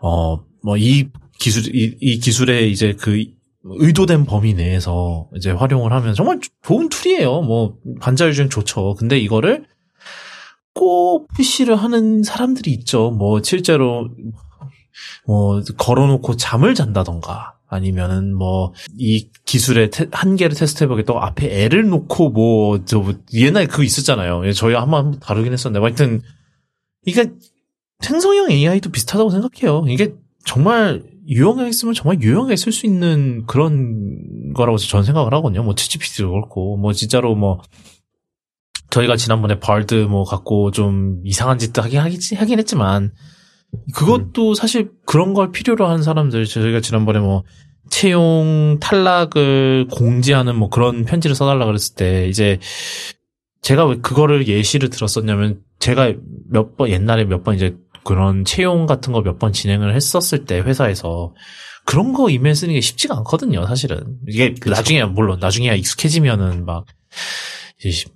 어 0.00 0.38
뭐 0.64 0.76
이 0.76 1.10
기술 1.38 1.72
이, 1.74 1.96
이 2.00 2.18
기술의 2.18 2.72
이제 2.72 2.94
그 2.98 3.24
의도된 3.62 4.24
범위 4.24 4.54
내에서 4.54 5.28
이제 5.36 5.52
활용을 5.52 5.92
하면 5.92 6.14
정말 6.14 6.40
좋은 6.62 6.88
tool이에요. 6.88 7.42
뭐 7.42 7.76
반자율 8.00 8.32
주행 8.32 8.48
좋죠. 8.50 8.94
근데 8.98 9.16
이거를 9.16 9.64
꼭 10.74 11.28
푸시를 11.36 11.76
하는 11.76 12.24
사람들이 12.24 12.72
있죠. 12.72 13.12
뭐 13.12 13.40
실제로 13.44 14.08
뭐 15.24 15.62
걸어놓고 15.78 16.34
잠을 16.36 16.74
잔다던가 16.74 17.54
아니면은 17.72 18.34
뭐 18.36 18.72
이 18.98 19.28
기술의 19.46 19.90
테- 19.90 20.06
한계를 20.12 20.54
테스트해보겠다고 20.56 21.18
앞에 21.20 21.64
애를 21.64 21.88
놓고 21.88 22.30
뭐 22.30 22.84
저 22.84 23.02
옛날에 23.34 23.66
그거 23.66 23.82
있었잖아요. 23.82 24.46
예, 24.46 24.52
저희 24.52 24.74
한번 24.74 25.18
다루긴 25.20 25.52
했었는데 25.52 25.80
뭐 25.80 25.88
하여튼 25.88 26.20
이게 27.04 27.30
생성형 28.00 28.50
AI도 28.50 28.90
비슷하다고 28.90 29.30
생각해요. 29.30 29.84
이게 29.88 30.14
정말 30.44 31.02
유용하게 31.28 31.70
쓰면 31.72 31.94
정말 31.94 32.20
유용하게 32.20 32.56
쓸 32.56 32.72
수 32.72 32.84
있는 32.86 33.44
그런 33.46 34.52
거라고 34.54 34.76
저는 34.76 35.04
생각을 35.04 35.32
하거든요. 35.34 35.62
뭐 35.62 35.74
챗GPT도 35.74 36.30
그렇고 36.30 36.76
뭐 36.76 36.92
진짜로 36.92 37.34
뭐 37.36 37.60
저희가 38.90 39.16
지난번에 39.16 39.58
발드 39.60 39.94
뭐 39.94 40.24
갖고 40.24 40.70
좀 40.70 41.20
이상한 41.24 41.58
짓도 41.58 41.80
하긴, 41.82 42.00
하긴 42.00 42.58
했지만 42.58 43.12
그것도 43.94 44.54
사실 44.54 44.90
그런 45.06 45.34
걸 45.34 45.50
필요로 45.52 45.86
하는 45.86 46.02
사람들 46.02 46.44
저희가 46.46 46.80
지난번에 46.80 47.18
뭐 47.20 47.44
채용 47.90 48.78
탈락을 48.80 49.88
공지하는 49.90 50.56
뭐 50.56 50.68
그런 50.70 51.04
편지를 51.04 51.34
써달라 51.34 51.66
그랬을 51.66 51.94
때 51.96 52.28
이제 52.28 52.58
제가 53.62 53.86
왜 53.86 53.96
그거를 53.98 54.48
예시를 54.48 54.90
들었었냐면 54.90 55.60
제가 55.78 56.12
몇 56.50 56.76
번 56.76 56.88
옛날에 56.90 57.24
몇 57.24 57.42
번 57.44 57.54
이제 57.56 57.76
그런 58.04 58.44
채용 58.44 58.86
같은 58.86 59.12
거 59.12 59.20
몇 59.22 59.38
번 59.38 59.52
진행을 59.52 59.94
했었을 59.94 60.44
때 60.44 60.58
회사에서 60.60 61.32
그런 61.84 62.12
거 62.12 62.30
이메일 62.30 62.54
쓰는 62.54 62.74
게 62.74 62.80
쉽지가 62.80 63.16
않거든요 63.18 63.66
사실은. 63.66 64.18
이게 64.28 64.54
나중에 64.66 65.04
물론 65.04 65.38
나중에 65.40 65.74
익숙해지면은 65.76 66.64
막 66.64 66.86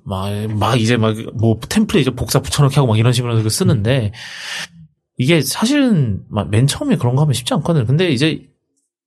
막, 0.05 0.31
막 0.51 0.81
이제 0.81 0.97
막 0.97 1.17
뭐 1.35 1.59
템플릿 1.69 2.03
이제 2.03 2.11
복사 2.11 2.41
붙여넣기 2.41 2.77
하고 2.77 2.87
막 2.89 2.99
이런 2.99 3.13
식으로 3.13 3.49
쓰는데 3.49 4.13
이게 5.17 5.41
사실은 5.41 6.25
막 6.29 6.49
맨 6.51 6.67
처음에 6.67 6.97
그런 6.97 7.17
거 7.17 7.23
하면 7.23 7.33
쉽지 7.35 7.55
않거든요. 7.55 7.87
근데 7.87 8.11
이제 8.11 8.49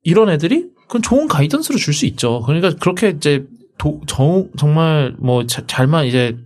이런 0.04 0.30
애들이 0.30 0.70
그건 0.88 1.02
좋은 1.02 1.28
가이던스를 1.28 1.80
줄 1.80 1.94
수 1.94 2.06
있죠. 2.08 2.42
그러니까 2.46 2.76
그렇게 2.80 3.10
이제 3.10 3.46
도, 3.78 4.02
정, 4.08 4.50
정말 4.58 5.16
뭐 5.20 5.46
자, 5.46 5.64
잘만 5.68 6.06
이제 6.08 6.38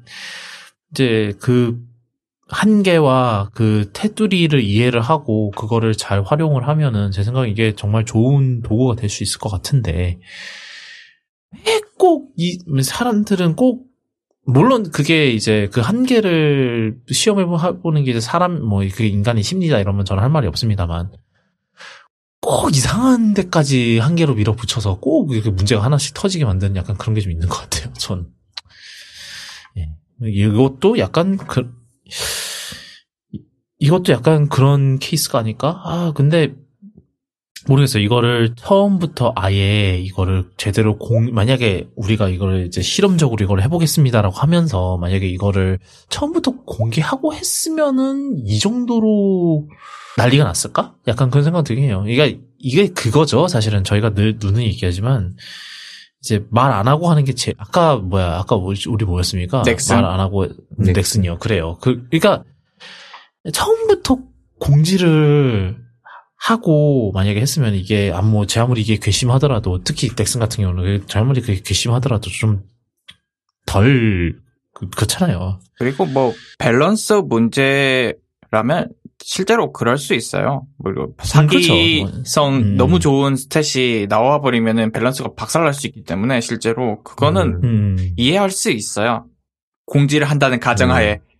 이제 0.91 1.33
그 1.39 1.79
한계와 2.49 3.49
그 3.53 3.89
테두리를 3.93 4.61
이해를 4.61 5.01
하고 5.01 5.49
그거를 5.51 5.95
잘 5.95 6.21
활용을 6.23 6.67
하면은 6.67 7.11
제 7.11 7.23
생각에 7.23 7.49
이게 7.49 7.73
정말 7.75 8.05
좋은 8.05 8.61
도구가 8.61 8.95
될 8.97 9.09
수 9.09 9.23
있을 9.23 9.39
것 9.39 9.49
같은데 9.49 10.19
왜꼭이 11.65 12.59
사람들은 12.83 13.55
꼭 13.55 13.85
물론 14.45 14.91
그게 14.91 15.29
이제 15.31 15.69
그 15.71 15.79
한계를 15.81 16.97
시험해 17.09 17.45
보는 17.81 18.03
게 18.03 18.11
이제 18.11 18.19
사람 18.19 18.61
뭐그 18.61 19.03
인간의 19.03 19.43
심리다 19.43 19.79
이러면 19.79 20.05
저는 20.05 20.21
할 20.21 20.29
말이 20.29 20.47
없습니다만 20.47 21.11
꼭 22.41 22.75
이상한 22.75 23.33
데까지 23.33 23.99
한계로 23.99 24.35
밀어붙여서 24.35 24.99
꼭 24.99 25.31
이렇게 25.33 25.49
문제가 25.49 25.81
하나씩 25.83 26.13
터지게 26.13 26.43
만드는 26.43 26.75
약간 26.75 26.97
그런 26.97 27.13
게 27.15 27.21
좀 27.21 27.31
있는 27.31 27.47
것 27.47 27.57
같아요. 27.61 27.93
전 27.93 28.27
예. 29.77 29.87
이것도 30.29 30.97
약간 30.99 31.37
그 31.37 31.71
이것도 33.79 34.11
약간 34.11 34.49
그런 34.49 34.99
케이스가 34.99 35.39
아닐까? 35.39 35.81
아 35.85 36.11
근데 36.15 36.53
모르겠어요. 37.67 38.03
이거를 38.03 38.55
처음부터 38.55 39.33
아예 39.35 39.97
이거를 39.99 40.45
제대로 40.57 40.97
공, 40.97 41.33
만약에 41.33 41.87
우리가 41.95 42.29
이거를 42.29 42.65
이제 42.65 42.81
실험적으로 42.81 43.43
이걸 43.43 43.61
해보겠습니다라고 43.61 44.35
하면서 44.35 44.97
만약에 44.97 45.27
이거를 45.27 45.79
처음부터 46.09 46.63
공개하고 46.65 47.33
했으면은 47.33 48.39
이 48.45 48.59
정도로 48.59 49.67
난리가 50.17 50.43
났을까? 50.43 50.95
약간 51.07 51.29
그런 51.29 51.43
생각 51.43 51.63
들긴 51.63 51.85
해요. 51.85 52.03
이게, 52.07 52.39
이게 52.59 52.89
그거죠. 52.89 53.47
사실은 53.47 53.83
저희가 53.83 54.13
늘, 54.13 54.37
누는 54.39 54.61
얘기하지만 54.63 55.35
이제 56.21 56.45
말 56.51 56.71
안 56.71 56.87
하고 56.87 57.09
하는 57.09 57.23
게 57.25 57.33
제, 57.33 57.53
아까 57.57 57.97
뭐야, 57.97 58.37
아까 58.39 58.55
뭐, 58.55 58.73
우리 58.87 59.05
뭐였습니까? 59.05 59.63
넥슨. 59.63 59.95
말안 59.97 60.19
하고, 60.19 60.47
넥슨. 60.77 60.93
넥슨이요. 60.93 61.37
그래요. 61.39 61.77
그, 61.81 62.07
그러니까 62.09 62.43
처음부터 63.51 64.19
공지를 64.59 65.82
하고 66.43 67.11
만약에 67.13 67.39
했으면 67.39 67.73
이게 67.73 68.11
아무 68.13 68.45
제 68.45 68.59
아무리 68.59 68.81
이게 68.81 68.97
괘씸하더라도 68.97 69.81
특히 69.83 70.09
넥슨 70.09 70.41
같은 70.41 70.63
경우는 70.63 71.05
제 71.07 71.19
아무리 71.19 71.39
그게 71.39 71.61
괘씸하더라도 71.63 72.29
좀덜 72.29 74.41
그렇잖아요. 74.73 75.59
그리고 75.77 76.05
뭐 76.05 76.33
밸런스 76.59 77.13
문제라면 77.13 78.89
실제로 79.23 79.71
그럴 79.71 79.97
수 79.97 80.15
있어요. 80.15 80.67
뭐 80.77 80.91
사기성 81.19 81.77
그렇죠. 82.11 82.47
음. 82.49 82.75
너무 82.75 82.99
좋은 82.99 83.35
stat이 83.35 84.09
나와 84.09 84.41
버리면은 84.41 84.91
밸런스가 84.91 85.35
박살날 85.37 85.73
수 85.73 85.87
있기 85.87 86.03
때문에 86.03 86.41
실제로 86.41 87.01
그거는 87.03 87.61
음. 87.63 88.13
이해할 88.17 88.49
수 88.49 88.69
있어요. 88.69 89.27
공지를 89.85 90.29
한다는 90.29 90.59
가정하에. 90.59 91.19
그, 91.19 91.32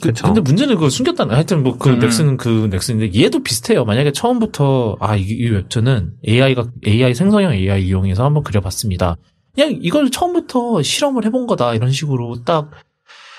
그쵸. 0.00 0.24
근데 0.26 0.40
문제는 0.40 0.74
그걸 0.76 0.90
숨겼다는 0.90 1.34
하여튼 1.34 1.62
뭐그 1.62 1.90
음. 1.90 1.98
넥슨은 1.98 2.36
그 2.38 2.68
넥슨인데 2.70 3.20
얘도 3.20 3.42
비슷해요. 3.42 3.84
만약에 3.84 4.12
처음부터 4.12 4.96
아 5.00 5.16
이 5.16 5.48
웹툰은 5.50 6.14
AI가 6.26 6.64
AI 6.86 7.14
생성형 7.14 7.52
AI 7.52 7.86
이용해서 7.86 8.24
한번 8.24 8.42
그려봤습니다. 8.42 9.16
그냥 9.54 9.76
이걸 9.82 10.10
처음부터 10.10 10.82
실험을 10.82 11.26
해본 11.26 11.46
거다 11.46 11.74
이런 11.74 11.90
식으로 11.90 12.42
딱 12.44 12.70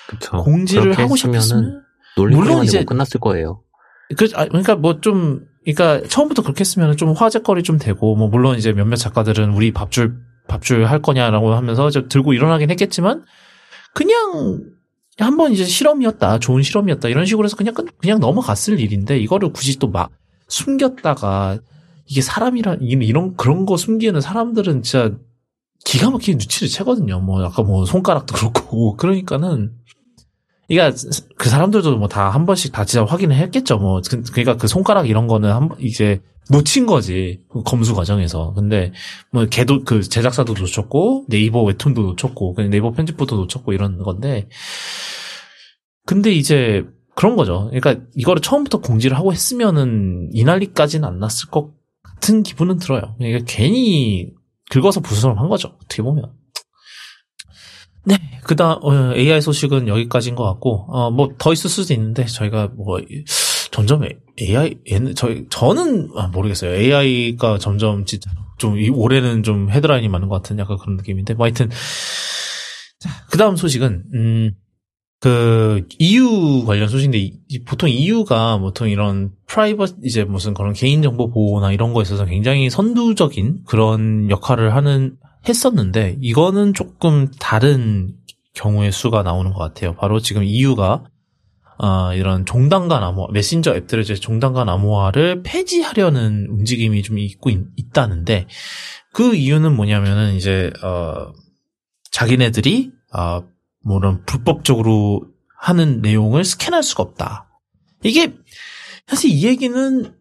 그쵸. 0.07 0.43
공지를 0.43 0.93
하고 0.97 1.15
싶었으면 1.15 1.81
논리적으로 2.17 2.47
물론 2.49 2.63
이제- 2.65 2.77
이제 2.79 2.85
끝났을 2.85 3.19
거예요. 3.19 3.63
그, 4.15 4.27
아, 4.35 4.45
그러니까 4.45 4.75
뭐 4.75 5.01
좀, 5.01 5.45
그러니까 5.65 6.05
처음부터 6.07 6.43
그렇게 6.43 6.59
했으면 6.59 6.95
좀 6.97 7.13
화제거리 7.13 7.63
좀 7.63 7.79
되고, 7.79 8.15
뭐 8.15 8.27
물론 8.27 8.57
이제 8.57 8.73
몇몇 8.73 8.97
작가들은 8.97 9.53
우리 9.53 9.71
밥줄, 9.71 10.13
밥줄 10.47 10.85
할 10.85 11.01
거냐라고 11.01 11.53
하면서 11.55 11.89
들고 11.89 12.33
일어나긴 12.33 12.69
했겠지만, 12.69 13.23
그냥 13.95 14.59
한 15.19 15.37
번 15.37 15.51
이제 15.53 15.63
실험이었다, 15.65 16.39
좋은 16.39 16.63
실험이었다, 16.63 17.07
이런 17.09 17.25
식으로 17.25 17.45
해서 17.45 17.55
그냥, 17.55 17.73
끝- 17.73 17.97
그냥 17.99 18.19
넘어갔을 18.19 18.79
일인데, 18.79 19.19
이거를 19.19 19.53
굳이 19.53 19.77
또 19.79 19.87
막 19.87 20.09
숨겼다가, 20.47 21.59
이게 22.05 22.21
사람이라, 22.21 22.75
이- 22.81 22.97
이런, 23.01 23.35
그런 23.35 23.65
거 23.65 23.77
숨기는 23.77 24.19
사람들은 24.19 24.81
진짜 24.83 25.15
기가 25.85 26.09
막히게 26.09 26.33
눈치를 26.33 26.67
채거든요. 26.69 27.19
뭐, 27.19 27.43
아까 27.43 27.61
뭐 27.63 27.85
손가락도 27.85 28.33
그렇고, 28.35 28.95
그러니까는, 28.95 29.73
그러니까 30.67 30.97
그 31.37 31.49
사람들도 31.49 31.97
뭐 31.97 32.07
다 32.07 32.29
한 32.29 32.45
번씩 32.45 32.71
다 32.71 32.85
진짜 32.85 33.05
확인을 33.05 33.35
했겠죠. 33.35 33.77
뭐 33.77 34.01
그- 34.09 34.23
그러니까 34.23 34.55
그 34.57 34.67
손가락 34.67 35.09
이런 35.09 35.27
거는 35.27 35.51
한번 35.51 35.77
이제 35.81 36.21
놓친 36.49 36.85
거지 36.85 37.41
그 37.49 37.63
검수 37.63 37.93
과정에서. 37.95 38.53
근데 38.53 38.91
뭐 39.31 39.45
걔도 39.45 39.83
그 39.83 40.01
제작사도 40.03 40.53
놓쳤고 40.53 41.25
네이버 41.29 41.63
웹툰도 41.63 42.01
놓쳤고 42.01 42.53
그냥 42.53 42.69
네이버 42.71 42.91
편집부도 42.91 43.35
놓쳤고 43.37 43.73
이런 43.73 43.97
건데. 43.99 44.47
근데 46.05 46.31
이제 46.31 46.85
그런 47.15 47.35
거죠. 47.35 47.69
그러니까 47.71 48.05
이거를 48.15 48.41
처음부터 48.41 48.79
공지를 48.79 49.15
하고 49.17 49.31
했으면은 49.31 50.29
이 50.33 50.43
난리까지는 50.43 51.07
안 51.07 51.19
났을 51.19 51.49
것 51.49 51.71
같은 52.03 52.43
기분은 52.43 52.77
들어요. 52.77 53.15
그러니까 53.17 53.45
괜히 53.47 54.31
긁어서 54.69 54.99
부스럼한 55.01 55.47
거죠. 55.49 55.75
어떻게 55.83 56.01
보면. 56.01 56.31
네, 58.05 58.17
그다음 58.43 58.77
어, 58.83 59.13
AI 59.15 59.41
소식은 59.41 59.87
여기까지인 59.87 60.35
것 60.35 60.43
같고 60.45 60.85
어 60.89 61.09
뭐 61.11 61.29
더 61.37 61.53
있을 61.53 61.69
수도 61.69 61.93
있는데 61.93 62.25
저희가 62.25 62.71
뭐 62.75 62.99
점점 63.71 64.03
AI 64.39 64.75
저희 65.15 65.45
저는 65.49 66.09
아, 66.15 66.27
모르겠어요. 66.27 66.73
AI가 66.75 67.57
점점 67.59 68.05
진짜 68.05 68.29
좀 68.57 68.77
이 68.77 68.89
올해는 68.89 69.43
좀 69.43 69.69
헤드라인이 69.71 70.07
많은 70.09 70.27
것 70.27 70.35
같은 70.35 70.59
약간 70.59 70.77
그런 70.77 70.97
느낌인데 70.97 71.33
뭐 71.33 71.45
하여튼 71.45 71.69
자, 72.99 73.09
그다음 73.31 73.55
소식은 73.55 74.03
음 74.13 74.51
그 75.19 75.87
EU 75.99 76.65
관련 76.65 76.89
소식인데 76.89 77.31
보통 77.65 77.89
EU가 77.89 78.57
보통 78.57 78.89
이런 78.89 79.31
프라이버 79.47 79.85
이제 80.03 80.25
무슨 80.25 80.53
그런 80.53 80.73
개인정보 80.73 81.31
보호나 81.31 81.71
이런 81.71 81.93
거에 81.93 82.01
있어서 82.01 82.25
굉장히 82.25 82.69
선두적인 82.69 83.61
그런 83.65 84.29
역할을 84.29 84.75
하는 84.75 85.15
했었는데 85.47 86.17
이거는 86.21 86.73
조금 86.73 87.29
다른 87.39 88.15
경우의 88.53 88.91
수가 88.91 89.23
나오는 89.23 89.51
것 89.51 89.59
같아요. 89.59 89.95
바로 89.95 90.19
지금 90.19 90.43
EU가 90.43 91.05
아, 91.79 92.13
이런 92.13 92.45
종단간 92.45 93.03
암호화, 93.03 93.29
메신저 93.33 93.75
앱들의 93.75 94.03
이제 94.03 94.15
종단간 94.15 94.69
암호화를 94.69 95.43
폐지하려는 95.43 96.47
움직임이 96.49 97.01
좀 97.01 97.17
있고 97.17 97.49
있, 97.49 97.59
있다는데 97.75 98.47
그 99.11 99.35
이유는 99.35 99.75
뭐냐면은 99.75 100.35
이제 100.35 100.71
어 100.83 101.31
자기네들이 102.11 102.91
아 103.11 103.41
뭐런 103.83 104.23
불법적으로 104.25 105.23
하는 105.57 106.01
내용을 106.01 106.43
스캔할 106.43 106.83
수가 106.83 107.03
없다. 107.03 107.49
이게 108.03 108.33
사실 109.07 109.31
이 109.31 109.43
얘기는 109.43 110.13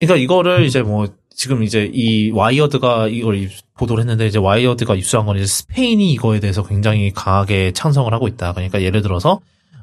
그러니까 0.00 0.16
이거를 0.16 0.64
이제 0.64 0.82
뭐 0.82 1.06
지금 1.36 1.62
이제 1.62 1.90
이 1.92 2.30
와이어드가 2.30 3.08
이걸 3.08 3.36
입- 3.36 3.50
보도를 3.76 4.00
했는데 4.00 4.26
이제 4.26 4.38
와이어드가 4.38 4.94
입수한 4.94 5.26
건 5.26 5.36
이제 5.36 5.44
스페인이 5.46 6.12
이거에 6.14 6.40
대해서 6.40 6.66
굉장히 6.66 7.12
강하게 7.12 7.72
찬성을 7.72 8.10
하고 8.12 8.26
있다. 8.26 8.54
그러니까 8.54 8.80
예를 8.82 9.02
들어서 9.02 9.40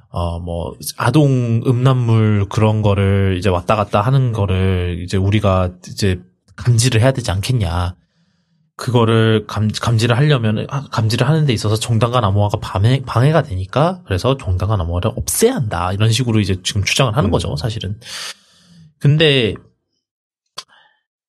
어 0.09 0.39
뭐 0.39 0.75
아동 0.97 1.61
음란물 1.65 2.47
그런 2.49 2.81
거를 2.81 3.35
이제 3.37 3.49
왔다 3.49 3.75
갔다 3.75 4.01
하는 4.01 4.31
거를 4.31 4.99
이제 5.03 5.15
우리가 5.17 5.71
이제 5.87 6.19
감지를 6.55 7.01
해야 7.01 7.11
되지 7.11 7.29
않겠냐. 7.31 7.95
그거를 8.75 9.45
감, 9.47 9.69
감지를 9.69 10.17
하려면 10.17 10.65
아, 10.69 10.87
감지를 10.91 11.27
하는 11.27 11.45
데 11.45 11.53
있어서 11.53 11.75
종단간 11.75 12.23
암호화가 12.23 12.59
방해, 12.59 13.01
방해가 13.05 13.43
되니까 13.43 14.01
그래서 14.05 14.35
종단간 14.37 14.81
암호화를 14.81 15.11
없애야 15.15 15.53
한다. 15.53 15.93
이런 15.93 16.11
식으로 16.11 16.39
이제 16.39 16.57
지금 16.63 16.83
주장을 16.83 17.15
하는 17.15 17.29
음. 17.29 17.31
거죠, 17.31 17.55
사실은. 17.55 17.99
근데 18.99 19.53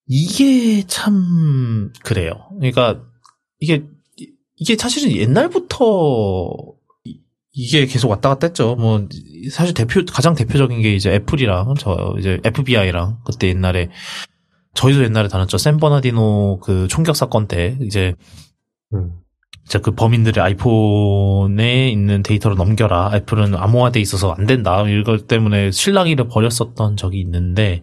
이게 0.07 0.85
참 0.87 1.93
그래요. 2.03 2.33
그러니까 2.59 3.03
이게 3.61 3.85
이게 4.57 4.77
사실은 4.77 5.13
옛날부터 5.17 6.47
이- 7.05 7.21
이게 7.53 7.87
계속 7.87 8.09
왔다 8.11 8.29
갔다 8.31 8.47
했죠. 8.49 8.77
뭐 8.77 9.07
사실 9.51 9.75
대표 9.75 10.05
가장 10.05 10.35
대표적인 10.35 10.81
게 10.83 10.95
이제 10.95 11.13
애플이랑 11.15 11.75
저 11.79 12.15
이제 12.19 12.41
FBI랑 12.45 13.19
그때 13.25 13.49
옛날에 13.49 13.91
저희도 14.75 15.05
옛날에 15.05 15.29
다뤘죠. 15.29 15.57
샌 15.59 15.79
버나디노 15.79 16.61
그 16.61 16.87
총격 16.89 17.17
사건 17.17 17.47
때 17.49 17.79
이제 17.83 18.15
음. 18.93 19.13
이제 19.67 19.79
그 19.79 19.93
범인들의 19.93 20.43
아이폰에 20.45 21.89
있는 21.91 22.23
데이터를 22.23 22.57
넘겨라. 22.57 23.13
애플은 23.15 23.55
암호화돼 23.55 23.99
있어서 24.01 24.33
안 24.33 24.45
된다. 24.47 24.87
이걸 24.87 25.27
때문에 25.27 25.71
실랑이를 25.71 26.29
벌였었던 26.29 26.97
적이 26.99 27.21
있는데 27.21 27.83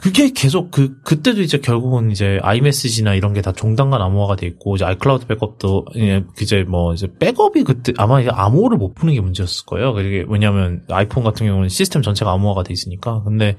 그게 0.00 0.30
계속 0.30 0.70
그 0.70 1.00
그때도 1.02 1.40
이제 1.40 1.58
결국은 1.58 2.10
이제 2.10 2.38
아이메시지나 2.42 3.14
이런 3.14 3.32
게 3.32 3.40
다 3.40 3.52
종단간 3.52 4.02
암호화가 4.02 4.36
돼 4.36 4.46
있고 4.46 4.76
이제 4.76 4.84
아이클라우드 4.84 5.26
백업도 5.26 5.86
예, 5.96 6.22
이제 6.40 6.64
뭐 6.64 6.92
이제 6.92 7.08
백업이 7.18 7.64
그때 7.64 7.92
아마 7.96 8.20
이제 8.20 8.28
암호를 8.30 8.76
못 8.76 8.94
푸는 8.94 9.14
게 9.14 9.20
문제였을 9.20 9.64
거예요. 9.66 9.94
그게 9.94 10.24
왜냐하면 10.28 10.84
아이폰 10.90 11.24
같은 11.24 11.46
경우는 11.46 11.70
시스템 11.70 12.02
전체가 12.02 12.30
암호화가 12.32 12.64
돼 12.64 12.72
있으니까. 12.74 13.22
근데 13.24 13.56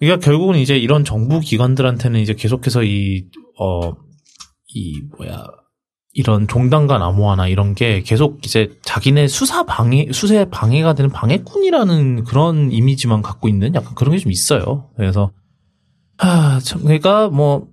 그러니까 0.00 0.24
결국은 0.24 0.56
이제 0.58 0.76
이런 0.76 1.04
정부 1.04 1.40
기관들한테는 1.40 2.20
이제 2.20 2.34
계속해서 2.34 2.82
이, 2.82 3.26
어, 3.58 3.92
이, 4.74 5.00
뭐야, 5.16 5.46
이런 6.14 6.46
종단간 6.48 7.02
암호화나 7.02 7.48
이런 7.48 7.74
게 7.74 8.02
계속 8.02 8.38
이제 8.44 8.70
자기네 8.82 9.26
수사 9.28 9.64
방해, 9.64 10.08
수세 10.12 10.44
방해가 10.48 10.94
되는 10.94 11.10
방해꾼이라는 11.10 12.24
그런 12.24 12.70
이미지만 12.72 13.20
갖고 13.22 13.48
있는 13.48 13.74
약간 13.74 13.94
그런 13.94 14.12
게 14.16 14.18
좀 14.20 14.30
있어요. 14.32 14.88
그래서, 14.96 15.32
아, 16.18 16.60
참, 16.62 16.82
그러니까 16.82 17.28
뭐, 17.28 17.66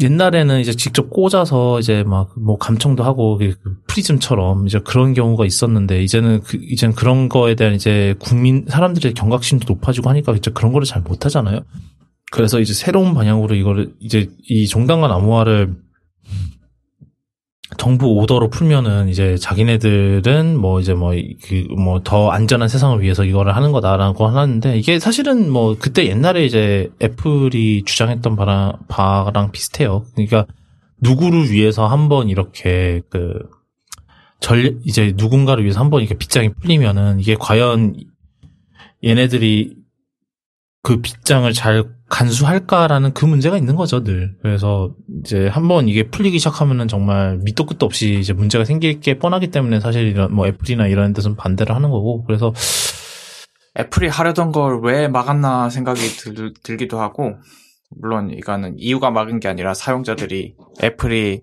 옛날에는 0.00 0.60
이제 0.60 0.72
직접 0.74 1.10
꽂아서 1.10 1.80
이제 1.80 2.04
막 2.04 2.28
뭐 2.38 2.56
감청도 2.56 3.02
하고 3.02 3.36
그 3.36 3.56
프리즘처럼 3.88 4.68
이제 4.68 4.78
그런 4.78 5.12
경우가 5.12 5.44
있었는데 5.44 6.04
이제는 6.04 6.42
그 6.42 6.56
이제는 6.62 6.94
그런 6.94 7.28
거에 7.28 7.56
대한 7.56 7.74
이제 7.74 8.14
국민 8.20 8.64
사람들의 8.68 9.14
경각심도 9.14 9.64
높아지고 9.74 10.08
하니까 10.10 10.34
이제 10.34 10.52
그런 10.52 10.72
거를 10.72 10.86
잘 10.86 11.02
못 11.02 11.24
하잖아요. 11.24 11.62
그래서 12.30 12.60
이제 12.60 12.74
새로운 12.74 13.12
방향으로 13.14 13.56
이거를 13.56 13.92
이제 13.98 14.30
이 14.48 14.68
종단간 14.68 15.10
암호화를 15.10 15.74
정부 17.76 18.06
오더로 18.16 18.48
풀면은 18.50 19.08
이제 19.08 19.36
자기네들은 19.36 20.56
뭐 20.56 20.80
이제 20.80 20.94
뭐 20.94 21.12
그 21.42 21.66
뭐 21.76 22.00
더 22.02 22.30
안전한 22.30 22.68
세상을 22.68 23.00
위해서 23.02 23.24
이거를 23.24 23.54
하는 23.54 23.72
거다라고 23.72 24.26
하는데 24.26 24.76
이게 24.78 24.98
사실은 24.98 25.50
뭐 25.50 25.76
그때 25.78 26.06
옛날에 26.06 26.44
이제 26.46 26.90
애플이 27.02 27.82
주장했던 27.84 28.36
바랑 28.36 28.72
바랑 28.88 29.50
비슷해요. 29.52 30.04
그러니까 30.14 30.46
누구를 31.02 31.50
위해서 31.50 31.86
한번 31.86 32.28
이렇게 32.28 33.02
그 33.10 33.38
전 34.40 34.80
이제 34.84 35.14
누군가를 35.16 35.64
위해서 35.64 35.80
한번 35.80 36.00
이렇게 36.00 36.16
빗장이 36.16 36.50
풀리면은 36.54 37.18
이게 37.18 37.34
과연 37.34 37.96
얘네들이 39.04 39.74
그 40.88 41.02
빗장을 41.02 41.52
잘 41.52 41.84
간수할까라는 42.08 43.12
그 43.12 43.26
문제가 43.26 43.58
있는 43.58 43.76
거죠, 43.76 44.02
늘. 44.02 44.34
그래서 44.40 44.94
이제 45.20 45.46
한번 45.46 45.86
이게 45.86 46.08
풀리기 46.08 46.38
시작하면은 46.38 46.88
정말 46.88 47.36
밑도 47.44 47.66
끝도 47.66 47.84
없이 47.84 48.18
이제 48.18 48.32
문제가 48.32 48.64
생길 48.64 48.98
게 48.98 49.18
뻔하기 49.18 49.48
때문에 49.50 49.80
사실 49.80 50.06
이런 50.06 50.34
뭐 50.34 50.46
애플이나 50.46 50.86
이런 50.86 51.12
데서는 51.12 51.36
반대를 51.36 51.76
하는 51.76 51.90
거고. 51.90 52.24
그래서 52.24 52.54
애플이 53.78 54.08
하려던 54.08 54.50
걸 54.50 54.80
왜 54.82 55.08
막았나 55.08 55.68
생각이 55.68 56.00
들, 56.00 56.54
들기도 56.62 56.98
하고, 57.00 57.34
물론 58.00 58.30
이거는 58.30 58.76
이유가 58.78 59.10
막은 59.10 59.40
게 59.40 59.48
아니라 59.48 59.74
사용자들이 59.74 60.54
애플이 60.82 61.42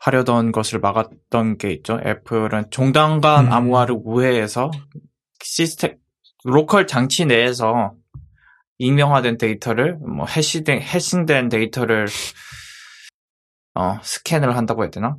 하려던 0.00 0.52
것을 0.52 0.80
막았던 0.80 1.58
게 1.58 1.72
있죠. 1.72 2.00
애플은 2.06 2.70
종단간 2.70 3.48
음. 3.48 3.52
암호화를 3.52 3.96
우회해서 4.02 4.70
시스템, 5.42 5.96
로컬 6.44 6.86
장치 6.86 7.26
내에서 7.26 7.92
익명화된 8.82 9.38
데이터를, 9.38 9.96
뭐, 9.98 10.26
hash된, 10.26 10.80
hashing된 10.80 11.48
데이터를, 11.48 12.06
어, 13.74 13.98
스캔을 14.02 14.56
한다고 14.56 14.82
해야 14.82 14.90
되나? 14.90 15.16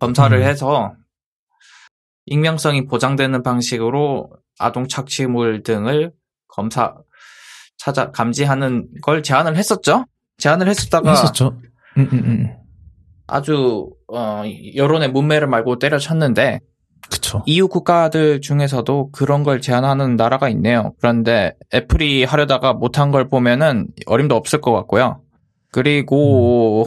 검사를 0.00 0.36
음. 0.36 0.42
해서 0.42 0.94
익명성이 2.26 2.86
보장되는 2.86 3.44
방식으로 3.44 4.30
아동 4.58 4.88
착취물 4.88 5.62
등을 5.62 6.12
검사, 6.48 6.96
찾아, 7.78 8.10
감지하는 8.10 8.88
걸 9.00 9.22
제안을 9.22 9.56
했었죠? 9.56 10.06
제안을 10.38 10.68
했었다가 10.68 11.10
했었죠. 11.10 11.60
음, 11.98 12.08
음, 12.12 12.18
음. 12.24 12.56
아주, 13.28 13.90
어, 14.12 14.42
여론의 14.74 15.12
문매를 15.12 15.46
말고 15.46 15.78
때려쳤는데, 15.78 16.60
그쵸. 17.10 17.42
EU 17.46 17.68
국가들 17.68 18.40
중에서도 18.40 19.10
그런 19.12 19.42
걸 19.42 19.60
제안하는 19.60 20.16
나라가 20.16 20.48
있네요. 20.50 20.92
그런데 21.00 21.54
애플이 21.72 22.24
하려다가 22.24 22.72
못한 22.72 23.10
걸 23.10 23.28
보면은 23.28 23.88
어림도 24.06 24.34
없을 24.34 24.60
것 24.60 24.72
같고요. 24.72 25.20
그리고 25.72 26.86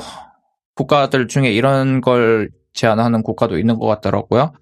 국가들 0.76 1.28
중에 1.28 1.52
이런 1.52 2.02
걸 2.02 2.50
제안하는 2.74 3.24
국가도 3.24 3.58
있는 3.58 3.78
것 3.80 3.86
같더라고요. 3.88 4.54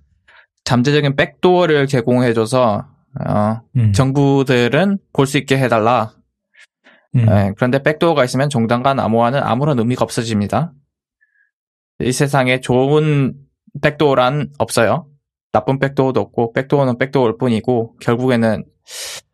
잠재적인 0.63 1.15
백도어를 1.15 1.87
제공해줘서 1.87 2.85
어, 3.25 3.61
음. 3.77 3.93
정부들은 3.93 4.99
볼 5.13 5.25
수 5.25 5.37
있게 5.37 5.57
해달라. 5.57 6.11
음. 7.15 7.25
네, 7.25 7.51
그런데 7.55 7.81
백도어가 7.81 8.23
있으면 8.25 8.49
종단 8.49 8.83
간 8.83 8.99
암호화는 8.99 9.41
아무런 9.41 9.79
의미가 9.79 10.03
없어집니다. 10.03 10.73
이 11.99 12.11
세상에 12.11 12.59
좋은 12.59 13.33
백도어란 13.81 14.49
없어요. 14.59 15.07
나쁜 15.51 15.79
백도어도 15.79 16.19
없고 16.19 16.53
백도어는 16.53 16.97
백도어일 16.97 17.37
뿐이고 17.37 17.95
결국에는 18.01 18.65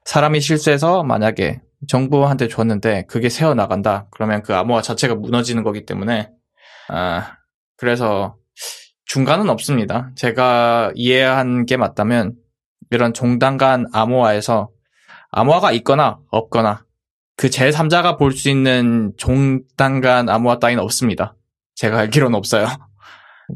사람이 0.05 0.41
실수해서 0.41 1.03
만약에 1.03 1.61
정부한테 1.87 2.47
줬는데 2.47 3.05
그게 3.07 3.29
새어 3.29 3.53
나간다. 3.53 4.07
그러면 4.11 4.41
그 4.43 4.55
암호화 4.55 4.81
자체가 4.81 5.15
무너지는 5.15 5.63
거기 5.63 5.85
때문에 5.85 6.29
아 6.89 7.37
그래서 7.77 8.35
중간은 9.05 9.49
없습니다. 9.49 10.11
제가 10.15 10.91
이해한 10.95 11.65
게 11.65 11.77
맞다면 11.77 12.35
이런 12.89 13.13
종단 13.13 13.57
간 13.57 13.85
암호화에서 13.93 14.69
암호화가 15.31 15.71
있거나 15.73 16.19
없거나 16.31 16.85
그 17.35 17.47
제3자가 17.47 18.17
볼 18.17 18.31
수 18.31 18.49
있는 18.49 19.11
종단 19.17 19.99
간 20.01 20.29
암호화 20.29 20.59
따위는 20.59 20.81
없습니다. 20.83 21.35
제가 21.75 21.99
알기로는 21.99 22.35
없어요. 22.37 22.67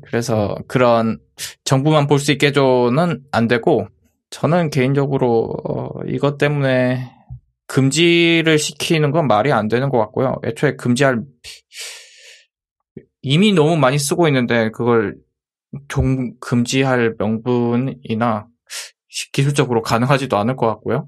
그래서 0.05 0.57
그런 0.67 1.19
정부만 1.63 2.07
볼 2.07 2.19
수 2.19 2.31
있게 2.31 2.51
줘는 2.51 3.21
안 3.31 3.47
되고 3.47 3.87
저는 4.29 4.69
개인적으로 4.69 5.55
어, 5.63 5.89
이것 6.07 6.37
때문에 6.37 7.11
금지를 7.67 8.57
시키는 8.57 9.11
건 9.11 9.27
말이 9.27 9.51
안 9.51 9.67
되는 9.67 9.89
것 9.89 9.97
같고요. 9.99 10.35
애초에 10.45 10.75
금지할 10.75 11.21
이미 13.21 13.51
너무 13.53 13.77
많이 13.77 13.99
쓰고 13.99 14.27
있는데 14.27 14.71
그걸 14.71 15.15
종 15.87 16.33
금지할 16.39 17.15
명분이나 17.19 18.47
기술적으로 19.33 19.81
가능하지도 19.81 20.37
않을 20.37 20.55
것 20.55 20.67
같고요. 20.67 21.07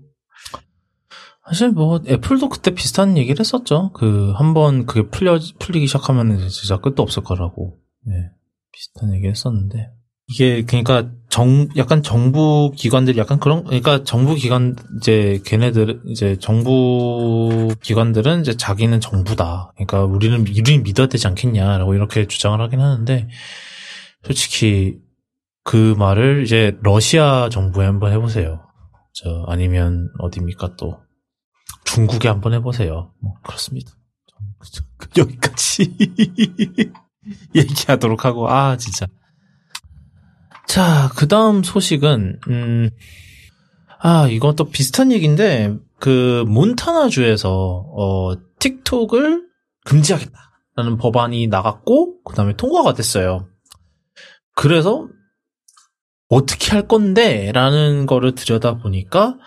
사실 1.47 1.71
뭐 1.71 1.99
애플도 2.07 2.49
그때 2.49 2.71
비슷한 2.71 3.17
얘기를 3.17 3.39
했었죠. 3.39 3.91
그 3.93 4.31
한번 4.35 4.85
그게 4.85 5.09
풀려 5.09 5.39
풀리기 5.59 5.87
시작하면 5.87 6.47
진짜 6.49 6.77
끝도 6.77 7.01
없을 7.01 7.23
거라고. 7.23 7.79
네. 8.05 8.29
비슷한 8.71 9.13
얘기 9.13 9.27
했었는데 9.27 9.91
이게 10.29 10.63
그러니까 10.63 11.09
정 11.29 11.67
약간 11.75 12.03
정부 12.03 12.71
기관들이 12.75 13.17
약간 13.17 13.39
그런 13.39 13.63
그러니까 13.63 14.03
정부 14.03 14.35
기관 14.35 14.75
이제 14.97 15.41
걔네들 15.43 16.01
이제 16.05 16.37
정부 16.39 17.73
기관들은 17.81 18.41
이제 18.41 18.55
자기는 18.55 18.99
정부다. 18.99 19.73
그러니까 19.75 20.03
우리는 20.03 20.41
우리는 20.41 20.83
믿어야 20.83 21.07
되지 21.07 21.27
않겠냐라고 21.27 21.95
이렇게 21.95 22.27
주장을 22.27 22.59
하긴 22.61 22.79
하는데 22.79 23.27
솔직히 24.23 24.99
그 25.63 25.95
말을 25.97 26.43
이제 26.43 26.77
러시아 26.83 27.49
정부에 27.49 27.85
한번 27.85 28.11
해보세요. 28.11 28.61
저 29.13 29.45
아니면 29.47 30.09
어디입니까 30.19 30.75
또 30.75 30.99
중국에 31.85 32.27
한번 32.27 32.53
해보세요. 32.53 33.13
뭐 33.19 33.33
그렇습니다. 33.43 33.91
여기까지 35.17 35.95
얘기하도록 37.55 38.25
하고 38.25 38.49
아 38.49 38.77
진짜 38.77 39.07
자 40.67 41.09
그다음 41.15 41.63
소식은 41.63 42.39
음, 42.49 42.89
아 43.99 44.27
이건 44.27 44.55
또 44.55 44.69
비슷한 44.69 45.11
얘기인데 45.11 45.75
그 45.99 46.43
몬타나주에서 46.47 47.49
어 47.51 48.35
틱톡을 48.59 49.47
금지하겠다라는 49.85 50.97
법안이 50.99 51.47
나갔고 51.47 52.23
그다음에 52.23 52.55
통과가 52.55 52.93
됐어요. 52.93 53.47
그래서 54.55 55.07
어떻게 56.27 56.71
할 56.71 56.87
건데라는 56.87 58.05
거를 58.05 58.35
들여다 58.35 58.77
보니까 58.77 59.37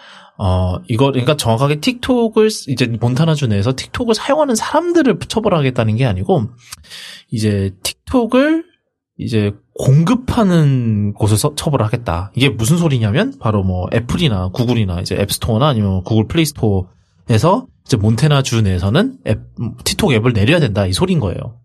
어, 0.45 0.80
이거, 0.88 1.12
그러니까 1.12 1.36
정확하게 1.36 1.78
틱톡을, 1.78 2.49
이제 2.66 2.86
몬타나주 3.01 3.47
내에서 3.47 3.74
틱톡을 3.76 4.16
사용하는 4.16 4.57
사람들을 4.57 5.20
처벌하겠다는 5.28 5.95
게 5.95 6.05
아니고, 6.05 6.49
이제 7.30 7.70
틱톡을 7.84 8.64
이제 9.18 9.53
공급하는 9.78 11.14
곳에서 11.14 11.55
처벌하겠다. 11.55 12.32
이게 12.34 12.49
무슨 12.49 12.76
소리냐면, 12.76 13.34
바로 13.38 13.62
뭐 13.62 13.86
애플이나 13.95 14.49
구글이나 14.49 15.01
이제 15.01 15.14
앱스토어나 15.14 15.68
아니면 15.68 16.03
구글 16.03 16.26
플레이스토어에서 16.26 17.68
이제 17.86 17.97
몬테나주 17.97 18.62
내에서는 18.62 19.18
앱, 19.28 19.43
틱톡 19.84 20.12
앱을 20.12 20.32
내려야 20.32 20.59
된다. 20.59 20.86
이 20.86 20.93
소린 20.93 21.20
거예요. 21.20 21.61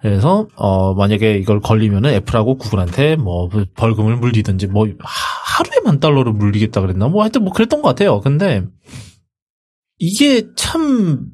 그래서 0.00 0.46
어 0.54 0.94
만약에 0.94 1.38
이걸 1.38 1.60
걸리면은 1.60 2.10
애플하고 2.10 2.56
구글한테 2.56 3.16
뭐 3.16 3.50
벌금을 3.74 4.16
물리든지 4.16 4.68
뭐 4.68 4.86
하 4.86 5.29
루에 5.62 5.80
만 5.84 6.00
달러를 6.00 6.32
물리겠다 6.32 6.80
그랬나 6.80 7.08
뭐 7.08 7.22
하여튼 7.22 7.44
뭐 7.44 7.52
그랬던 7.52 7.82
것 7.82 7.88
같아요. 7.88 8.20
근데 8.20 8.64
이게 9.98 10.46
참 10.56 11.30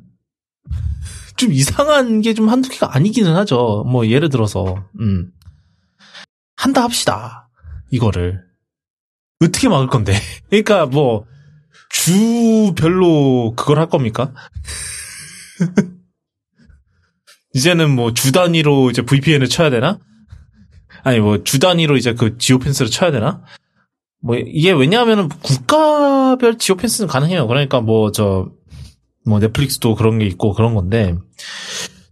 좀 1.37 1.53
이상한 1.53 2.23
게 2.23 2.33
좀 2.33 2.49
한두 2.49 2.71
개가 2.71 2.97
아니기는 2.97 3.37
하죠. 3.37 3.85
뭐 3.87 4.07
예를 4.07 4.31
들어서 4.31 4.87
음 5.01 5.31
한다 6.57 6.83
합시다 6.83 7.51
이거를 7.91 8.43
어떻게 9.45 9.69
막을 9.69 9.89
건데? 9.89 10.15
그러니까 10.49 10.87
뭐 10.87 11.27
주별로 11.91 13.53
그걸 13.55 13.79
할 13.79 13.89
겁니까? 13.91 14.33
이제는 17.55 17.95
뭐 17.95 18.13
주 18.15 18.33
단위로 18.33 18.91
이제 18.91 19.03
VPN을 19.03 19.49
쳐야 19.49 19.69
되나? 19.71 19.99
아니 21.05 21.21
뭐 21.21 21.43
주 21.45 21.59
단위로 21.59 21.97
이제 21.99 22.15
그 22.15 22.39
지오펜스를 22.39 22.91
쳐야 22.91 23.11
되나? 23.11 23.43
뭐 24.21 24.37
이게 24.37 24.73
왜냐하면 24.73 25.29
국가별 25.29 26.59
지오 26.59 26.77
펜스는 26.77 27.09
가능해요. 27.09 27.47
그러니까 27.47 27.81
뭐저뭐 27.81 28.49
넷플릭스도 29.41 29.95
그런 29.95 30.19
게 30.19 30.27
있고 30.27 30.53
그런 30.53 30.75
건데 30.75 31.15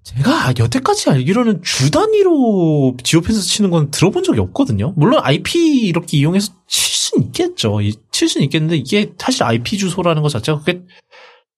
제가 0.02 0.52
여태까지 0.59 1.11
알기로는 1.11 1.62
주 1.62 1.90
단위로 1.90 2.96
지오 3.02 3.20
펜스 3.20 3.40
치는 3.42 3.70
건 3.70 3.90
들어본 3.90 4.22
적이 4.22 4.40
없거든요. 4.40 4.92
물론 4.96 5.20
IP 5.24 5.86
이렇게 5.86 6.18
이용해서 6.18 6.52
칠 6.68 6.94
수는 6.94 7.26
있겠죠. 7.26 7.78
칠 8.12 8.28
수는 8.28 8.44
있겠는데 8.44 8.76
이게 8.76 9.12
사실 9.18 9.42
IP 9.42 9.78
주소라는 9.78 10.22
것 10.22 10.28
자체가 10.28 10.59
그게 10.59 10.82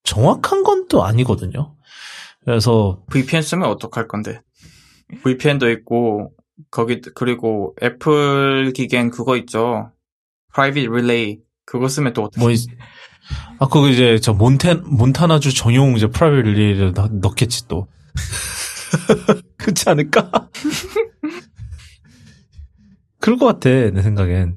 정확한 0.05 0.63
건 0.63 0.87
또 0.89 1.03
아니거든요. 1.05 1.75
그래서 2.45 3.03
VPN 3.11 3.43
쓰면 3.43 3.69
어떡할 3.69 4.07
건데? 4.07 4.41
VPN도 5.25 5.69
있고 5.71 6.31
거기 6.71 7.01
그리고 7.15 7.75
애플 7.83 8.73
기계엔 8.73 9.11
그거 9.11 9.37
있죠. 9.39 9.91
Private 10.57 10.89
Relay 10.89 11.39
그거 11.67 11.89
쓰면 11.89 12.15
또 12.15 12.23
어떻게? 12.25 12.41
뭐 12.41 12.51
이- 12.51 12.57
아, 13.59 13.67
그거 13.69 13.89
이제 13.89 14.19
저 14.21 14.33
몬테 14.33 14.75
몬타나주 14.75 15.53
전용 15.55 15.97
이제 15.97 16.07
private 16.07 16.95
넣- 16.95 17.11
넣겠지 17.13 17.69
또. 17.69 17.89
그렇지 19.59 19.89
않을까? 19.91 20.49
그럴 23.21 23.39
것 23.39 23.47
같아 23.47 23.69
내 23.69 24.03
생각엔. 24.03 24.57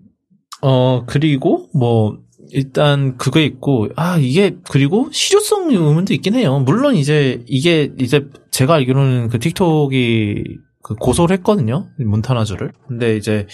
어 0.61 1.05
그리고 1.05 1.69
뭐 1.73 2.17
일단 2.51 3.17
그거 3.17 3.39
있고 3.39 3.87
아 3.95 4.17
이게 4.17 4.57
그리고 4.69 5.09
실효성 5.11 5.71
의문도 5.71 6.13
있긴 6.13 6.35
해요. 6.35 6.59
물론 6.59 6.95
이제 6.95 7.43
이게 7.47 7.91
이제 7.99 8.27
제가 8.51 8.75
알기로는 8.75 9.29
그 9.29 9.39
틱톡이 9.39 10.43
그 10.83 10.95
고소를 10.95 11.37
했거든요 11.37 11.87
몬타나주를. 11.99 12.73
근데 12.87 13.17
이제 13.17 13.47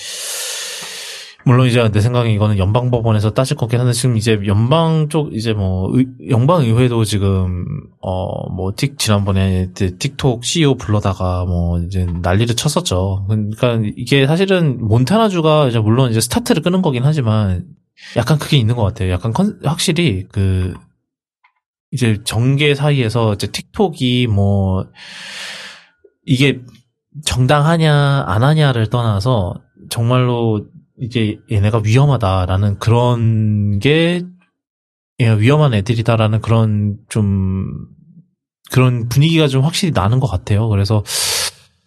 물론 1.45 1.67
이제 1.67 1.89
내 1.91 2.01
생각에 2.01 2.33
이거는 2.33 2.57
연방 2.57 2.89
법원에서 2.89 3.31
따질 3.31 3.55
거긴 3.55 3.79
한데 3.79 3.93
지금 3.93 4.17
이제 4.17 4.39
연방 4.47 5.09
쪽 5.09 5.33
이제 5.33 5.53
뭐 5.53 5.89
의- 5.95 6.07
연방 6.29 6.63
의회도 6.63 7.03
지금 7.05 7.65
어 8.01 8.49
뭐 8.51 8.71
틱 8.75 8.97
지난번에 8.97 9.71
틱톡 9.73 10.43
CEO 10.43 10.75
불러다가 10.75 11.45
뭐 11.45 11.79
이제 11.79 12.05
난리를 12.05 12.55
쳤었죠. 12.55 13.25
그러니까 13.29 13.79
이게 13.95 14.25
사실은 14.25 14.79
몬타나주가 14.87 15.67
이제 15.67 15.77
물론 15.79 16.09
이제 16.09 16.19
스타트를 16.19 16.63
끄는 16.63 16.81
거긴 16.81 17.03
하지만 17.05 17.65
약간 18.17 18.39
그게 18.39 18.57
있는 18.57 18.75
것 18.75 18.83
같아요. 18.83 19.11
약간 19.11 19.31
컨, 19.31 19.59
확실히 19.63 20.25
그 20.31 20.73
이제 21.91 22.17
정계 22.23 22.73
사이에서 22.73 23.33
이제 23.35 23.47
틱톡이 23.51 24.27
뭐 24.27 24.87
이게 26.25 26.61
정당하냐 27.23 28.25
안 28.27 28.43
하냐를 28.43 28.89
떠나서 28.89 29.53
정말로 29.89 30.65
이게 30.99 31.39
얘네가 31.51 31.81
위험하다라는 31.83 32.79
그런 32.79 33.79
게 33.79 34.23
얘가 35.19 35.33
위험한 35.33 35.73
애들이다라는 35.73 36.41
그런 36.41 36.97
좀 37.09 37.87
그런 38.71 39.07
분위기가 39.07 39.47
좀 39.47 39.63
확실히 39.63 39.91
나는 39.93 40.19
것 40.19 40.27
같아요. 40.27 40.67
그래서 40.69 41.03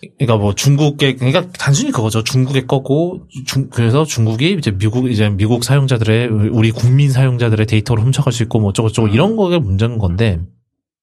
그러니까 0.01 0.37
뭐 0.37 0.55
중국의 0.55 1.17
그러니까 1.17 1.51
단순히 1.59 1.91
그거죠. 1.91 2.23
중국의 2.23 2.67
거고 2.67 3.27
중, 3.47 3.69
그래서 3.71 4.05
중국이 4.05 4.53
이제 4.53 4.71
미국 4.71 5.11
이제 5.11 5.29
미국 5.29 5.65
사용자들의 5.65 6.29
우리 6.29 6.71
국민 6.71 7.11
사용자들의 7.11 7.67
데이터를 7.67 8.05
훔쳐갈 8.05 8.33
수 8.33 8.43
있고 8.45 8.61
뭐 8.61 8.71
어쩌고 8.71 8.91
저쩌고 8.91 9.09
이런 9.09 9.37
거가 9.37 9.59
문제인 9.59 9.99
건데 9.99 10.41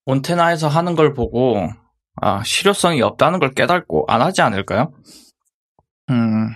몬테나에서 0.06 0.68
하는 0.68 0.95
걸 0.95 1.14
보고 1.14 1.68
아 2.22 2.41
실효성이 2.43 3.01
없다는 3.01 3.39
걸 3.39 3.51
깨닫고 3.53 4.06
안 4.08 4.22
하지 4.22 4.41
않을까요? 4.41 4.93
음, 6.10 6.49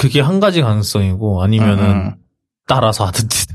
그게 0.00 0.20
한 0.22 0.40
가지 0.40 0.62
가능성이고 0.62 1.42
아니면은 1.42 1.84
음, 1.84 2.14
따라서 2.66 3.04
하든지 3.04 3.46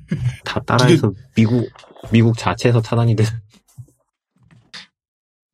다 0.46 0.58
따라해서 0.60 1.12
미국 1.36 1.68
미국 2.10 2.38
자체에서 2.38 2.80
차단이 2.80 3.14
돼. 3.14 3.24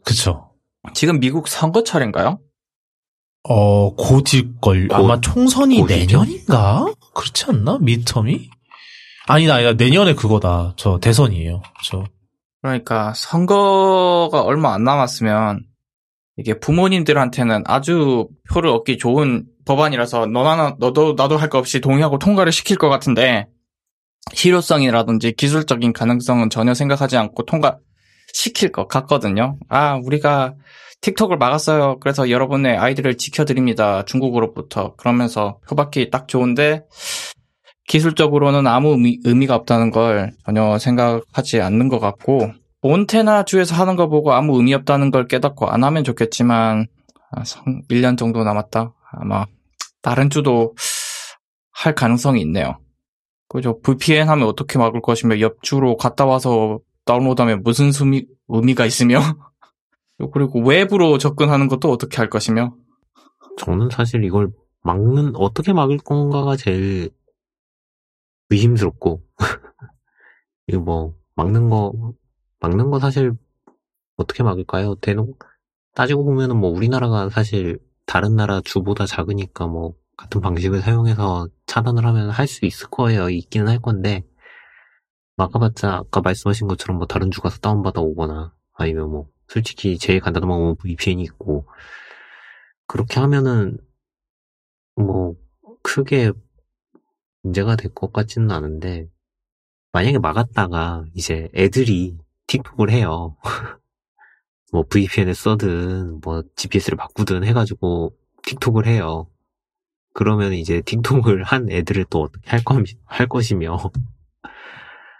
그쵸. 0.05 0.51
지금 0.94 1.18
미국 1.18 1.49
선거철인가요? 1.49 2.38
어, 3.49 3.94
곧일걸. 3.97 4.88
곧- 4.88 4.94
아마 4.94 5.20
총선이 5.20 5.80
곧이죠? 5.80 6.24
내년인가? 6.24 6.86
그렇지 7.14 7.47
않나? 7.49 7.78
미터미? 7.80 8.49
아니다, 9.26 9.55
아니다. 9.57 9.72
내년에 9.72 10.14
그거다. 10.14 10.74
저 10.76 10.99
대선이에요. 11.01 11.62
저. 11.84 12.05
그러니까 12.62 13.12
선거가 13.14 14.42
얼마 14.42 14.74
안 14.74 14.84
남았으면 14.84 15.64
이게 16.36 16.59
부모님들한테는 16.59 17.64
아주 17.66 18.28
표를 18.53 18.70
얻기 18.70 18.99
좋은 18.99 19.47
법안이라서 19.66 20.26
너나 20.26 20.76
너도 20.78 21.14
나도 21.16 21.36
할 21.36 21.48
거 21.50 21.58
없이 21.58 21.80
동의하고 21.80 22.18
통과를 22.18 22.52
시킬 22.52 22.76
것 22.76 22.88
같은데 22.88 23.46
실효성이라든지 24.32 25.32
기술적인 25.32 25.92
가능성은 25.92 26.50
전혀 26.50 26.74
생각하지 26.74 27.16
않고 27.16 27.44
통과 27.44 27.78
시킬 28.32 28.72
것 28.72 28.88
같거든요. 28.88 29.58
아 29.68 29.94
우리가 30.04 30.54
틱톡을 31.02 31.36
막았어요. 31.36 31.98
그래서 32.00 32.30
여러분의 32.30 32.76
아이들을 32.76 33.16
지켜드립니다. 33.18 34.04
중국으로부터 34.04 34.94
그러면서 34.96 35.58
표받기 35.68 36.10
딱 36.10 36.26
좋은데 36.26 36.82
기술적으로는 37.88 38.66
아무 38.66 38.90
의미, 38.92 39.18
의미가 39.24 39.54
없다는 39.54 39.90
걸 39.90 40.32
전혀 40.44 40.78
생각하지 40.78 41.60
않는 41.60 41.88
것 41.88 42.00
같고 42.00 42.52
몬테나 42.82 43.44
주에서 43.44 43.74
하는 43.76 43.94
거 43.96 44.08
보고 44.08 44.32
아무 44.32 44.56
의미 44.56 44.74
없다는 44.74 45.10
걸 45.10 45.28
깨닫고 45.28 45.68
안 45.68 45.84
하면 45.84 46.02
좋겠지만 46.02 46.86
아, 47.30 47.44
성- 47.44 47.82
1년 47.90 48.16
정도 48.18 48.42
남았다. 48.44 48.92
아마 49.12 49.44
다른 50.03 50.30
주도 50.30 50.74
할 51.72 51.94
가능성이 51.94 52.40
있네요. 52.42 52.78
그죠? 53.49 53.80
VPN 53.80 54.28
하면 54.28 54.49
어떻게 54.49 54.78
막을 54.78 55.01
것이며 55.01 55.40
옆 55.40 55.62
주로 55.62 55.97
갔다 55.97 56.26
와서 56.26 56.80
다운로드하면 57.05 57.62
무슨 57.62 57.92
수미, 57.92 58.26
의미가 58.49 58.86
있으며 58.86 59.20
그리고 60.32 60.61
외부로 60.61 61.18
접근하는 61.18 61.68
것도 61.68 61.90
어떻게 61.90 62.16
할 62.16 62.28
것이며 62.28 62.74
저는 63.59 63.90
사실 63.90 64.24
이걸 64.24 64.51
막는 64.82 65.36
어떻게 65.36 65.72
막을 65.72 65.99
건가가 65.99 66.57
제일 66.57 67.11
의심스럽고 68.51 69.22
이거 70.68 70.80
뭐 70.80 71.14
막는 71.34 71.68
거 71.68 71.92
막는 72.61 72.90
거 72.90 72.99
사실 72.99 73.32
어떻게 74.16 74.42
막을까요? 74.42 74.97
대놓 74.97 75.36
따지고 75.94 76.24
보면은 76.24 76.57
뭐 76.57 76.70
우리나라가 76.70 77.28
사실 77.28 77.78
다른 78.07 78.36
나라 78.36 78.61
주보다 78.64 79.07
작으니까 79.07 79.66
뭐 79.66 79.94
같은 80.16 80.40
방식을 80.40 80.80
사용해서 80.80 81.48
차단을 81.66 82.04
하면 82.07 82.30
할 82.30 82.46
수 82.46 82.64
있을 82.64 82.88
거예요. 82.88 83.28
있기는 83.30 83.68
할 83.68 83.80
건데 83.80 84.24
막아봤자 85.36 85.94
아까 85.94 86.20
말씀하신 86.22 86.66
것처럼 86.68 86.98
뭐 86.98 87.07
다른 87.07 87.30
주 87.30 87.40
가서 87.42 87.59
다운받아 87.59 88.00
오거나 88.00 88.54
아니면 88.74 89.11
뭐 89.11 89.28
솔직히 89.48 89.98
제일 89.98 90.20
간단한 90.20 90.48
방법은 90.48 90.76
VPN이 90.76 91.22
있고 91.24 91.66
그렇게 92.86 93.20
하면은 93.20 93.78
뭐 94.96 95.34
크게 95.82 96.32
문제가 97.42 97.76
될 97.76 97.92
것 97.94 98.12
같지는 98.12 98.50
않은데 98.50 99.09
만약에 99.92 100.18
막았다가 100.18 101.04
이제 101.14 101.48
애들이 101.54 102.18
틱톡을 102.48 102.90
해요. 102.90 103.36
뭐 104.72 104.84
VPN을 104.88 105.34
써든 105.34 106.20
뭐 106.22 106.42
GPS를 106.56 106.96
바꾸든 106.96 107.44
해가지고 107.44 108.12
틱톡을 108.44 108.86
해요. 108.86 109.28
그러면 110.14 110.52
이제 110.54 110.80
틱톡을 110.84 111.42
한 111.42 111.70
애들을 111.70 112.06
또 112.10 112.22
어떻게 112.22 112.48
할, 112.50 112.64
거, 112.64 112.82
할 113.04 113.26
것이며 113.28 113.78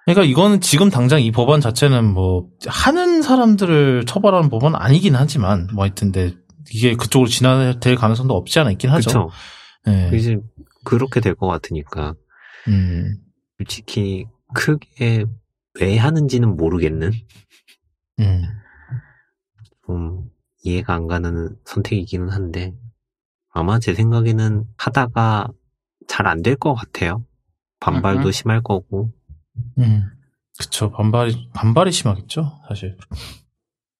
그러니까 0.07 0.25
이거는 0.25 0.61
지금 0.61 0.89
당장 0.89 1.21
이 1.21 1.33
법안 1.33 1.61
자체는 1.61 2.05
뭐 2.13 2.49
하는 2.67 3.23
사람들을 3.23 4.05
처벌하는 4.07 4.49
법은 4.49 4.75
아니긴 4.75 5.17
하지만 5.17 5.69
뭐 5.75 5.85
하여튼 5.85 6.13
근데 6.13 6.37
이게 6.73 6.95
그쪽으로 6.95 7.29
진화될 7.29 7.97
가능성도 7.97 8.35
없지 8.35 8.59
않아 8.61 8.71
있긴 8.73 8.91
하죠. 8.91 9.09
그쵸? 9.09 9.31
예. 9.89 10.17
이제 10.17 10.39
그렇게 10.85 11.21
될 11.21 11.35
것 11.35 11.47
같으니까 11.49 12.15
음. 12.69 13.17
솔직히 13.59 14.27
크게 14.55 15.25
왜 15.81 15.99
하는지는 15.99 16.57
모르겠는 16.57 17.13
음. 18.21 18.43
좀 19.87 20.31
이해가 20.63 20.95
안 20.95 21.07
가는 21.07 21.57
선택이기는 21.65 22.31
한데 22.31 22.75
아마 23.51 23.79
제 23.79 23.95
생각에는 23.95 24.65
하다가 24.77 25.49
잘 26.09 26.27
안 26.27 26.43
될 26.43 26.57
것 26.57 26.75
같아요. 26.75 27.25
반발도 27.81 28.21
음흠. 28.23 28.33
심할 28.33 28.63
거고 28.63 29.13
음. 29.79 30.05
그쵸. 30.59 30.91
반발이, 30.91 31.51
반발이 31.55 31.93
심하겠죠, 31.93 32.61
사실. 32.69 32.97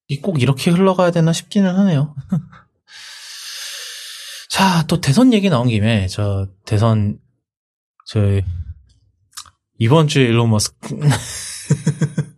이꼭 0.09 0.41
이렇게 0.41 0.71
흘러가야 0.71 1.11
되나 1.11 1.33
싶기는 1.33 1.75
하네요. 1.75 2.15
자, 4.49 4.87
또 4.87 5.01
대선 5.01 5.33
얘기 5.35 5.51
나온 5.51 5.69
김에, 5.69 6.07
저, 6.07 6.47
대선, 6.65 7.19
저, 8.07 8.21
이번 9.79 10.09
주에 10.09 10.25
일론 10.25 10.49
머스크 10.51 10.99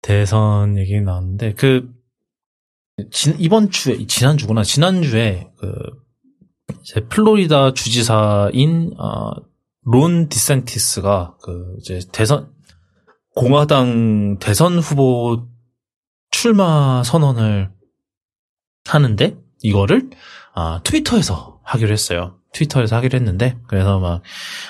대선 0.00 0.78
얘기 0.78 1.00
나왔는데 1.00 1.54
그 1.54 1.92
진, 3.10 3.36
이번 3.38 3.70
주에 3.70 4.06
지난 4.06 4.36
주구나 4.36 4.62
지난 4.62 5.02
주에 5.02 5.50
그 5.58 5.72
이제 6.82 7.00
플로리다 7.08 7.74
주지사인 7.74 8.94
어, 8.98 9.32
론 9.82 10.28
디센티스가 10.28 11.36
그 11.42 11.76
이제 11.80 12.00
대선 12.12 12.52
공화당 13.34 14.38
대선 14.38 14.78
후보 14.78 15.48
출마 16.30 17.02
선언을 17.02 17.72
하는데 18.86 19.36
이거를 19.62 20.10
아, 20.54 20.80
트위터에서 20.84 21.60
하기로 21.64 21.92
했어요. 21.92 22.38
트위터에서 22.54 22.96
하기로 22.96 23.18
했는데 23.18 23.56
그래서 23.66 23.98
막 23.98 24.22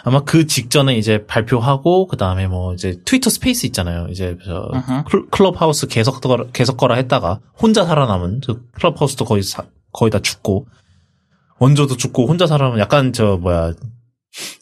아마 0.03 0.25
그 0.25 0.47
직전에 0.49 0.97
이제 0.97 1.25
발표하고 1.27 2.07
그 2.09 2.17
다음에 2.17 2.49
뭐 2.49 2.75
이제 2.75 2.99
트위터 3.05 3.31
스페이스 3.31 3.67
있잖아요. 3.67 4.09
이제 4.11 4.37
저 4.45 4.69
으흠. 4.75 5.27
클럽 5.31 5.61
하우스 5.63 5.87
계속 5.87 6.21
거라 6.21 6.45
계속 6.53 6.77
거라 6.77 6.97
했다가 6.97 7.41
혼자 7.61 7.85
살아남은 7.85 8.41
그 8.45 8.69
클럽 8.73 9.01
하우스도 9.01 9.25
거의 9.25 9.43
사- 9.43 9.67
거의 9.93 10.11
다 10.11 10.19
죽고 10.19 10.67
원조도 11.61 11.97
죽고 11.97 12.27
혼자 12.27 12.47
살아남은 12.47 12.81
약간 12.81 13.13
저 13.13 13.37
뭐야 13.37 13.73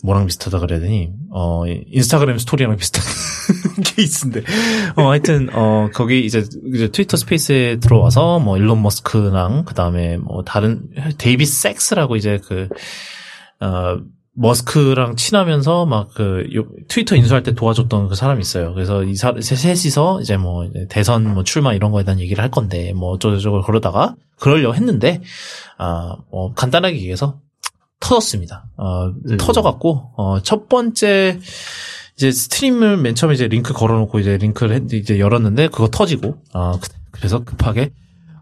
뭐랑 0.02 0.26
비슷하다 0.26 0.58
그래야 0.60 0.80
되니 0.80 1.10
어 1.30 1.64
인스타그램 1.66 2.38
스토리랑 2.38 2.76
비슷한 2.76 3.02
케이스인데 3.84 4.42
어 4.96 5.08
하여튼 5.10 5.48
어 5.52 5.88
거기 5.94 6.24
이제 6.24 6.44
이제 6.74 6.88
트위터 6.88 7.16
스페이스에 7.16 7.76
들어와서 7.80 8.38
뭐 8.38 8.56
일론 8.58 8.82
머스크랑 8.82 9.64
그 9.64 9.74
다음에 9.74 10.16
뭐 10.18 10.42
다른 10.44 10.82
데이비 11.18 11.46
섹스라고 11.46 12.16
이제 12.16 12.38
그 12.38 12.68
어 13.60 13.98
머스크랑 14.34 15.16
친하면서 15.16 15.84
막 15.86 16.08
그 16.14 16.44
트위터 16.88 17.14
인수할 17.16 17.42
때 17.42 17.54
도와줬던 17.54 18.08
그 18.08 18.14
사람이 18.14 18.40
있어요. 18.40 18.72
그래서 18.72 19.04
이 19.04 19.14
사, 19.14 19.34
세- 19.40 19.54
셋이서 19.56 20.22
이제 20.22 20.36
뭐 20.38 20.66
대선 20.88 21.34
뭐 21.34 21.44
출마 21.44 21.74
이런 21.74 21.92
거에 21.92 22.02
대한 22.02 22.18
얘기를 22.18 22.42
할 22.42 22.50
건데 22.50 22.92
뭐 22.94 23.10
어쩌고저쩌고 23.10 23.60
그러다가 23.62 24.16
그러려 24.40 24.72
했는데 24.72 25.20
아뭐 25.76 26.54
간단하게 26.54 26.96
얘기해서 26.96 27.40
터졌습니다. 28.02 28.66
어 28.76 29.06
음. 29.06 29.36
터져갖고 29.38 30.10
어 30.16 30.40
첫 30.42 30.68
번째 30.68 31.38
이제 32.16 32.30
스트림을 32.30 32.98
맨 32.98 33.14
처음에 33.14 33.34
이제 33.34 33.48
링크 33.48 33.72
걸어놓고 33.72 34.18
이제 34.20 34.36
링크를 34.36 34.74
했- 34.76 34.92
이제 34.92 35.18
열었는데 35.18 35.68
그거 35.68 35.88
터지고 35.88 36.36
아 36.52 36.78
그- 36.80 36.88
그래서 37.10 37.42
급하게 37.44 37.90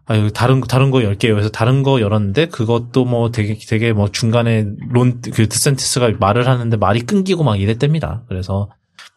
아 0.07 0.29
다른 0.35 0.61
다른 0.63 0.91
거 0.91 1.03
열게요. 1.05 1.35
그래서 1.35 1.51
다른 1.51 1.83
거 1.85 2.01
열었는데 2.01 2.47
그것도 2.47 3.05
뭐 3.05 3.31
되게 3.31 3.57
되게 3.69 3.93
뭐 3.93 4.11
중간에 4.11 4.67
론 4.91 5.21
그 5.23 5.49
디샌티스가 5.49 6.13
말을 6.19 6.49
하는데 6.49 6.77
말이 6.77 7.01
끊기고 7.03 7.45
막 7.45 7.61
이랬답니다. 7.61 8.25
그래서 8.29 8.69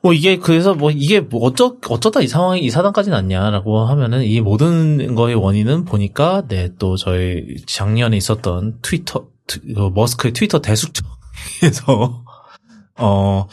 뭐 0.04 0.14
이게 0.14 0.38
그래서 0.38 0.76
뭐 0.76 0.92
이게 0.92 1.20
뭐 1.22 1.42
어쩌 1.48 1.78
어쩌다 1.90 2.22
이 2.22 2.28
상황이 2.28 2.62
이 2.62 2.70
사단까지 2.70 3.10
났냐라고 3.10 3.80
하면은 3.86 4.24
이 4.24 4.40
모든 4.42 5.16
거의 5.16 5.34
원인은 5.34 5.86
보니까 5.86 6.44
네 6.48 6.70
또 6.78 6.96
저희 6.98 7.56
작년에 7.66 8.16
있었던 8.18 8.78
트위터 8.82 9.26
머스크의 9.94 10.34
트위터 10.34 10.62
대숙청에서 10.62 12.24
어 12.98 13.48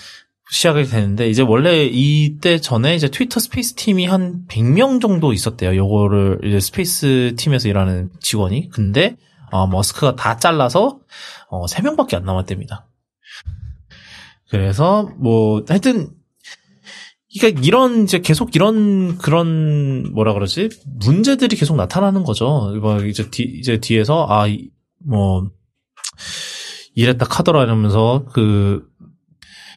시작이 0.51 0.85
되는데 0.85 1.31
이제 1.31 1.43
원래 1.43 1.85
이때 1.85 2.61
전에 2.61 2.97
이제 2.97 3.09
트위터 3.09 3.39
스페이스 3.39 3.75
팀이 3.75 4.07
한 4.07 4.45
100명 4.49 5.01
정도 5.01 5.33
있었대요. 5.33 5.77
요거를 5.77 6.41
이제 6.45 6.59
스페이스 6.59 7.35
팀에서 7.37 7.69
일하는 7.69 8.11
직원이. 8.21 8.69
근데 8.71 9.17
어 9.53 9.67
머스크가 9.67 10.17
다 10.17 10.39
잘라서 10.39 10.99
어 11.49 11.67
3명밖에 11.67 12.15
안 12.15 12.25
남았답니다. 12.25 12.89
그래서 14.51 15.11
뭐 15.19 15.65
하여튼 15.69 16.11
그러니까 17.39 17.63
이런 17.65 18.03
이제 18.03 18.19
계속 18.21 18.57
이런 18.57 19.17
그런 19.19 20.13
뭐라 20.13 20.35
그러지 20.35 20.69
문제들이 20.85 21.55
계속 21.57 21.77
나타나는 21.77 22.25
거죠. 22.25 22.77
뭐 22.81 22.99
이제 23.05 23.31
뒤 23.31 23.45
이제 23.45 23.79
뒤에서 23.79 24.27
아뭐 24.29 25.51
이랬다 26.95 27.27
카더라 27.27 27.63
이러면서 27.65 28.25
그 28.33 28.89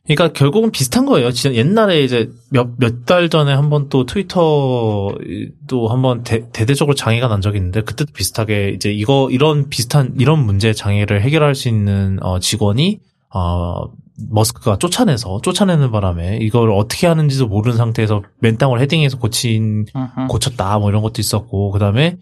그러니까 0.06 0.34
결국은 0.34 0.72
비슷한 0.72 1.06
거예요. 1.06 1.32
진짜 1.32 1.56
옛날에 1.56 2.04
이제 2.04 2.30
몇 2.52 2.76
몇 2.80 3.06
달 3.06 3.30
전에 3.30 3.54
한 3.54 3.70
번 3.70 3.88
또 3.90 4.06
트위터도 4.06 5.88
한번 5.90 6.24
대, 6.24 6.50
대대적으로 6.52 6.94
장애가 6.96 7.28
난 7.30 7.40
적이 7.42 7.58
있는데 7.60 7.82
그때도 7.82 8.12
비슷하게 8.14 8.72
이제 8.76 8.92
이거 8.92 9.30
이런 9.32 9.70
비슷한 9.70 10.14
이런 10.20 10.46
문제 10.46 10.74
장애를 10.74 11.22
해결할 11.22 11.56
수 11.56 11.70
있는 11.70 12.20
어 12.22 12.40
직원이 12.40 13.00
어 13.34 13.86
머스크가 14.30 14.78
쫓아내서 14.78 15.40
쫓아내는 15.42 15.92
바람에 15.92 16.38
이걸 16.42 16.72
어떻게 16.72 17.08
하는지도 17.08 17.48
모르는 17.48 17.78
상태에서 17.78 18.24
맨땅을 18.40 18.80
헤딩해서 18.82 19.18
고친. 19.20 19.86
고쳤다 20.30 20.78
뭐 20.80 20.90
이런 20.90 21.02
것도 21.02 21.16
있었고 21.20 21.72
그다음에 21.72 22.18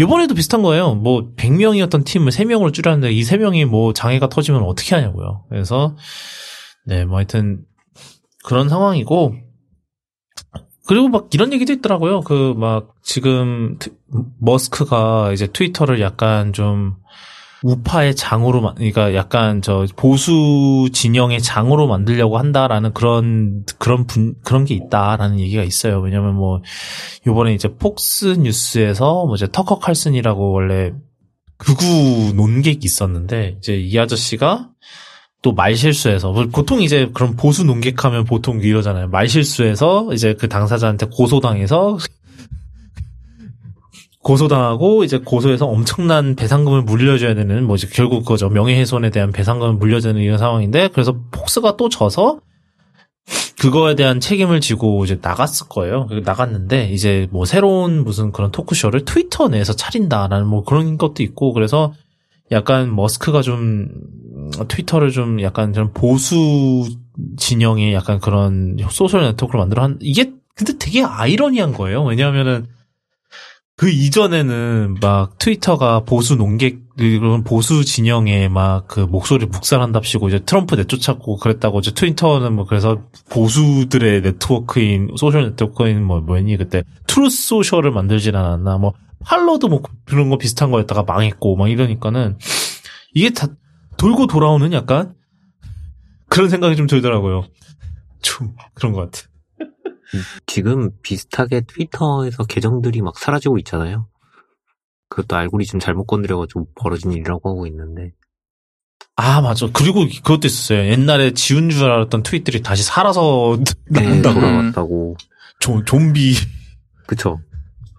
이번에도 0.00 0.34
비슷한 0.34 0.62
거예요. 0.62 0.94
뭐 0.94 1.32
100명이었던 1.36 2.04
팀을 2.04 2.32
3명으로 2.32 2.72
줄였는데 2.72 3.12
이 3.12 3.22
3명이 3.22 3.66
뭐 3.66 3.92
장애가 3.92 4.28
터지면 4.28 4.62
어떻게 4.62 4.94
하냐고요. 4.94 5.44
그래서 5.48 5.96
네, 6.86 7.04
뭐 7.04 7.18
하여튼 7.18 7.62
그런 8.44 8.68
상황이고 8.68 9.34
그리고 10.86 11.08
막 11.08 11.28
이런 11.32 11.52
얘기도 11.52 11.72
있더라고요. 11.72 12.20
그 12.22 12.54
막 12.56 12.94
지금 13.02 13.76
트- 13.78 13.94
머스크가 14.40 15.32
이제 15.32 15.46
트위터를 15.46 16.00
약간 16.00 16.52
좀 16.52 16.94
우파의 17.62 18.16
장으로 18.16 18.60
만- 18.60 18.74
그러니까 18.74 19.14
약간 19.14 19.60
저 19.62 19.86
보수 19.96 20.88
진영의 20.92 21.40
장으로 21.42 21.86
만들려고 21.86 22.38
한다라는 22.38 22.92
그런 22.94 23.64
그런 23.78 24.06
분 24.06 24.34
그런 24.44 24.64
게 24.64 24.74
있다라는 24.74 25.38
얘기가 25.40 25.62
있어요. 25.62 26.00
왜냐면 26.00 26.34
뭐 26.34 26.62
요번에 27.26 27.52
이제 27.54 27.68
폭스 27.68 28.36
뉴스에서 28.38 29.26
뭐 29.26 29.34
이제 29.34 29.46
터커 29.50 29.78
칼슨이라고 29.78 30.52
원래 30.52 30.92
극우 31.58 32.32
논객이 32.34 32.80
있었는데 32.82 33.56
이제 33.58 33.76
이 33.76 33.98
아저씨가 33.98 34.70
또 35.42 35.52
말실수해서 35.52 36.32
보통 36.52 36.82
이제 36.82 37.10
그런 37.14 37.34
보수 37.36 37.64
논객하면 37.64 38.24
보통 38.24 38.60
이러잖아요. 38.60 39.08
말실수해서 39.08 40.10
이제 40.12 40.34
그 40.34 40.48
당사자한테 40.48 41.06
고소당해서 41.12 41.98
고소당하고 44.22 45.02
이제 45.04 45.18
고소해서 45.18 45.66
엄청난 45.66 46.36
배상금을 46.36 46.82
물려줘야 46.82 47.34
되는 47.34 47.64
뭐 47.64 47.76
이제 47.76 47.88
결국 47.90 48.20
그거죠 48.20 48.48
명예훼손에 48.50 49.10
대한 49.10 49.32
배상금을 49.32 49.74
물려주는 49.74 50.20
이런 50.20 50.36
상황인데 50.36 50.88
그래서 50.88 51.16
폭스가 51.30 51.76
또 51.76 51.88
져서 51.88 52.40
그거에 53.60 53.94
대한 53.94 54.20
책임을 54.20 54.60
지고 54.60 55.04
이제 55.04 55.18
나갔을 55.20 55.68
거예요. 55.68 56.06
그 56.06 56.22
나갔는데 56.24 56.90
이제 56.90 57.28
뭐 57.30 57.44
새로운 57.44 58.04
무슨 58.04 58.32
그런 58.32 58.50
토크쇼를 58.50 59.04
트위터 59.04 59.48
내에서 59.48 59.74
차린다라는 59.74 60.46
뭐 60.46 60.64
그런 60.64 60.98
것도 60.98 61.22
있고 61.22 61.52
그래서 61.52 61.92
약간 62.50 62.94
머스크가 62.94 63.42
좀 63.42 63.88
트위터를 64.68 65.10
좀 65.10 65.40
약간 65.42 65.72
좀 65.72 65.92
보수 65.92 66.88
진영의 67.36 67.94
약간 67.94 68.18
그런 68.18 68.76
소셜 68.90 69.22
네트워크를 69.22 69.60
만들어 69.60 69.82
한 69.82 69.98
이게 70.00 70.32
근데 70.54 70.72
되게 70.78 71.02
아이러니한 71.02 71.72
거예요. 71.72 72.02
왜냐하면은 72.04 72.66
그 73.80 73.88
이전에는 73.88 74.98
막 75.00 75.38
트위터가 75.38 76.00
보수 76.00 76.36
논객 76.36 76.80
그런 76.98 77.42
보수 77.42 77.82
진영의 77.82 78.50
막그 78.50 79.00
목소리 79.00 79.46
묵살한답시고 79.46 80.28
이제 80.28 80.38
트럼프 80.40 80.74
내쫓았고 80.74 81.38
그랬다고 81.38 81.78
이제 81.78 81.90
트위터는 81.92 82.52
뭐 82.52 82.66
그래서 82.66 83.00
보수들의 83.30 84.20
네트워크인 84.20 85.12
소셜 85.16 85.48
네트워크인 85.48 86.04
뭐 86.04 86.20
뭐였니 86.20 86.58
그때 86.58 86.82
트루스 87.06 87.48
소셜을 87.48 87.90
만들진 87.90 88.36
않았나 88.36 88.76
뭐 88.76 88.92
팔러도 89.24 89.68
뭐 89.68 89.80
그런 90.04 90.28
거 90.28 90.36
비슷한 90.36 90.70
거였다가 90.70 91.04
망했고 91.04 91.56
막 91.56 91.70
이러니까는 91.70 92.36
이게 93.14 93.30
다 93.30 93.46
돌고 93.96 94.26
돌아오는 94.26 94.70
약간 94.74 95.14
그런 96.28 96.50
생각이 96.50 96.76
좀 96.76 96.86
들더라고요. 96.86 97.46
좀 98.20 98.52
그런 98.74 98.92
것 98.92 99.10
같아. 99.10 99.29
지금 100.46 100.90
비슷하게 101.02 101.62
트위터에서 101.62 102.44
계정들이 102.44 103.02
막 103.02 103.18
사라지고 103.18 103.58
있잖아요. 103.58 104.08
그것도 105.08 105.36
알고리즘 105.36 105.80
잘못 105.80 106.06
건드려가지고 106.06 106.68
벌어진 106.74 107.12
일이라고 107.12 107.50
하고 107.50 107.66
있는데. 107.66 108.12
아 109.16 109.40
맞아. 109.40 109.68
그리고 109.72 110.00
그것도 110.06 110.46
있었어요. 110.46 110.86
옛날에 110.90 111.32
지운 111.32 111.68
줄 111.68 111.90
알았던 111.90 112.22
트윗들이 112.22 112.62
다시 112.62 112.82
살아서 112.82 113.58
네, 113.90 114.02
나온다고. 114.02 114.40
돌아왔다고. 114.40 115.16
좀 115.58 115.84
좀비. 115.84 116.34
그쵸. 117.06 117.40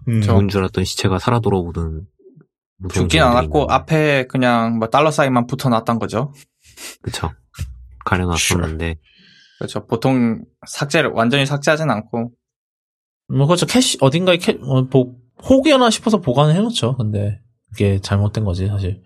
음. 0.07 0.21
죽은 0.21 0.47
줄 0.47 0.61
알았던 0.61 0.83
시체가 0.83 1.19
살아 1.19 1.39
돌아오는. 1.39 2.07
죽진 2.91 3.21
않았고 3.21 3.59
있는데. 3.59 3.73
앞에 3.73 4.27
그냥 4.27 4.79
뭐 4.79 4.87
달러 4.87 5.11
사인만 5.11 5.45
붙어놨던 5.45 5.99
거죠. 5.99 6.33
그쵸. 7.03 7.31
가려놨었는데. 8.05 8.95
그렇죠. 9.61 9.85
보통 9.85 10.43
삭제를 10.65 11.11
완전히 11.11 11.45
삭제하진 11.45 11.91
않고 11.91 12.31
뭐 13.27 13.45
그렇죠. 13.45 13.67
캐시 13.67 13.99
어딘가에 14.01 14.37
캐 14.37 14.57
어, 14.63 14.81
뭐 14.81 15.15
혹여나 15.43 15.91
싶어서 15.91 16.19
보관을 16.19 16.55
해놓죠. 16.55 16.97
근데 16.97 17.39
그게 17.69 17.99
잘못된 17.99 18.43
거지 18.43 18.67
사실. 18.67 19.03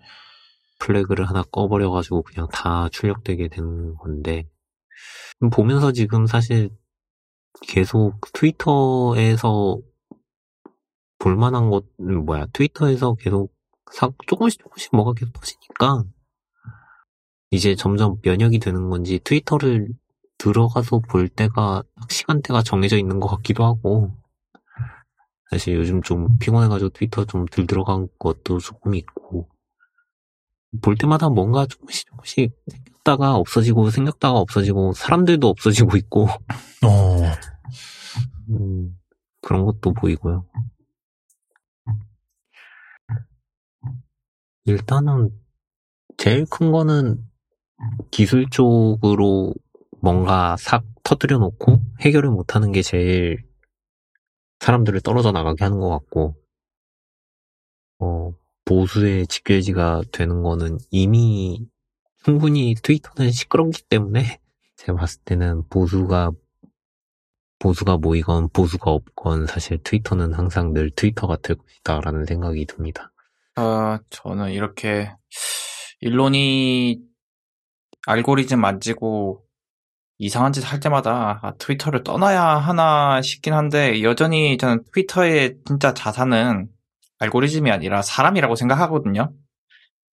플래그를 0.78 1.28
하나 1.28 1.42
꺼버려가지고 1.42 2.22
그냥 2.22 2.48
다 2.52 2.88
출력되게 2.90 3.48
된 3.48 3.94
건데. 3.96 4.48
보면서 5.52 5.92
지금 5.92 6.26
사실 6.26 6.70
계속 7.68 8.18
트위터에서 8.32 9.78
볼만한 11.18 11.68
것, 11.70 11.84
뭐야, 11.98 12.46
트위터에서 12.52 13.14
계속 13.14 13.52
사, 13.92 14.10
조금씩 14.26 14.60
조금씩 14.60 14.96
뭐가 14.96 15.12
계속 15.12 15.32
터지니까 15.32 16.04
이제 17.50 17.74
점점 17.74 18.16
면역이 18.22 18.58
되는 18.58 18.88
건지 18.88 19.20
트위터를 19.22 19.88
들어가서 20.38 21.00
볼 21.00 21.28
때가 21.28 21.82
시간대가 22.10 22.62
정해져 22.62 22.98
있는 22.98 23.20
것 23.20 23.28
같기도 23.28 23.64
하고 23.64 24.12
사실 25.50 25.74
요즘 25.76 26.02
좀 26.02 26.38
피곤해가지고 26.38 26.90
트위터 26.90 27.24
좀 27.24 27.46
들 27.46 27.66
들어간 27.66 28.08
것도 28.18 28.58
조금 28.58 28.94
있고 28.94 29.48
볼 30.82 30.96
때마다 30.96 31.28
뭔가 31.28 31.66
조금씩 31.66 32.06
조금씩 32.08 32.52
생겼다가 32.68 33.36
없어지고 33.36 33.90
생겼다가 33.90 34.38
없어지고 34.38 34.92
사람들도 34.92 35.48
없어지고 35.48 35.96
있고 35.96 36.24
어. 36.84 37.22
음, 38.50 38.98
그런 39.42 39.64
것도 39.64 39.92
보이고요. 39.94 40.44
일단은 44.64 45.30
제일 46.16 46.44
큰 46.50 46.72
거는 46.72 47.24
기술적으로 48.10 49.54
뭔가 50.06 50.56
싹 50.56 50.84
터뜨려 51.02 51.38
놓고 51.38 51.80
해결을 51.98 52.30
못하는 52.30 52.70
게 52.70 52.80
제일 52.80 53.42
사람들을 54.60 55.00
떨어져 55.00 55.32
나가게 55.32 55.64
하는 55.64 55.80
것 55.80 55.88
같고, 55.88 56.36
어, 57.98 58.30
보수의 58.64 59.26
직결지가 59.26 60.02
되는 60.12 60.44
거는 60.44 60.78
이미 60.92 61.66
충분히 62.22 62.76
트위터는 62.80 63.32
시끄럽기 63.32 63.82
때문에 63.88 64.38
제가 64.76 64.96
봤을 64.96 65.20
때는 65.24 65.66
보수가 65.70 66.30
보수가 67.58 67.96
모이건 67.96 68.50
보수가 68.50 68.88
없건 68.88 69.46
사실 69.48 69.78
트위터는 69.82 70.34
항상 70.34 70.72
늘 70.72 70.92
트위터가 70.92 71.38
될 71.38 71.56
것이다라는 71.56 72.26
생각이 72.26 72.64
듭니다. 72.66 73.10
어, 73.56 73.98
저는 74.10 74.52
이렇게 74.52 75.10
일론이 76.00 77.00
알고리즘 78.06 78.60
만지고 78.60 79.45
이상한 80.18 80.52
짓 80.52 80.64
할 80.64 80.80
때마다 80.80 81.40
아, 81.42 81.52
트위터를 81.58 82.02
떠나야 82.02 82.42
하나 82.42 83.20
싶긴 83.22 83.52
한데 83.52 84.02
여전히 84.02 84.56
저는 84.58 84.82
트위터의 84.92 85.56
진짜 85.66 85.94
자산은 85.94 86.68
알고리즘이 87.18 87.70
아니라 87.70 88.02
사람이라고 88.02 88.56
생각하거든요. 88.56 89.32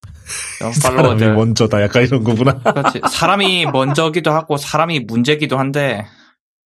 사람이. 0.82 1.26
먼저다. 1.26 1.82
약간 1.82 2.04
이런 2.04 2.24
거구나. 2.24 2.60
그렇지. 2.60 3.02
사람이 3.10 3.66
먼저기도 3.68 4.32
하고 4.32 4.58
사람이 4.58 5.02
문제기도 5.02 5.58
한데 5.58 6.06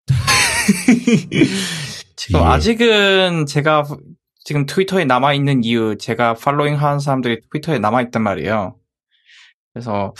지금 2.16 2.40
예. 2.40 2.44
아직은 2.46 3.46
제가 3.46 3.84
지금 4.44 4.66
트위터에 4.66 5.06
남아 5.06 5.34
있는 5.34 5.64
이유 5.64 5.98
제가 5.98 6.36
팔로잉 6.36 6.82
하는 6.82 7.00
사람들이 7.00 7.42
트위터에 7.52 7.80
남아 7.80 8.02
있단 8.04 8.24
말이에요. 8.24 8.76
그래서 9.74 10.14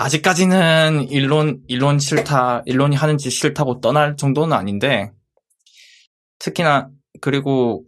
아직까지는 0.00 1.08
일론 1.10 1.60
일론 1.66 1.98
싫다 1.98 2.62
일론이 2.66 2.94
하는 2.94 3.18
짓 3.18 3.30
싫다고 3.30 3.80
떠날 3.80 4.16
정도는 4.16 4.56
아닌데 4.56 5.10
특히나 6.38 6.88
그리고 7.20 7.84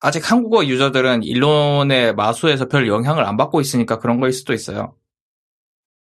아직 0.00 0.28
한국어 0.28 0.66
유저들은 0.66 1.22
일론의 1.22 2.16
마수에서 2.16 2.66
별 2.66 2.88
영향을 2.88 3.24
안 3.24 3.36
받고 3.36 3.60
있으니까 3.60 4.00
그런 4.00 4.18
거일 4.18 4.32
수도 4.32 4.52
있어요. 4.52 4.96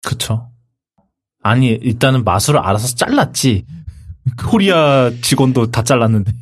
그쵸. 0.05 0.51
아니, 1.41 1.69
일단은 1.69 2.23
마술을 2.25 2.59
알아서 2.59 2.93
잘랐지. 2.95 3.65
코리아 4.51 5.09
직원도 5.21 5.71
다 5.71 5.83
잘랐는데. 5.83 6.33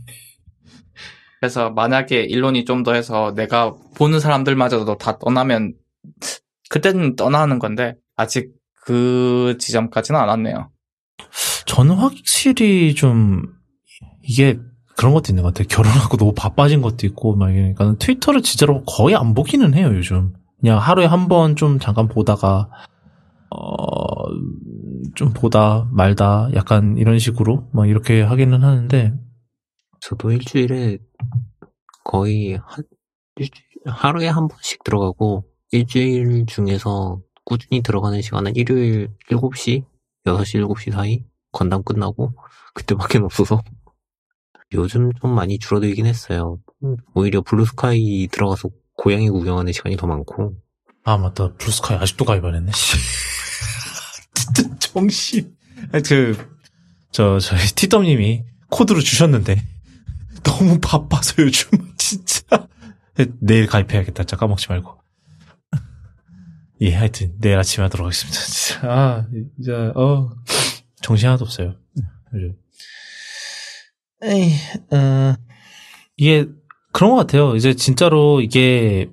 그래서 1.40 1.70
만약에 1.70 2.24
일론이 2.24 2.66
좀 2.66 2.84
더 2.84 2.94
해서 2.94 3.34
내가 3.36 3.76
보는 3.96 4.20
사람들마저도 4.20 4.98
다 4.98 5.18
떠나면 5.20 5.76
그때는 6.70 7.16
떠나는 7.16 7.60
건데 7.60 7.96
아직 8.18 8.52
그 8.84 9.56
지점까지는 9.60 10.20
안 10.20 10.28
왔네요. 10.30 10.70
저는 11.66 11.96
확실히 11.96 12.96
좀, 12.96 13.44
이게 14.24 14.60
그런 14.98 15.14
것도 15.14 15.26
있는 15.32 15.44
것 15.44 15.54
같아요. 15.54 15.68
결혼하고 15.70 16.18
너무 16.18 16.34
바빠진 16.34 16.82
것도 16.82 17.06
있고, 17.08 17.36
막 17.36 17.52
이러니까 17.54 17.96
트위터를 18.00 18.42
진짜로 18.42 18.84
거의 18.86 19.16
안 19.16 19.34
보기는 19.34 19.74
해요, 19.74 19.92
요즘. 19.94 20.34
그냥 20.60 20.80
하루에 20.80 21.06
한 21.06 21.28
번 21.28 21.56
좀 21.56 21.80
잠깐 21.80 22.08
보다가, 22.08 22.70
어, 23.52 24.24
좀 25.16 25.34
보다 25.34 25.88
말다, 25.92 26.50
약간 26.56 26.98
이런 26.98 27.20
식으로, 27.20 27.70
막 27.74 27.88
이렇게 27.88 28.22
하기는 28.22 28.64
하는데, 28.64 29.14
저도 30.02 30.32
일주일에 30.32 30.98
거의 32.04 32.60
한, 32.66 32.84
일주일, 33.36 33.66
하루에 33.86 34.28
한 34.28 34.48
번씩 34.48 34.84
들어가고, 34.84 35.44
일주일 35.72 36.46
중에서 36.48 37.20
꾸준히 37.48 37.82
들어가는 37.82 38.22
시간은 38.22 38.58
일요일 38.58 39.08
7시, 39.32 39.86
6시, 40.26 40.68
7시 40.68 40.92
사이? 40.92 41.24
건담 41.54 41.82
끝나고, 41.82 42.34
그때밖에 42.74 43.20
없어서. 43.20 43.64
요즘 44.74 45.14
좀 45.22 45.34
많이 45.34 45.58
줄어들긴 45.58 46.08
했어요. 46.08 46.60
음, 46.84 46.98
오히려 47.14 47.42
블루스카이 47.42 48.28
들어가서 48.34 48.70
고양이 48.98 49.30
구경하는 49.30 49.72
시간이 49.72 49.96
더 49.96 50.08
많고, 50.08 50.56
아, 51.06 51.18
맞다. 51.18 51.54
블루스카이 51.54 51.98
아직도 51.98 52.26
가입 52.26 52.44
안 52.44 52.54
했네, 52.54 52.70
씨. 52.74 52.98
진짜 54.36 54.78
정신. 54.80 55.56
아니, 55.94 56.04
그, 56.04 56.38
저, 57.14 57.40
저희 57.40 57.62
티덤님이 57.76 58.44
코드로 58.70 59.00
주셨는데, 59.00 59.56
너무 60.44 60.80
바빠서 60.82 61.42
요즘, 61.42 61.70
진짜. 61.98 62.68
내일 63.40 63.68
가입해야겠다. 63.68 64.24
진짜 64.24 64.36
까먹지 64.36 64.68
말고. 64.68 65.07
예, 66.82 66.94
하여튼, 66.94 67.34
내일 67.40 67.58
아침에 67.58 67.84
하도록 67.84 68.06
하겠습니다. 68.06 68.40
진짜, 68.40 68.88
아, 68.88 69.28
진짜, 69.56 69.92
어, 69.96 70.30
정신 71.02 71.28
하나도 71.28 71.46
없어요. 71.46 71.76
요즘. 72.34 72.56
에이, 74.24 74.52
어, 74.92 75.36
이게, 76.18 76.46
그런 76.94 77.12
것 77.12 77.18
같아요. 77.18 77.56
이제 77.56 77.74
진짜로 77.74 78.42
이게, 78.42 79.10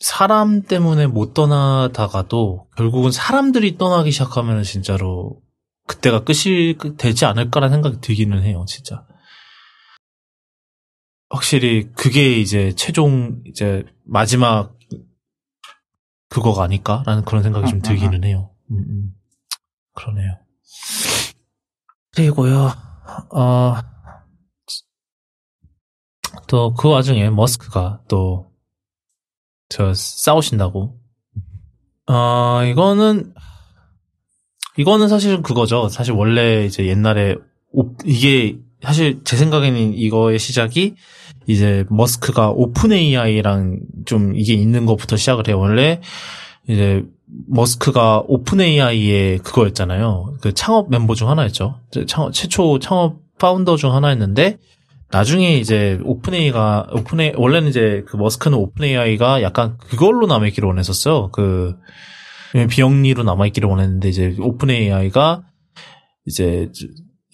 사람 0.00 0.62
때문에 0.62 1.08
못 1.08 1.34
떠나다가도 1.34 2.68
결국은 2.76 3.10
사람들이 3.10 3.76
떠나기 3.78 4.12
시작하면 4.12 4.62
진짜로 4.62 5.40
그때가 5.88 6.22
끝이 6.22 6.76
되지 6.96 7.24
않을까라는 7.24 7.76
생각이 7.76 8.00
들기는 8.00 8.42
해요, 8.44 8.64
진짜. 8.68 9.04
확실히 11.30 11.90
그게 11.94 12.38
이제 12.38 12.72
최종 12.76 13.42
이제 13.44 13.84
마지막 14.04 14.77
그거가 16.38 16.64
아닐까라는 16.64 17.24
그런 17.24 17.42
생각이 17.42 17.68
좀 17.68 17.80
들기는 17.82 18.24
해요. 18.24 18.50
음, 18.70 18.76
음. 18.78 19.14
그러네요. 19.94 20.38
그리고요, 22.14 22.70
어, 23.34 23.74
또 26.48 26.74
그 26.74 26.88
와중에 26.88 27.30
머스크가 27.30 28.02
또 28.08 28.48
저 29.70 29.92
싸우신다고. 29.92 30.98
어, 32.06 32.64
이거는 32.64 33.34
이거는 34.78 35.08
사실은 35.08 35.42
그거죠. 35.42 35.90
사실 35.90 36.14
원래 36.14 36.64
이제 36.64 36.86
옛날에 36.86 37.36
오- 37.72 37.94
이게 38.06 38.58
사실 38.82 39.20
제 39.24 39.36
생각에는 39.36 39.94
이거의 39.94 40.38
시작이 40.38 40.94
이제 41.46 41.84
머스크가 41.90 42.50
오픈 42.50 42.92
AI랑 42.92 43.80
좀 44.06 44.36
이게 44.36 44.54
있는 44.54 44.86
것부터 44.86 45.16
시작을 45.16 45.48
해요. 45.48 45.58
원래 45.58 46.00
이제 46.68 47.04
머스크가 47.48 48.22
오픈 48.26 48.60
AI의 48.60 49.38
그거였잖아요. 49.38 50.36
그 50.40 50.54
창업 50.54 50.90
멤버 50.90 51.14
중 51.14 51.28
하나였죠. 51.28 51.80
창업, 52.06 52.32
최초 52.32 52.78
창업 52.78 53.20
founder 53.38 53.76
중 53.76 53.94
하나였는데 53.94 54.58
나중에 55.10 55.56
이제 55.56 55.98
오픈 56.04 56.34
AI가 56.34 56.88
오픈 56.92 57.20
AI 57.20 57.34
원래는 57.36 57.68
이제 57.70 58.04
그 58.06 58.16
머스크는 58.16 58.58
오픈 58.58 58.84
AI가 58.84 59.42
약간 59.42 59.76
그걸로 59.78 60.26
남아있기를 60.26 60.66
원했었어요. 60.66 61.30
그 61.30 61.76
비영리로 62.68 63.22
남아있기를 63.24 63.68
원했는데 63.68 64.08
이제 64.08 64.36
오픈 64.40 64.70
AI가 64.70 65.42
이제 66.26 66.70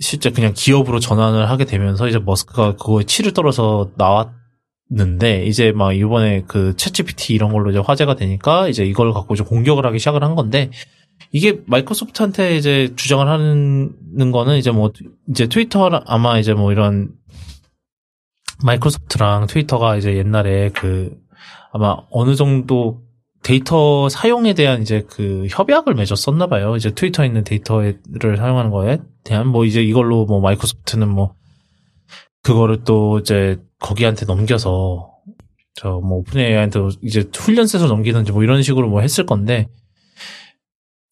실제 0.00 0.30
그냥 0.30 0.52
기업으로 0.54 0.98
전환을 0.98 1.48
하게 1.48 1.64
되면서 1.64 2.08
이제 2.08 2.18
머스크가 2.18 2.72
그거에 2.72 3.04
치를 3.04 3.32
떨어서 3.32 3.90
나왔는데 3.96 5.46
이제 5.46 5.72
막 5.72 5.92
이번에 5.92 6.44
그 6.46 6.74
챗GPT 6.76 7.30
이런 7.30 7.52
걸로 7.52 7.70
이제 7.70 7.78
화제가 7.78 8.16
되니까 8.16 8.68
이제 8.68 8.84
이걸 8.84 9.12
갖고 9.12 9.34
이제 9.34 9.44
공격을 9.44 9.86
하기 9.86 9.98
시작을 9.98 10.24
한 10.24 10.34
건데 10.34 10.70
이게 11.30 11.60
마이크로소프트한테 11.66 12.56
이제 12.56 12.92
주장을 12.96 13.26
하는 13.26 14.32
거는 14.32 14.56
이제 14.56 14.70
뭐 14.70 14.92
이제 15.28 15.46
트위터 15.46 15.88
아마 16.06 16.38
이제 16.38 16.54
뭐 16.54 16.72
이런 16.72 17.12
마이크로소프트랑 18.64 19.46
트위터가 19.46 19.96
이제 19.96 20.16
옛날에 20.16 20.70
그 20.70 21.16
아마 21.72 21.96
어느 22.10 22.34
정도 22.34 23.03
데이터 23.44 24.08
사용에 24.08 24.54
대한 24.54 24.82
이제 24.82 25.04
그 25.08 25.46
협약을 25.50 25.94
맺었었나 25.94 26.46
봐요. 26.48 26.76
이제 26.76 26.90
트위터에 26.92 27.26
있는 27.26 27.44
데이터를 27.44 28.36
사용하는 28.36 28.70
거에 28.70 28.98
대한 29.22 29.46
뭐 29.46 29.64
이제 29.64 29.82
이걸로 29.82 30.24
뭐 30.24 30.40
마이크로소프트는 30.40 31.08
뭐 31.08 31.34
그거를 32.42 32.84
또 32.84 33.18
이제 33.20 33.60
거기한테 33.80 34.26
넘겨서 34.26 35.10
저 35.74 36.00
뭐 36.00 36.18
오픈 36.18 36.40
AI한테 36.40 36.80
이제 37.02 37.28
훈련세서 37.34 37.86
넘기든지 37.88 38.32
뭐 38.32 38.42
이런 38.42 38.62
식으로 38.62 38.88
뭐 38.88 39.00
했을 39.00 39.26
건데 39.26 39.68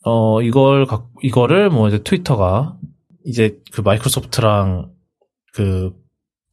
어 0.05 0.41
이걸 0.43 0.87
각 0.87 1.11
이거를 1.23 1.71
뭐 1.71 1.89
이제 1.89 2.03
트위터가 2.03 2.79
이제 3.25 3.59
그 3.73 3.81
마이크로소프트랑 3.81 4.91
그 5.53 5.93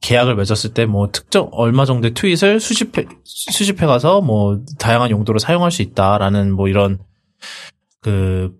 계약을 0.01 0.35
맺었을 0.35 0.73
때 0.73 0.85
뭐 0.85 1.11
특정 1.11 1.49
얼마 1.51 1.85
정도의 1.85 2.13
트윗을 2.13 2.59
수집해 2.59 3.05
수집해 3.23 3.85
가서 3.85 4.21
뭐 4.21 4.61
다양한 4.79 5.11
용도로 5.11 5.39
사용할 5.39 5.71
수 5.71 5.81
있다라는 5.81 6.53
뭐 6.53 6.67
이런 6.67 6.99
그 8.01 8.57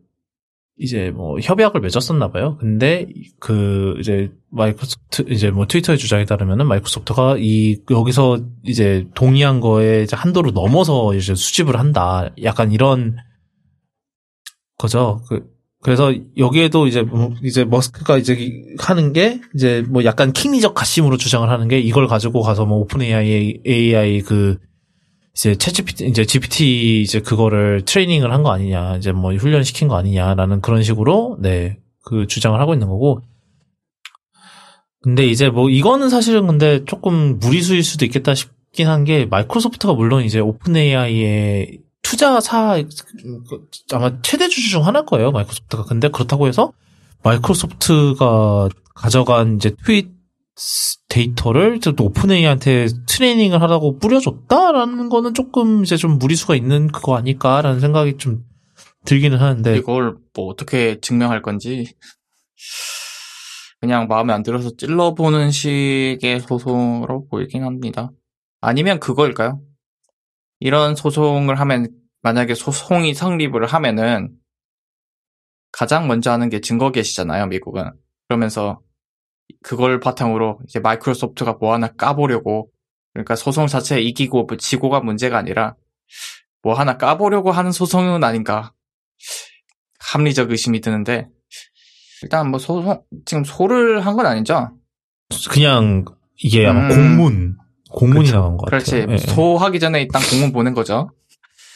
이제 0.77 1.11
뭐 1.11 1.37
협약을 1.39 1.81
맺었었나 1.81 2.31
봐요. 2.31 2.57
근데 2.59 3.07
그 3.39 3.95
이제 3.99 4.31
마이크로소프트 4.49 5.25
이제 5.29 5.51
뭐 5.51 5.67
트위터의 5.67 5.97
주장에 5.97 6.23
따르면은 6.23 6.67
마이크로소프트가 6.67 7.35
이 7.39 7.81
여기서 7.91 8.39
이제 8.63 9.07
동의한 9.13 9.59
거에 9.59 10.03
이제 10.03 10.15
한도를 10.15 10.53
넘어서 10.53 11.13
이제 11.15 11.35
수집을 11.35 11.77
한다. 11.77 12.29
약간 12.43 12.71
이런 12.71 13.17
거죠. 14.77 15.21
그 15.27 15.45
그래서 15.81 16.13
여기에도 16.37 16.87
이제 16.87 17.01
뭐 17.03 17.33
이제 17.43 17.63
머스크가 17.63 18.17
이제 18.17 18.35
하는 18.79 19.13
게 19.13 19.39
이제 19.55 19.83
뭐 19.87 20.03
약간 20.03 20.33
킹리적 20.33 20.73
가심으로 20.73 21.17
주장을 21.17 21.49
하는 21.49 21.67
게 21.69 21.79
이걸 21.79 22.07
가지고 22.07 22.41
가서 22.41 22.65
뭐 22.65 22.79
오픈 22.79 23.01
AI 23.01 23.61
AI 23.65 24.21
그 24.21 24.57
이제 25.35 25.53
챗 25.53 25.73
GPT 25.73 26.05
이제 26.07 26.25
GPT 26.25 27.01
이제 27.01 27.21
그거를 27.21 27.83
트레이닝을 27.85 28.33
한 28.33 28.43
거 28.43 28.51
아니냐 28.51 28.97
이제 28.97 29.11
뭐 29.13 29.33
훈련시킨 29.33 29.87
거 29.87 29.95
아니냐라는 29.97 30.61
그런 30.61 30.83
식으로 30.83 31.37
네 31.41 31.77
그 32.05 32.25
주장을 32.27 32.59
하고 32.59 32.73
있는 32.73 32.87
거고. 32.87 33.21
근데 35.01 35.25
이제 35.27 35.49
뭐 35.49 35.69
이거는 35.69 36.09
사실은 36.09 36.47
근데 36.47 36.83
조금 36.85 37.37
무리수일 37.39 37.83
수도 37.83 38.03
있겠다 38.05 38.33
싶긴 38.35 38.87
한 38.87 39.03
게 39.05 39.25
마이크로소프트가 39.25 39.93
물론 39.93 40.23
이제 40.23 40.39
오픈 40.39 40.75
AI의 40.75 41.79
투자사 42.01 42.81
아마 43.93 44.21
최대 44.21 44.47
주주 44.47 44.69
중 44.69 44.85
하나일 44.85 45.05
거예요 45.05 45.31
마이크로소프트가 45.31 45.83
근데 45.85 46.09
그렇다고 46.09 46.47
해서 46.47 46.73
마이크로소프트가 47.23 48.69
가져간 48.95 49.55
이제 49.55 49.75
트윗 49.85 50.19
데이터를 51.07 51.79
또 51.79 52.05
오픈 52.05 52.31
AI한테 52.31 52.87
트레이닝을 53.07 53.61
하라고 53.61 53.97
뿌려줬다라는 53.97 55.09
거는 55.09 55.33
조금 55.33 55.83
이제 55.83 55.97
좀 55.97 56.19
무리수가 56.19 56.55
있는 56.55 56.87
그거 56.87 57.15
아닐까라는 57.15 57.79
생각이 57.79 58.17
좀 58.17 58.43
들기는 59.05 59.37
하는데 59.37 59.77
이걸 59.77 60.17
뭐 60.35 60.47
어떻게 60.47 60.99
증명할 60.99 61.41
건지 61.41 61.93
그냥 63.79 64.07
마음에 64.07 64.33
안 64.33 64.43
들어서 64.43 64.75
찔러보는 64.75 65.51
식의 65.51 66.41
소송으로 66.41 67.27
보이긴 67.27 67.63
합니다. 67.63 68.11
아니면 68.61 68.99
그거일까요? 68.99 69.61
이런 70.59 70.95
소송을 70.95 71.59
하면 71.59 71.89
만약에 72.21 72.53
소송이 72.55 73.13
성립을 73.13 73.65
하면은 73.65 74.29
가장 75.71 76.07
먼저 76.07 76.31
하는 76.31 76.49
게 76.49 76.59
증거 76.61 76.91
게시잖아요, 76.91 77.47
미국은. 77.47 77.91
그러면서 78.27 78.81
그걸 79.63 79.99
바탕으로 79.99 80.59
이제 80.67 80.79
마이크로소프트가 80.79 81.53
뭐 81.59 81.73
하나 81.73 81.87
까보려고 81.87 82.71
그러니까 83.13 83.35
소송 83.35 83.67
자체 83.67 83.99
이기고 84.01 84.45
뭐 84.45 84.57
지고가 84.57 84.99
문제가 85.01 85.37
아니라 85.37 85.75
뭐 86.61 86.73
하나 86.73 86.97
까보려고 86.97 87.51
하는 87.51 87.71
소송은 87.71 88.23
아닌가 88.23 88.73
합리적 89.99 90.51
의심이 90.51 90.81
드는데 90.81 91.27
일단 92.21 92.49
뭐 92.49 92.59
소송 92.59 93.03
지금 93.25 93.43
소를 93.43 94.05
한 94.05 94.15
건 94.15 94.25
아니죠? 94.25 94.71
그냥 95.51 96.05
이게 96.37 96.65
아마 96.67 96.81
음. 96.87 96.89
공문 96.89 97.57
공문이. 97.89 98.31
나간 98.31 98.57
것 98.57 98.65
그렇지 98.65 99.01
같아요. 99.01 99.13
예. 99.13 99.17
소하기 99.17 99.79
전에 99.79 100.01
일단 100.01 100.21
공문 100.29 100.51
보낸 100.51 100.73
거죠. 100.73 101.11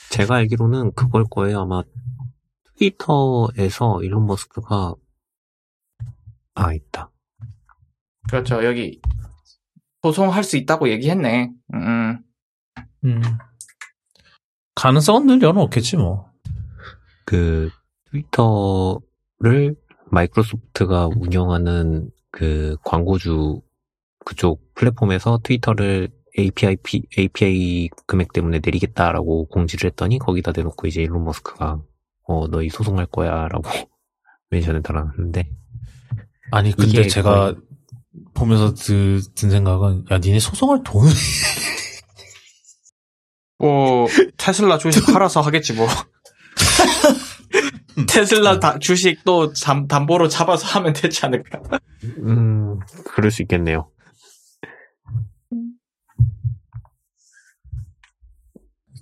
제가 0.09 0.35
알기로는 0.35 0.93
그걸 0.93 1.25
거예요. 1.25 1.61
아마 1.61 1.83
트위터에서 2.77 4.01
일론 4.03 4.27
머스크가 4.27 4.95
아 6.55 6.73
있다. 6.73 7.11
그렇죠 8.29 8.63
여기 8.63 9.01
소송할 10.03 10.43
수 10.43 10.57
있다고 10.57 10.89
얘기했네. 10.89 11.51
음, 11.73 12.19
음. 13.05 13.21
가능성은 14.75 15.27
늘 15.27 15.41
열어놓겠지 15.41 15.97
뭐. 15.97 16.31
그 17.25 17.69
트위터를 18.11 19.75
마이크로소프트가 20.11 21.07
운영하는 21.07 22.11
그 22.31 22.77
광고주 22.83 23.61
그쪽 24.25 24.73
플랫폼에서 24.75 25.39
트위터를 25.43 26.09
API 26.37 26.77
API 27.17 27.89
금액 28.07 28.33
때문에 28.33 28.59
내리겠다라고 28.63 29.47
공지를 29.49 29.89
했더니 29.91 30.17
거기다 30.19 30.51
대놓고 30.51 30.87
이제 30.87 31.01
일론 31.01 31.23
머스크가 31.25 31.81
어 32.27 32.47
너희 32.47 32.69
소송할 32.69 33.05
거야 33.07 33.47
라고 33.49 33.63
멘션을 34.49 34.81
달았는데 34.81 35.49
아니 36.51 36.71
근데 36.75 37.07
제가 37.07 37.53
거의- 37.53 37.55
보면서 38.33 38.73
드, 38.73 39.21
든 39.35 39.49
생각은 39.49 40.05
야 40.11 40.17
니네 40.19 40.39
소송할 40.39 40.81
돈을 40.83 41.11
뭐 43.59 44.07
테슬라 44.37 44.77
주식 44.77 45.05
팔아서 45.13 45.41
하겠지 45.41 45.73
뭐. 45.73 45.87
테슬라 48.09 48.59
다- 48.59 48.79
주식 48.79 49.23
또 49.23 49.53
담, 49.53 49.87
담보로 49.87 50.27
잡아서 50.27 50.67
하면 50.79 50.93
되지 50.93 51.25
않을까? 51.25 51.61
음 52.19 52.79
그럴 53.05 53.31
수 53.31 53.41
있겠네요. 53.43 53.89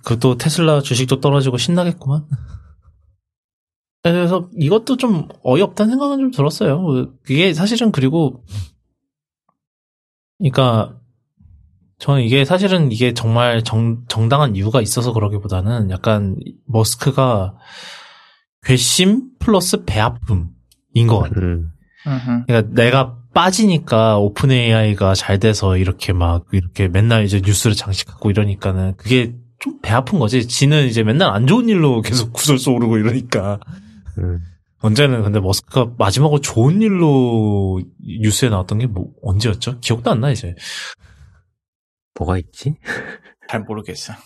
그것도 0.02 0.36
테슬라 0.36 0.80
주식도 0.80 1.20
떨어지고 1.20 1.56
신나겠구만. 1.58 2.26
그래서 4.02 4.48
이것도 4.58 4.96
좀 4.96 5.28
어이없다는 5.44 5.92
생각은 5.92 6.18
좀 6.18 6.30
들었어요. 6.32 6.84
그게 7.22 7.54
사실은 7.54 7.92
그리고 7.92 8.44
그러니까 10.38 10.98
저는 11.98 12.22
이게 12.22 12.44
사실은 12.44 12.90
이게 12.90 13.14
정말 13.14 13.62
정, 13.62 14.02
정당한 14.08 14.56
이유가 14.56 14.80
있어서 14.80 15.12
그러기보다는 15.12 15.90
약간 15.90 16.36
머스크가 16.66 17.54
괘씸 18.64 19.22
플러스 19.38 19.84
배아픔인 19.84 21.06
것 21.08 21.20
같아요. 21.20 21.44
음. 21.44 21.72
그러니까 22.46 22.74
내가 22.74 23.18
빠지니까 23.32 24.18
오픈 24.18 24.50
AI가 24.50 25.14
잘 25.14 25.38
돼서 25.38 25.76
이렇게 25.76 26.12
막 26.12 26.44
이렇게 26.52 26.88
맨날 26.88 27.24
이제 27.24 27.40
뉴스를 27.40 27.76
장식하고 27.76 28.30
이러니까는 28.30 28.96
그게 28.96 29.36
좀 29.62 29.80
배 29.82 29.90
아픈 29.92 30.18
거지. 30.18 30.46
지는 30.48 30.86
이제 30.86 31.02
맨날 31.02 31.30
안 31.34 31.46
좋은 31.46 31.68
일로 31.68 32.02
계속 32.02 32.32
구설수 32.34 32.70
오르고 32.70 32.98
이러니까. 32.98 33.58
음. 34.18 34.40
언제는 34.80 35.22
근데 35.22 35.38
머스크가 35.40 35.92
마지막으로 35.98 36.40
좋은 36.40 36.82
일로 36.82 37.80
뉴스에 38.20 38.48
나왔던 38.48 38.78
게 38.78 38.86
뭐 38.86 39.12
언제였죠? 39.22 39.78
기억도 39.80 40.10
안 40.10 40.20
나 40.20 40.30
이제. 40.30 40.54
뭐가 42.18 42.38
있지? 42.38 42.74
잘 43.48 43.60
모르겠어요. 43.62 44.16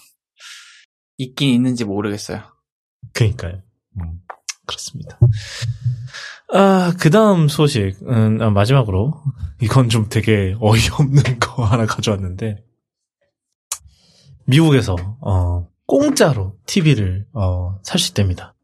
있긴 1.19 1.51
있는지 1.51 1.85
모르겠어요. 1.85 2.43
그러니까요. 3.13 3.63
음, 4.01 4.21
그렇습니다. 4.67 5.19
아, 6.53 6.93
그 7.01 7.11
다음 7.11 7.49
소식은, 7.49 8.41
아, 8.43 8.51
마지막으로. 8.51 9.15
이건 9.61 9.89
좀 9.89 10.09
되게 10.09 10.55
어이없는 10.61 11.39
거 11.41 11.65
하나 11.65 11.87
가져왔는데. 11.87 12.63
미국에서, 14.47 14.97
어, 15.21 15.69
공짜로 15.87 16.55
TV를, 16.67 17.27
어, 17.33 17.79
살 17.83 17.99
수 17.99 18.11
있답니다. 18.11 18.55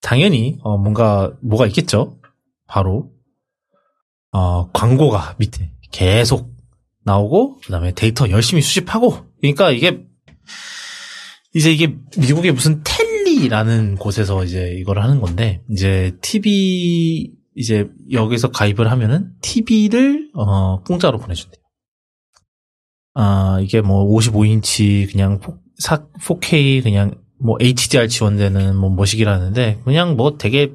당연히, 0.00 0.58
어, 0.62 0.76
뭔가, 0.76 1.32
뭐가 1.42 1.66
있겠죠? 1.66 2.18
바로, 2.66 3.10
어, 4.32 4.70
광고가 4.72 5.36
밑에 5.38 5.72
계속 5.90 6.52
나오고, 7.04 7.60
그 7.60 7.70
다음에 7.70 7.92
데이터 7.92 8.28
열심히 8.30 8.62
수집하고, 8.62 9.16
그러니까 9.40 9.70
이게, 9.70 10.04
이제 11.54 11.72
이게 11.72 11.96
미국의 12.18 12.52
무슨 12.52 12.82
텔리라는 12.82 13.94
곳에서 13.96 14.44
이제 14.44 14.74
이걸 14.78 14.98
하는 15.02 15.20
건데, 15.20 15.62
이제 15.70 16.16
TV, 16.20 17.32
이제 17.54 17.88
여기서 18.10 18.50
가입을 18.50 18.90
하면은 18.90 19.32
TV를, 19.40 20.30
어, 20.34 20.80
공짜로 20.82 21.18
보내준대요. 21.18 21.63
아, 23.14 23.58
이게 23.62 23.80
뭐 23.80 24.04
55인치 24.06 25.10
그냥 25.10 25.40
4, 25.78 26.06
4K 26.20 26.82
그냥 26.82 27.14
뭐 27.38 27.56
HDR 27.60 28.08
지원되는 28.08 28.76
뭐 28.76 28.90
뭐식이라는데, 28.90 29.80
그냥 29.84 30.16
뭐 30.16 30.38
되게, 30.38 30.72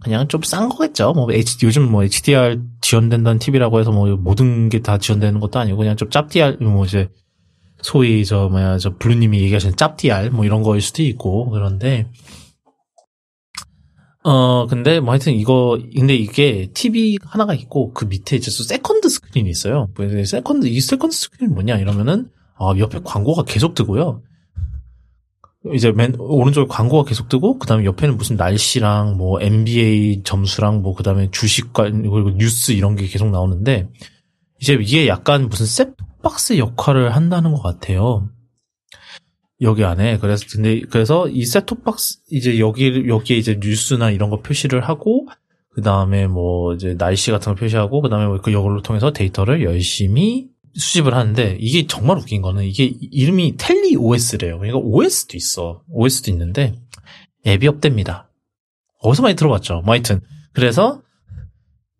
그냥 0.00 0.28
좀 0.28 0.42
싼 0.42 0.68
거겠죠. 0.68 1.12
뭐 1.12 1.30
H, 1.32 1.58
요즘 1.66 1.90
뭐 1.90 2.04
HDR 2.04 2.60
지원된다는 2.80 3.38
TV라고 3.38 3.80
해서 3.80 3.90
뭐 3.92 4.08
모든 4.16 4.68
게 4.68 4.80
다 4.80 4.98
지원되는 4.98 5.40
것도 5.40 5.58
아니고, 5.58 5.76
그냥 5.78 5.96
좀 5.96 6.08
짭DR, 6.10 6.58
뭐 6.60 6.84
이제, 6.86 7.08
소위 7.82 8.24
저 8.24 8.48
뭐야 8.48 8.78
저 8.78 8.96
블루님이 8.96 9.40
얘기하신 9.42 9.76
짭DR 9.76 10.30
뭐 10.30 10.44
이런 10.46 10.62
거일 10.62 10.80
수도 10.80 11.02
있고 11.02 11.50
그런데 11.50 12.06
어 14.28 14.66
근데 14.66 14.98
뭐 14.98 15.12
하여튼 15.12 15.34
이거 15.34 15.78
근데 15.94 16.16
이게 16.16 16.68
TV 16.74 17.16
하나가 17.22 17.54
있고 17.54 17.92
그 17.92 18.06
밑에 18.06 18.34
이제 18.34 18.50
또 18.58 18.64
second 18.64 19.08
screen이 19.08 19.48
있어요. 19.48 19.88
뭐 19.96 20.24
second 20.24 20.66
이 20.66 20.80
second 20.80 21.14
screen 21.14 21.54
뭐냐 21.54 21.76
이러면은 21.76 22.28
아 22.58 22.74
옆에 22.76 22.98
광고가 23.04 23.44
계속 23.44 23.74
뜨고요. 23.74 24.22
이제 25.72 25.92
맨 25.92 26.16
오른쪽에 26.18 26.66
광고가 26.68 27.08
계속 27.08 27.28
뜨고 27.28 27.60
그다음에 27.60 27.84
옆에는 27.84 28.16
무슨 28.16 28.34
날씨랑 28.34 29.16
뭐 29.16 29.40
NBA 29.40 30.24
점수랑 30.24 30.82
뭐 30.82 30.96
그다음에 30.96 31.30
주식관 31.30 32.02
그리고 32.02 32.30
뉴스 32.30 32.72
이런 32.72 32.96
게 32.96 33.06
계속 33.06 33.30
나오는데 33.30 33.88
이제 34.60 34.74
이게 34.74 35.06
약간 35.06 35.48
무슨 35.48 35.66
셋박스 35.66 36.58
역할을 36.58 37.14
한다는 37.14 37.52
것 37.52 37.62
같아요. 37.62 38.28
여기 39.62 39.84
안에 39.84 40.18
그래서 40.18 40.44
근데 40.50 40.80
그래서 40.90 41.28
이 41.28 41.44
셋톱박스 41.44 42.20
이제 42.30 42.58
여기 42.58 43.08
여기에 43.08 43.36
이제 43.38 43.58
뉴스나 43.60 44.10
이런 44.10 44.30
거 44.30 44.40
표시를 44.40 44.82
하고 44.82 45.26
그 45.70 45.82
다음에 45.82 46.26
뭐 46.26 46.74
이제 46.74 46.94
날씨 46.96 47.30
같은 47.30 47.54
거 47.54 47.60
표시하고 47.60 48.00
그 48.02 48.08
다음에 48.08 48.38
그 48.42 48.50
이걸로 48.50 48.82
통해서 48.82 49.12
데이터를 49.12 49.62
열심히 49.62 50.48
수집을 50.74 51.14
하는데 51.14 51.56
이게 51.58 51.86
정말 51.86 52.18
웃긴 52.18 52.42
거는 52.42 52.64
이게 52.64 52.84
이름이 52.84 53.56
텔리 53.56 53.96
OS래요. 53.96 54.58
그러니까 54.58 54.78
OS도 54.78 55.36
있어. 55.36 55.82
OS도 55.88 56.30
있는데 56.30 56.74
앱이 57.46 57.66
없답니다. 57.66 58.30
어디서 59.00 59.22
많이 59.22 59.36
들어봤죠. 59.36 59.82
뭐 59.84 59.94
하여튼 59.94 60.20
그래서 60.52 61.02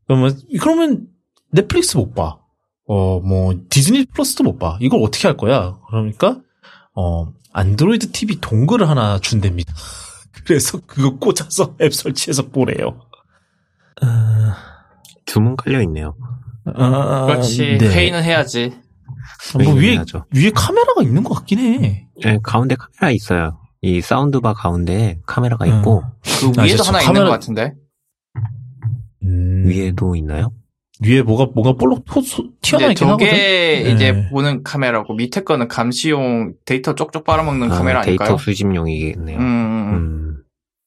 그러면 0.06 0.38
그러면 0.60 1.06
넷플릭스 1.52 1.96
못 1.96 2.14
봐. 2.14 2.38
어 2.86 3.20
뭐 3.20 3.54
디즈니 3.68 4.04
플러스도 4.04 4.44
못 4.44 4.58
봐. 4.58 4.78
이걸 4.80 5.02
어떻게 5.02 5.26
할 5.26 5.36
거야? 5.36 5.78
그러니까 5.88 6.40
어 6.94 7.32
안드로이드 7.60 8.12
TV 8.12 8.36
동글을 8.42 8.86
하나 8.88 9.18
준답니다. 9.18 9.72
그래서 10.44 10.78
그거 10.86 11.16
꽂아서 11.18 11.74
앱 11.80 11.94
설치해서 11.94 12.48
보래요. 12.48 13.00
주문 15.24 15.56
깔려 15.56 15.80
있네요. 15.82 16.14
아, 16.66 17.24
그렇지. 17.26 17.78
네. 17.78 17.88
회의는 17.88 18.22
해야지. 18.22 18.78
뭐 19.54 19.62
회의는 19.62 19.82
위에 19.82 19.92
해야죠. 19.94 20.26
위에 20.34 20.50
카메라가 20.50 21.02
있는 21.02 21.22
것 21.22 21.34
같긴 21.34 21.58
해. 21.60 22.08
네, 22.22 22.38
가운데 22.42 22.76
카메라 22.76 23.10
있어요. 23.14 23.58
이 23.80 24.00
사운드바 24.02 24.52
가운데 24.54 25.18
카메라가 25.26 25.64
있고 25.66 26.02
그 26.22 26.52
아, 26.58 26.62
위에도 26.64 26.82
진짜 26.82 26.88
하나 26.88 27.00
있는 27.00 27.06
카메라- 27.14 27.26
것 27.26 27.32
같은데. 27.32 27.72
음, 29.22 29.64
위에도 29.66 30.14
있나요? 30.14 30.52
위에 31.05 31.23
뭐가 31.23 31.47
뭐가 31.55 31.73
볼록 31.74 32.05
튀어나와 32.62 32.93
있긴 32.93 33.06
두 33.06 33.12
하거든. 33.12 33.27
개 33.31 33.81
이제 33.93 34.12
네. 34.12 34.28
보는 34.31 34.62
카메라고 34.62 35.14
밑에 35.14 35.43
거는 35.44 35.68
감시용 35.68 36.55
데이터 36.64 36.94
쪽쪽 36.94 37.24
빨아먹는 37.24 37.70
아, 37.70 37.77
카메라 37.77 38.01
데이터 38.01 38.24
아닐까요? 38.24 38.39
수집용이겠네요. 38.39 39.39
음, 39.39 39.43
음, 39.43 39.44
음. 39.44 39.94
음, 39.94 40.36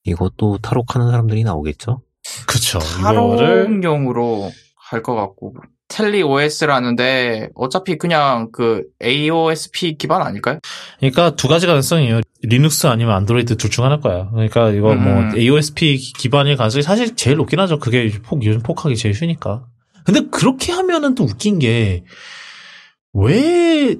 이것도 0.05 0.57
탈옥하는 0.63 1.09
사람들이 1.11 1.43
나오겠죠? 1.43 2.01
그쵸. 2.47 2.79
이거를 2.99 3.65
탈옥용으로 3.65 4.51
할 4.75 5.03
것 5.03 5.13
같고 5.13 5.53
Telly 5.87 6.21
OS라는데 6.23 7.49
어차피 7.55 7.97
그냥 7.97 8.49
그 8.51 8.83
AOSP 9.03 9.97
기반 9.97 10.21
아닐까요? 10.21 10.59
그러니까 10.99 11.35
두 11.35 11.47
가지 11.47 11.67
가능성이에요. 11.67 12.21
리눅스 12.43 12.87
아니면 12.87 13.15
안드로이드 13.15 13.57
둘 13.57 13.69
중 13.69 13.85
하나일 13.85 14.01
거야. 14.01 14.29
그러니까 14.31 14.69
이거 14.69 14.93
음. 14.93 15.03
뭐 15.03 15.35
AOSP 15.37 15.97
기반일 15.97 16.57
가능성이 16.57 16.81
사실 16.83 17.15
제일 17.15 17.37
높긴 17.37 17.59
하죠. 17.59 17.77
그게 17.79 18.11
폭 18.23 18.43
요즘 18.45 18.61
fork하기 18.61 18.95
제일 18.95 19.13
쉬니까. 19.13 19.65
근데 20.11 20.29
그렇게 20.29 20.71
하면은 20.71 21.15
또 21.15 21.23
웃긴 21.23 21.59
게 21.59 22.03
왜 23.13 23.95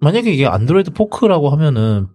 만약에 0.00 0.32
이게 0.32 0.46
안드로이드 0.46 0.92
포크라고 0.92 1.50
하면은 1.50 2.08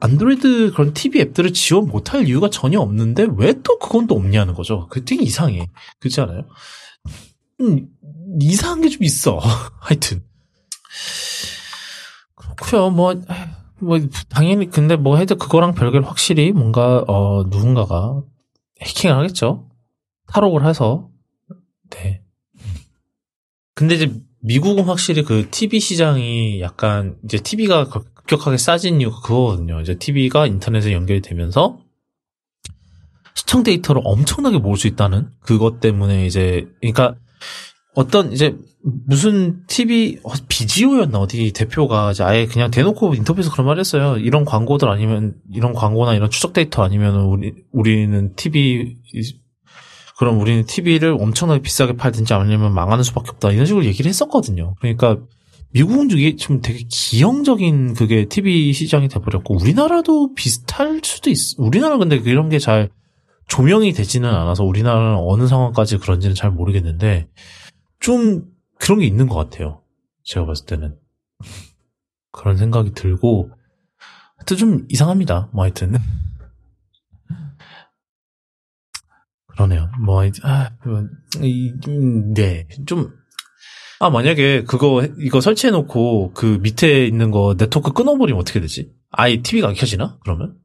안드로이드 0.00 0.72
그런 0.72 0.94
TV 0.94 1.20
앱들을 1.20 1.52
지원 1.52 1.86
못할 1.86 2.26
이유가 2.26 2.48
전혀 2.50 2.80
없는데 2.80 3.26
왜 3.36 3.52
또 3.62 3.78
그건 3.78 4.06
또 4.06 4.14
없냐는 4.16 4.54
거죠. 4.54 4.88
그게 4.88 5.04
되게 5.04 5.22
이상해. 5.24 5.68
그렇지 6.00 6.20
않아요? 6.22 6.42
음, 7.60 7.88
이상한 8.40 8.80
게 8.80 8.88
좀 8.88 9.02
있어. 9.04 9.38
하여튼. 9.80 10.22
그렇고요. 12.34 12.90
뭐, 12.90 13.14
뭐 13.78 13.98
당연히 14.28 14.68
근데 14.70 14.96
뭐 14.96 15.16
해도 15.18 15.36
그거랑 15.36 15.74
별개로 15.74 16.04
확실히 16.04 16.52
뭔가 16.52 17.04
어 17.06 17.44
누군가가 17.44 18.22
해킹을 18.80 19.14
하겠죠. 19.16 19.68
탈옥을 20.28 20.66
해서 20.66 21.10
네. 21.90 22.21
근데 23.74 23.94
이제 23.94 24.12
미국은 24.40 24.84
확실히 24.84 25.22
그 25.22 25.48
TV 25.50 25.80
시장이 25.80 26.60
약간 26.60 27.16
이제 27.24 27.38
TV가 27.38 27.88
급격하게 27.88 28.58
싸진 28.58 29.00
이유가 29.00 29.20
그거거든요. 29.20 29.80
이제 29.80 29.94
TV가 29.94 30.46
인터넷에 30.46 30.92
연결이 30.92 31.20
되면서 31.20 31.78
시청 33.34 33.62
데이터를 33.62 34.02
엄청나게 34.04 34.58
모을 34.58 34.76
수 34.76 34.86
있다는 34.86 35.30
그것 35.40 35.80
때문에 35.80 36.26
이제 36.26 36.66
그러니까 36.80 37.14
어떤 37.94 38.32
이제 38.32 38.56
무슨 39.06 39.64
TV 39.66 40.18
어, 40.24 40.32
비지오였나 40.48 41.18
어디 41.18 41.52
대표가 41.52 42.10
이제 42.10 42.24
아예 42.24 42.46
그냥 42.46 42.70
대놓고 42.70 43.14
인터뷰에서 43.14 43.50
그런 43.52 43.66
말 43.66 43.78
했어요. 43.78 44.16
이런 44.16 44.44
광고들 44.44 44.88
아니면 44.88 45.34
이런 45.52 45.72
광고나 45.72 46.14
이런 46.14 46.30
추적 46.30 46.52
데이터 46.52 46.82
아니면 46.82 47.14
우리 47.22 47.54
우리는 47.70 48.34
TV 48.34 48.96
그럼 50.18 50.40
우리는 50.40 50.64
TV를 50.64 51.16
엄청나게 51.20 51.62
비싸게 51.62 51.96
팔든지 51.96 52.34
아니면 52.34 52.74
망하는 52.74 53.02
수밖에 53.02 53.30
없다 53.30 53.50
이런 53.52 53.66
식으로 53.66 53.84
얘기를 53.84 54.08
했었거든요. 54.08 54.74
그러니까 54.80 55.18
미국은 55.70 56.10
이게 56.10 56.36
좀 56.36 56.60
되게 56.60 56.84
기형적인 56.88 57.94
그게 57.94 58.26
TV 58.26 58.72
시장이 58.72 59.08
돼버렸고 59.08 59.56
우리나라도 59.56 60.34
비슷할 60.34 61.00
수도 61.02 61.30
있. 61.30 61.38
우리나라 61.58 61.96
는 61.96 62.08
근데 62.08 62.30
이런 62.30 62.48
게 62.48 62.58
잘 62.58 62.90
조명이 63.48 63.92
되지는 63.92 64.28
않아서 64.30 64.64
우리나라는 64.64 65.18
어느 65.18 65.46
상황까지 65.46 65.98
그런지는 65.98 66.34
잘 66.34 66.50
모르겠는데 66.50 67.28
좀 68.00 68.46
그런 68.78 69.00
게 69.00 69.06
있는 69.06 69.28
것 69.28 69.34
같아요. 69.36 69.82
제가 70.24 70.46
봤을 70.46 70.64
때는 70.64 70.96
그런 72.32 72.56
생각이 72.56 72.92
들고 72.94 73.50
하여튼 74.38 74.56
좀 74.56 74.86
이상합니다. 74.88 75.50
뭐 75.52 75.64
하여튼 75.64 75.96
그러네요. 79.52 79.90
뭐 80.04 80.22
아, 80.42 80.70
이, 81.42 81.72
음, 81.88 82.34
네, 82.34 82.66
좀 82.86 83.10
아, 84.00 84.10
만약에 84.10 84.64
그거, 84.64 85.06
이거 85.20 85.40
설치해놓고 85.40 86.32
그 86.34 86.58
밑에 86.60 87.06
있는 87.06 87.30
거 87.30 87.54
네트워크 87.56 87.92
끊어버리면 87.92 88.40
어떻게 88.40 88.60
되지? 88.60 88.90
아예 89.10 89.40
TV가 89.42 89.68
안 89.68 89.74
켜지나? 89.74 90.18
그러면? 90.24 90.56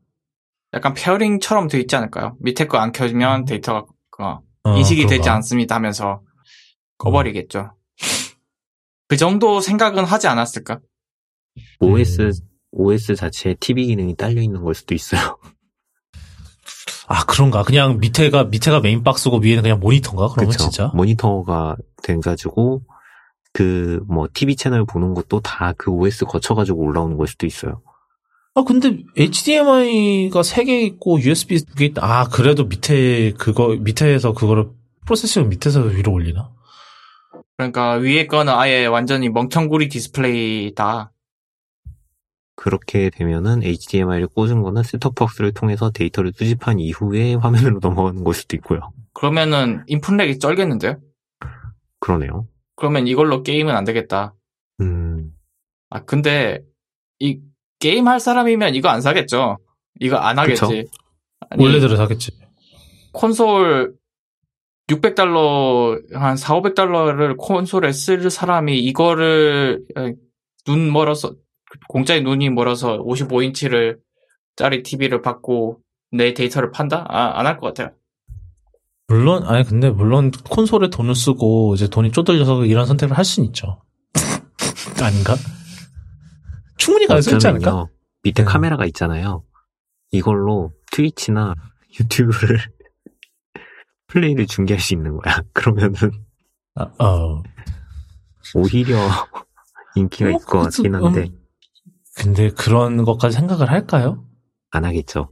약간 0.73 0.93
페어링처럼 0.95 1.68
돼 1.68 1.80
있지 1.80 1.95
않을까요? 1.95 2.35
밑에 2.41 2.65
거 2.68 2.77
안 2.80 2.91
켜지면 2.91 3.45
데이터가 3.45 3.85
어, 4.19 4.41
어, 4.64 4.76
인식이 4.77 5.03
되지 5.03 5.19
그런가? 5.19 5.35
않습니다 5.35 5.76
하면서 5.76 6.22
꺼버리겠죠. 6.97 7.73
그 9.07 9.15
정도 9.18 9.61
생각은 9.61 10.03
하지 10.03 10.27
않았을까? 10.27 10.80
OS, 11.80 12.22
음. 12.22 12.31
OS 12.72 13.15
자체에 13.15 13.55
TV 13.59 13.85
기능이 13.85 14.15
딸려 14.15 14.41
있는 14.41 14.61
걸 14.64 14.73
수도 14.73 14.95
있어요. 14.95 15.38
아, 17.07 17.23
그런가? 17.25 17.63
그냥 17.63 17.99
밑에가, 17.99 18.45
밑에가 18.45 18.81
메인 18.81 19.01
박스고 19.03 19.38
위에는 19.39 19.63
그냥 19.63 19.79
모니터인가? 19.79 20.27
그러면 20.29 20.51
그쵸? 20.51 20.63
진짜? 20.63 20.91
모니터가 20.93 21.77
돼가지고, 22.03 22.81
그, 23.53 24.01
뭐, 24.07 24.27
TV 24.34 24.55
채널 24.57 24.85
보는 24.85 25.13
것도 25.13 25.39
다 25.39 25.73
그 25.77 25.89
OS 25.89 26.25
거쳐가지고 26.25 26.79
올라오는 26.79 27.17
걸 27.17 27.27
수도 27.27 27.45
있어요. 27.45 27.81
아, 28.55 28.63
근데 28.67 28.97
HDMI가 29.15 30.41
3개 30.41 30.69
있고 30.84 31.19
USB 31.21 31.55
2개 31.57 31.81
있다. 31.91 32.01
아, 32.03 32.27
그래도 32.27 32.65
밑에 32.65 33.31
그거, 33.34 33.69
밑에서 33.79 34.34
그거를 34.34 34.67
processing 35.06 35.48
밑에서 35.49 35.81
위로 35.81 36.11
올리나? 36.11 36.49
그러니까 37.55 37.93
위에 37.93 38.27
거는 38.27 38.51
아예 38.53 38.85
완전히 38.85 39.29
멍청구리 39.29 39.89
디스플레이다. 39.89 41.11
그렇게 42.57 43.11
되면은 43.11 43.63
HDMI를 43.63 44.27
꽂은 44.27 44.63
거는 44.63 44.81
셋톱박스를 44.84 45.53
통해서 45.53 45.91
데이터를 45.91 46.34
수집한 46.35 46.79
이후에 46.79 47.35
화면으로 47.35 47.79
넘어가는 47.79 48.23
걸 48.23 48.34
수도 48.34 48.57
있고요. 48.57 48.81
그러면은 49.13 49.84
인풋렉이 49.88 50.39
쩔겠는데요? 50.39 50.99
그러네요. 51.99 52.47
그러면 52.75 53.07
이걸로 53.07 53.43
게임은 53.43 53.75
안 53.75 53.84
되겠다. 53.85 54.34
음, 54.81 55.31
아 55.89 56.03
근데 56.03 56.63
이 57.19 57.39
게임 57.79 58.07
할 58.07 58.19
사람이면 58.19 58.75
이거 58.75 58.89
안 58.89 59.01
사겠죠? 59.01 59.57
이거 59.99 60.17
안 60.17 60.39
하겠지. 60.39 60.88
아니, 61.49 61.63
원래대로 61.63 61.95
사겠지. 61.95 62.31
콘솔 63.13 63.95
600달러 64.89 66.15
한 66.15 66.38
4, 66.38 66.59
500달러를 66.61 67.35
콘솔에 67.38 67.91
쓸 67.91 68.29
사람이 68.29 68.79
이거를 68.79 69.84
에, 69.97 70.13
눈 70.65 70.91
멀어서 70.91 71.35
공짜에 71.88 72.22
눈이 72.22 72.49
멀어서 72.52 72.98
55인치를 72.99 73.98
짜리 74.56 74.84
TV를 74.84 75.22
받고 75.22 75.80
내 76.11 76.34
데이터를 76.34 76.72
판다? 76.72 77.06
아, 77.10 77.39
안 77.39 77.45
할 77.45 77.60
것 77.60 77.68
같아요. 77.68 77.95
물론, 79.07 79.44
아니, 79.45 79.64
근데 79.64 79.89
물론 79.89 80.31
콘솔에 80.31 80.89
돈을 80.89 81.15
쓰고 81.15 81.76
이제 81.76 81.88
돈이 81.88 82.11
쪼들려서 82.11 82.65
이런 82.65 82.85
선택을 82.85 83.18
할 83.18 83.23
수는 83.23 83.48
있죠. 83.48 83.81
아닌가? 85.02 85.35
충분히 86.77 87.07
가능성 87.07 87.35
있지 87.35 87.48
않을까? 87.48 87.85
밑에 88.23 88.44
네. 88.44 88.45
카메라가 88.45 88.85
있잖아요. 88.88 89.44
이걸로 90.11 90.73
트위치나 90.91 91.53
유튜브를 91.99 92.60
플레이를 94.07 94.45
중계할 94.48 94.80
수 94.81 94.94
있는 94.94 95.18
거야. 95.18 95.41
그러면은 95.53 95.95
아, 96.76 96.84
어. 97.03 97.44
오히려 98.56 98.98
인기가 99.95 100.30
어, 100.30 100.31
있을 100.31 100.45
것 100.45 100.60
같긴 100.64 100.95
한데 100.95 101.22
음. 101.23 101.39
근데 102.18 102.49
그런 102.49 103.06
것까지 103.06 103.35
생각을 103.35 103.69
할까요? 103.69 104.26
안 104.72 104.85
하겠죠. 104.85 105.30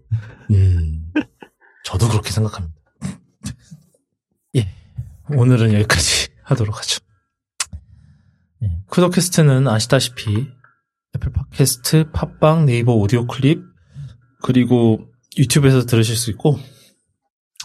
음, 0.51 1.11
저도 1.83 2.07
그렇게 2.07 2.29
생각합니다. 2.31 2.75
예, 4.55 4.67
오늘은 5.29 5.73
여기까지 5.73 6.29
하도록 6.43 6.77
하죠. 6.77 6.99
예, 8.63 8.67
쿠더캐스트는 8.87 9.67
아시다시피 9.67 10.47
애플 11.15 11.31
팟캐스트, 11.31 12.11
팟빵, 12.11 12.65
네이버 12.65 12.93
오디오 12.93 13.25
클립 13.25 13.63
그리고 14.43 15.07
유튜브에서 15.37 15.85
들으실 15.85 16.15
수 16.15 16.29
있고 16.31 16.59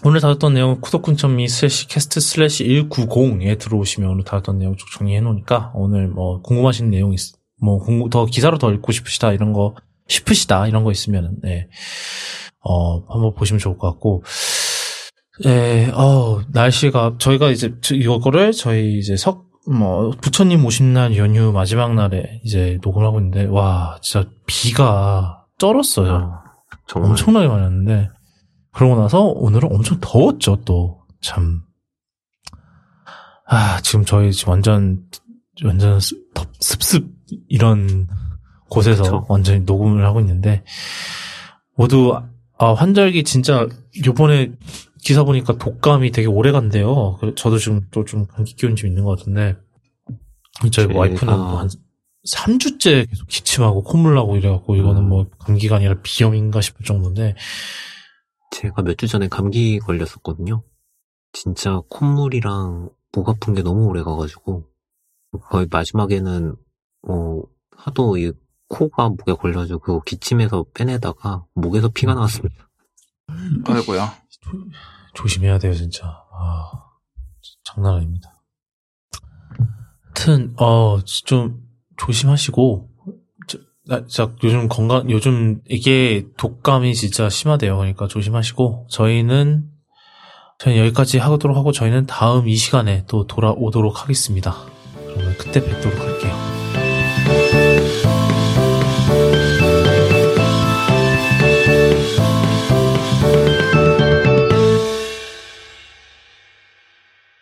오늘 0.02 0.20
다뤘던 0.20 0.54
내용은 0.54 0.80
쿠더쿤.me 0.80 1.46
slash 1.46 1.88
cast 1.88 2.20
slash 2.20 2.64
190에 2.64 3.58
들어오시면 3.58 4.08
오늘 4.08 4.24
다뤘던 4.24 4.58
내용 4.58 4.76
쭉 4.76 4.86
정리해 4.96 5.20
놓으니까 5.20 5.72
오늘 5.74 6.08
뭐 6.08 6.40
궁금하신 6.40 6.88
내용 6.88 7.12
있, 7.12 7.20
뭐 7.60 7.78
공부, 7.78 8.08
더 8.10 8.24
기사로 8.26 8.58
더 8.58 8.72
읽고 8.72 8.92
싶으시다 8.92 9.32
이런 9.32 9.52
거 9.52 9.74
싶으시다 10.08 10.66
이런 10.66 10.82
거 10.84 10.90
있으면은 10.90 11.36
네. 11.42 11.68
어, 12.62 13.00
한번 13.12 13.34
보시면 13.34 13.58
좋을 13.58 13.78
것 13.78 13.90
같고, 13.92 14.22
예, 15.46 15.90
어, 15.94 16.42
날씨가, 16.52 17.14
저희가 17.18 17.50
이제, 17.50 17.74
저- 17.80 17.94
이거를 17.94 18.52
저희 18.52 18.98
이제 18.98 19.16
석, 19.16 19.46
뭐, 19.70 20.10
부처님 20.20 20.62
오신 20.66 20.92
날 20.92 21.16
연휴 21.16 21.52
마지막 21.52 21.94
날에 21.94 22.40
이제 22.44 22.78
녹음을 22.82 23.06
하고 23.06 23.18
있는데, 23.20 23.46
와, 23.46 23.98
진짜 24.02 24.28
비가 24.46 25.46
쩔었어요. 25.58 26.42
아, 26.92 26.98
엄청나게 26.98 27.48
많이 27.48 27.62
왔는데, 27.62 28.10
그러고 28.72 29.00
나서 29.00 29.22
오늘은 29.22 29.72
엄청 29.72 29.96
더웠죠, 30.00 30.56
또. 30.66 31.00
참. 31.22 31.62
아, 33.46 33.80
지금 33.82 34.04
저희 34.04 34.32
지금 34.32 34.50
완전, 34.52 35.04
완전 35.64 35.98
습- 36.00 36.32
덥- 36.34 36.48
습습, 36.60 37.08
이런 37.48 38.08
곳에서 38.68 39.02
그쵸. 39.02 39.26
완전히 39.28 39.60
녹음을 39.60 40.04
하고 40.06 40.20
있는데, 40.20 40.64
모두, 41.76 42.14
아, 42.58 42.72
환절기 42.74 43.24
진짜, 43.24 43.66
요번에 44.06 44.52
기사 45.02 45.24
보니까 45.24 45.56
독감이 45.56 46.10
되게 46.12 46.28
오래 46.28 46.52
간대요. 46.52 47.16
그래- 47.20 47.32
저도 47.34 47.58
지금 47.58 47.86
또 47.90 48.04
좀 48.04 48.26
감기 48.26 48.54
기운 48.54 48.76
좀 48.76 48.88
있는 48.88 49.04
것 49.04 49.18
같은데, 49.18 49.56
저희 50.70 50.86
제가- 50.86 50.94
와이프는 50.96 51.36
뭐한 51.36 51.68
3주째 52.30 53.08
계속 53.08 53.26
기침하고 53.28 53.82
콧물 53.82 54.14
나고 54.14 54.36
이래갖고, 54.36 54.76
이거는 54.76 55.02
음. 55.04 55.08
뭐, 55.08 55.26
감기가 55.38 55.76
아니라 55.76 55.94
비염인가 56.02 56.60
싶을 56.60 56.84
정도인데, 56.84 57.34
제가 58.52 58.82
몇 58.82 58.96
주 58.96 59.06
전에 59.06 59.28
감기 59.28 59.78
걸렸었거든요. 59.78 60.62
진짜 61.32 61.80
콧물이랑 61.88 62.90
목 63.12 63.28
아픈 63.28 63.54
게 63.54 63.62
너무 63.62 63.86
오래 63.86 64.02
가가지고 64.02 64.64
거의 65.48 65.66
마지막에는 65.70 66.56
어 67.08 67.40
하도 67.76 68.16
이 68.16 68.32
코가 68.68 69.10
목에 69.10 69.34
걸려가지고 69.34 70.02
기침해서 70.02 70.64
빼내다가 70.74 71.44
목에서 71.54 71.88
피가 71.88 72.14
나왔습니다. 72.14 72.70
아이고야. 73.66 74.14
조심해야 75.14 75.58
돼요, 75.58 75.74
진짜. 75.74 76.06
아, 76.06 76.70
장난 77.64 77.96
아닙니다. 77.96 78.40
하여튼, 80.02 80.54
어, 80.58 81.00
좀, 81.04 81.60
조심하시고, 81.96 82.88
나, 83.86 84.06
진짜 84.06 84.32
요즘 84.44 84.68
건강, 84.68 85.10
요즘 85.10 85.60
이게 85.68 86.26
독감이 86.36 86.94
진짜 86.94 87.28
심하대요. 87.28 87.76
그러니까 87.76 88.06
조심하시고, 88.06 88.86
저희는, 88.90 89.68
저희는 90.58 90.84
여기까지 90.84 91.18
하도록 91.18 91.56
하고, 91.56 91.72
저희는 91.72 92.06
다음 92.06 92.48
이 92.48 92.54
시간에 92.56 93.04
또 93.06 93.26
돌아오도록 93.26 94.02
하겠습니다. 94.02 94.54
그러면 94.94 95.36
그때 95.38 95.64
뵙도록 95.64 95.98
할게요. 95.98 96.39
Thank 97.30 97.54
you. 97.54 97.69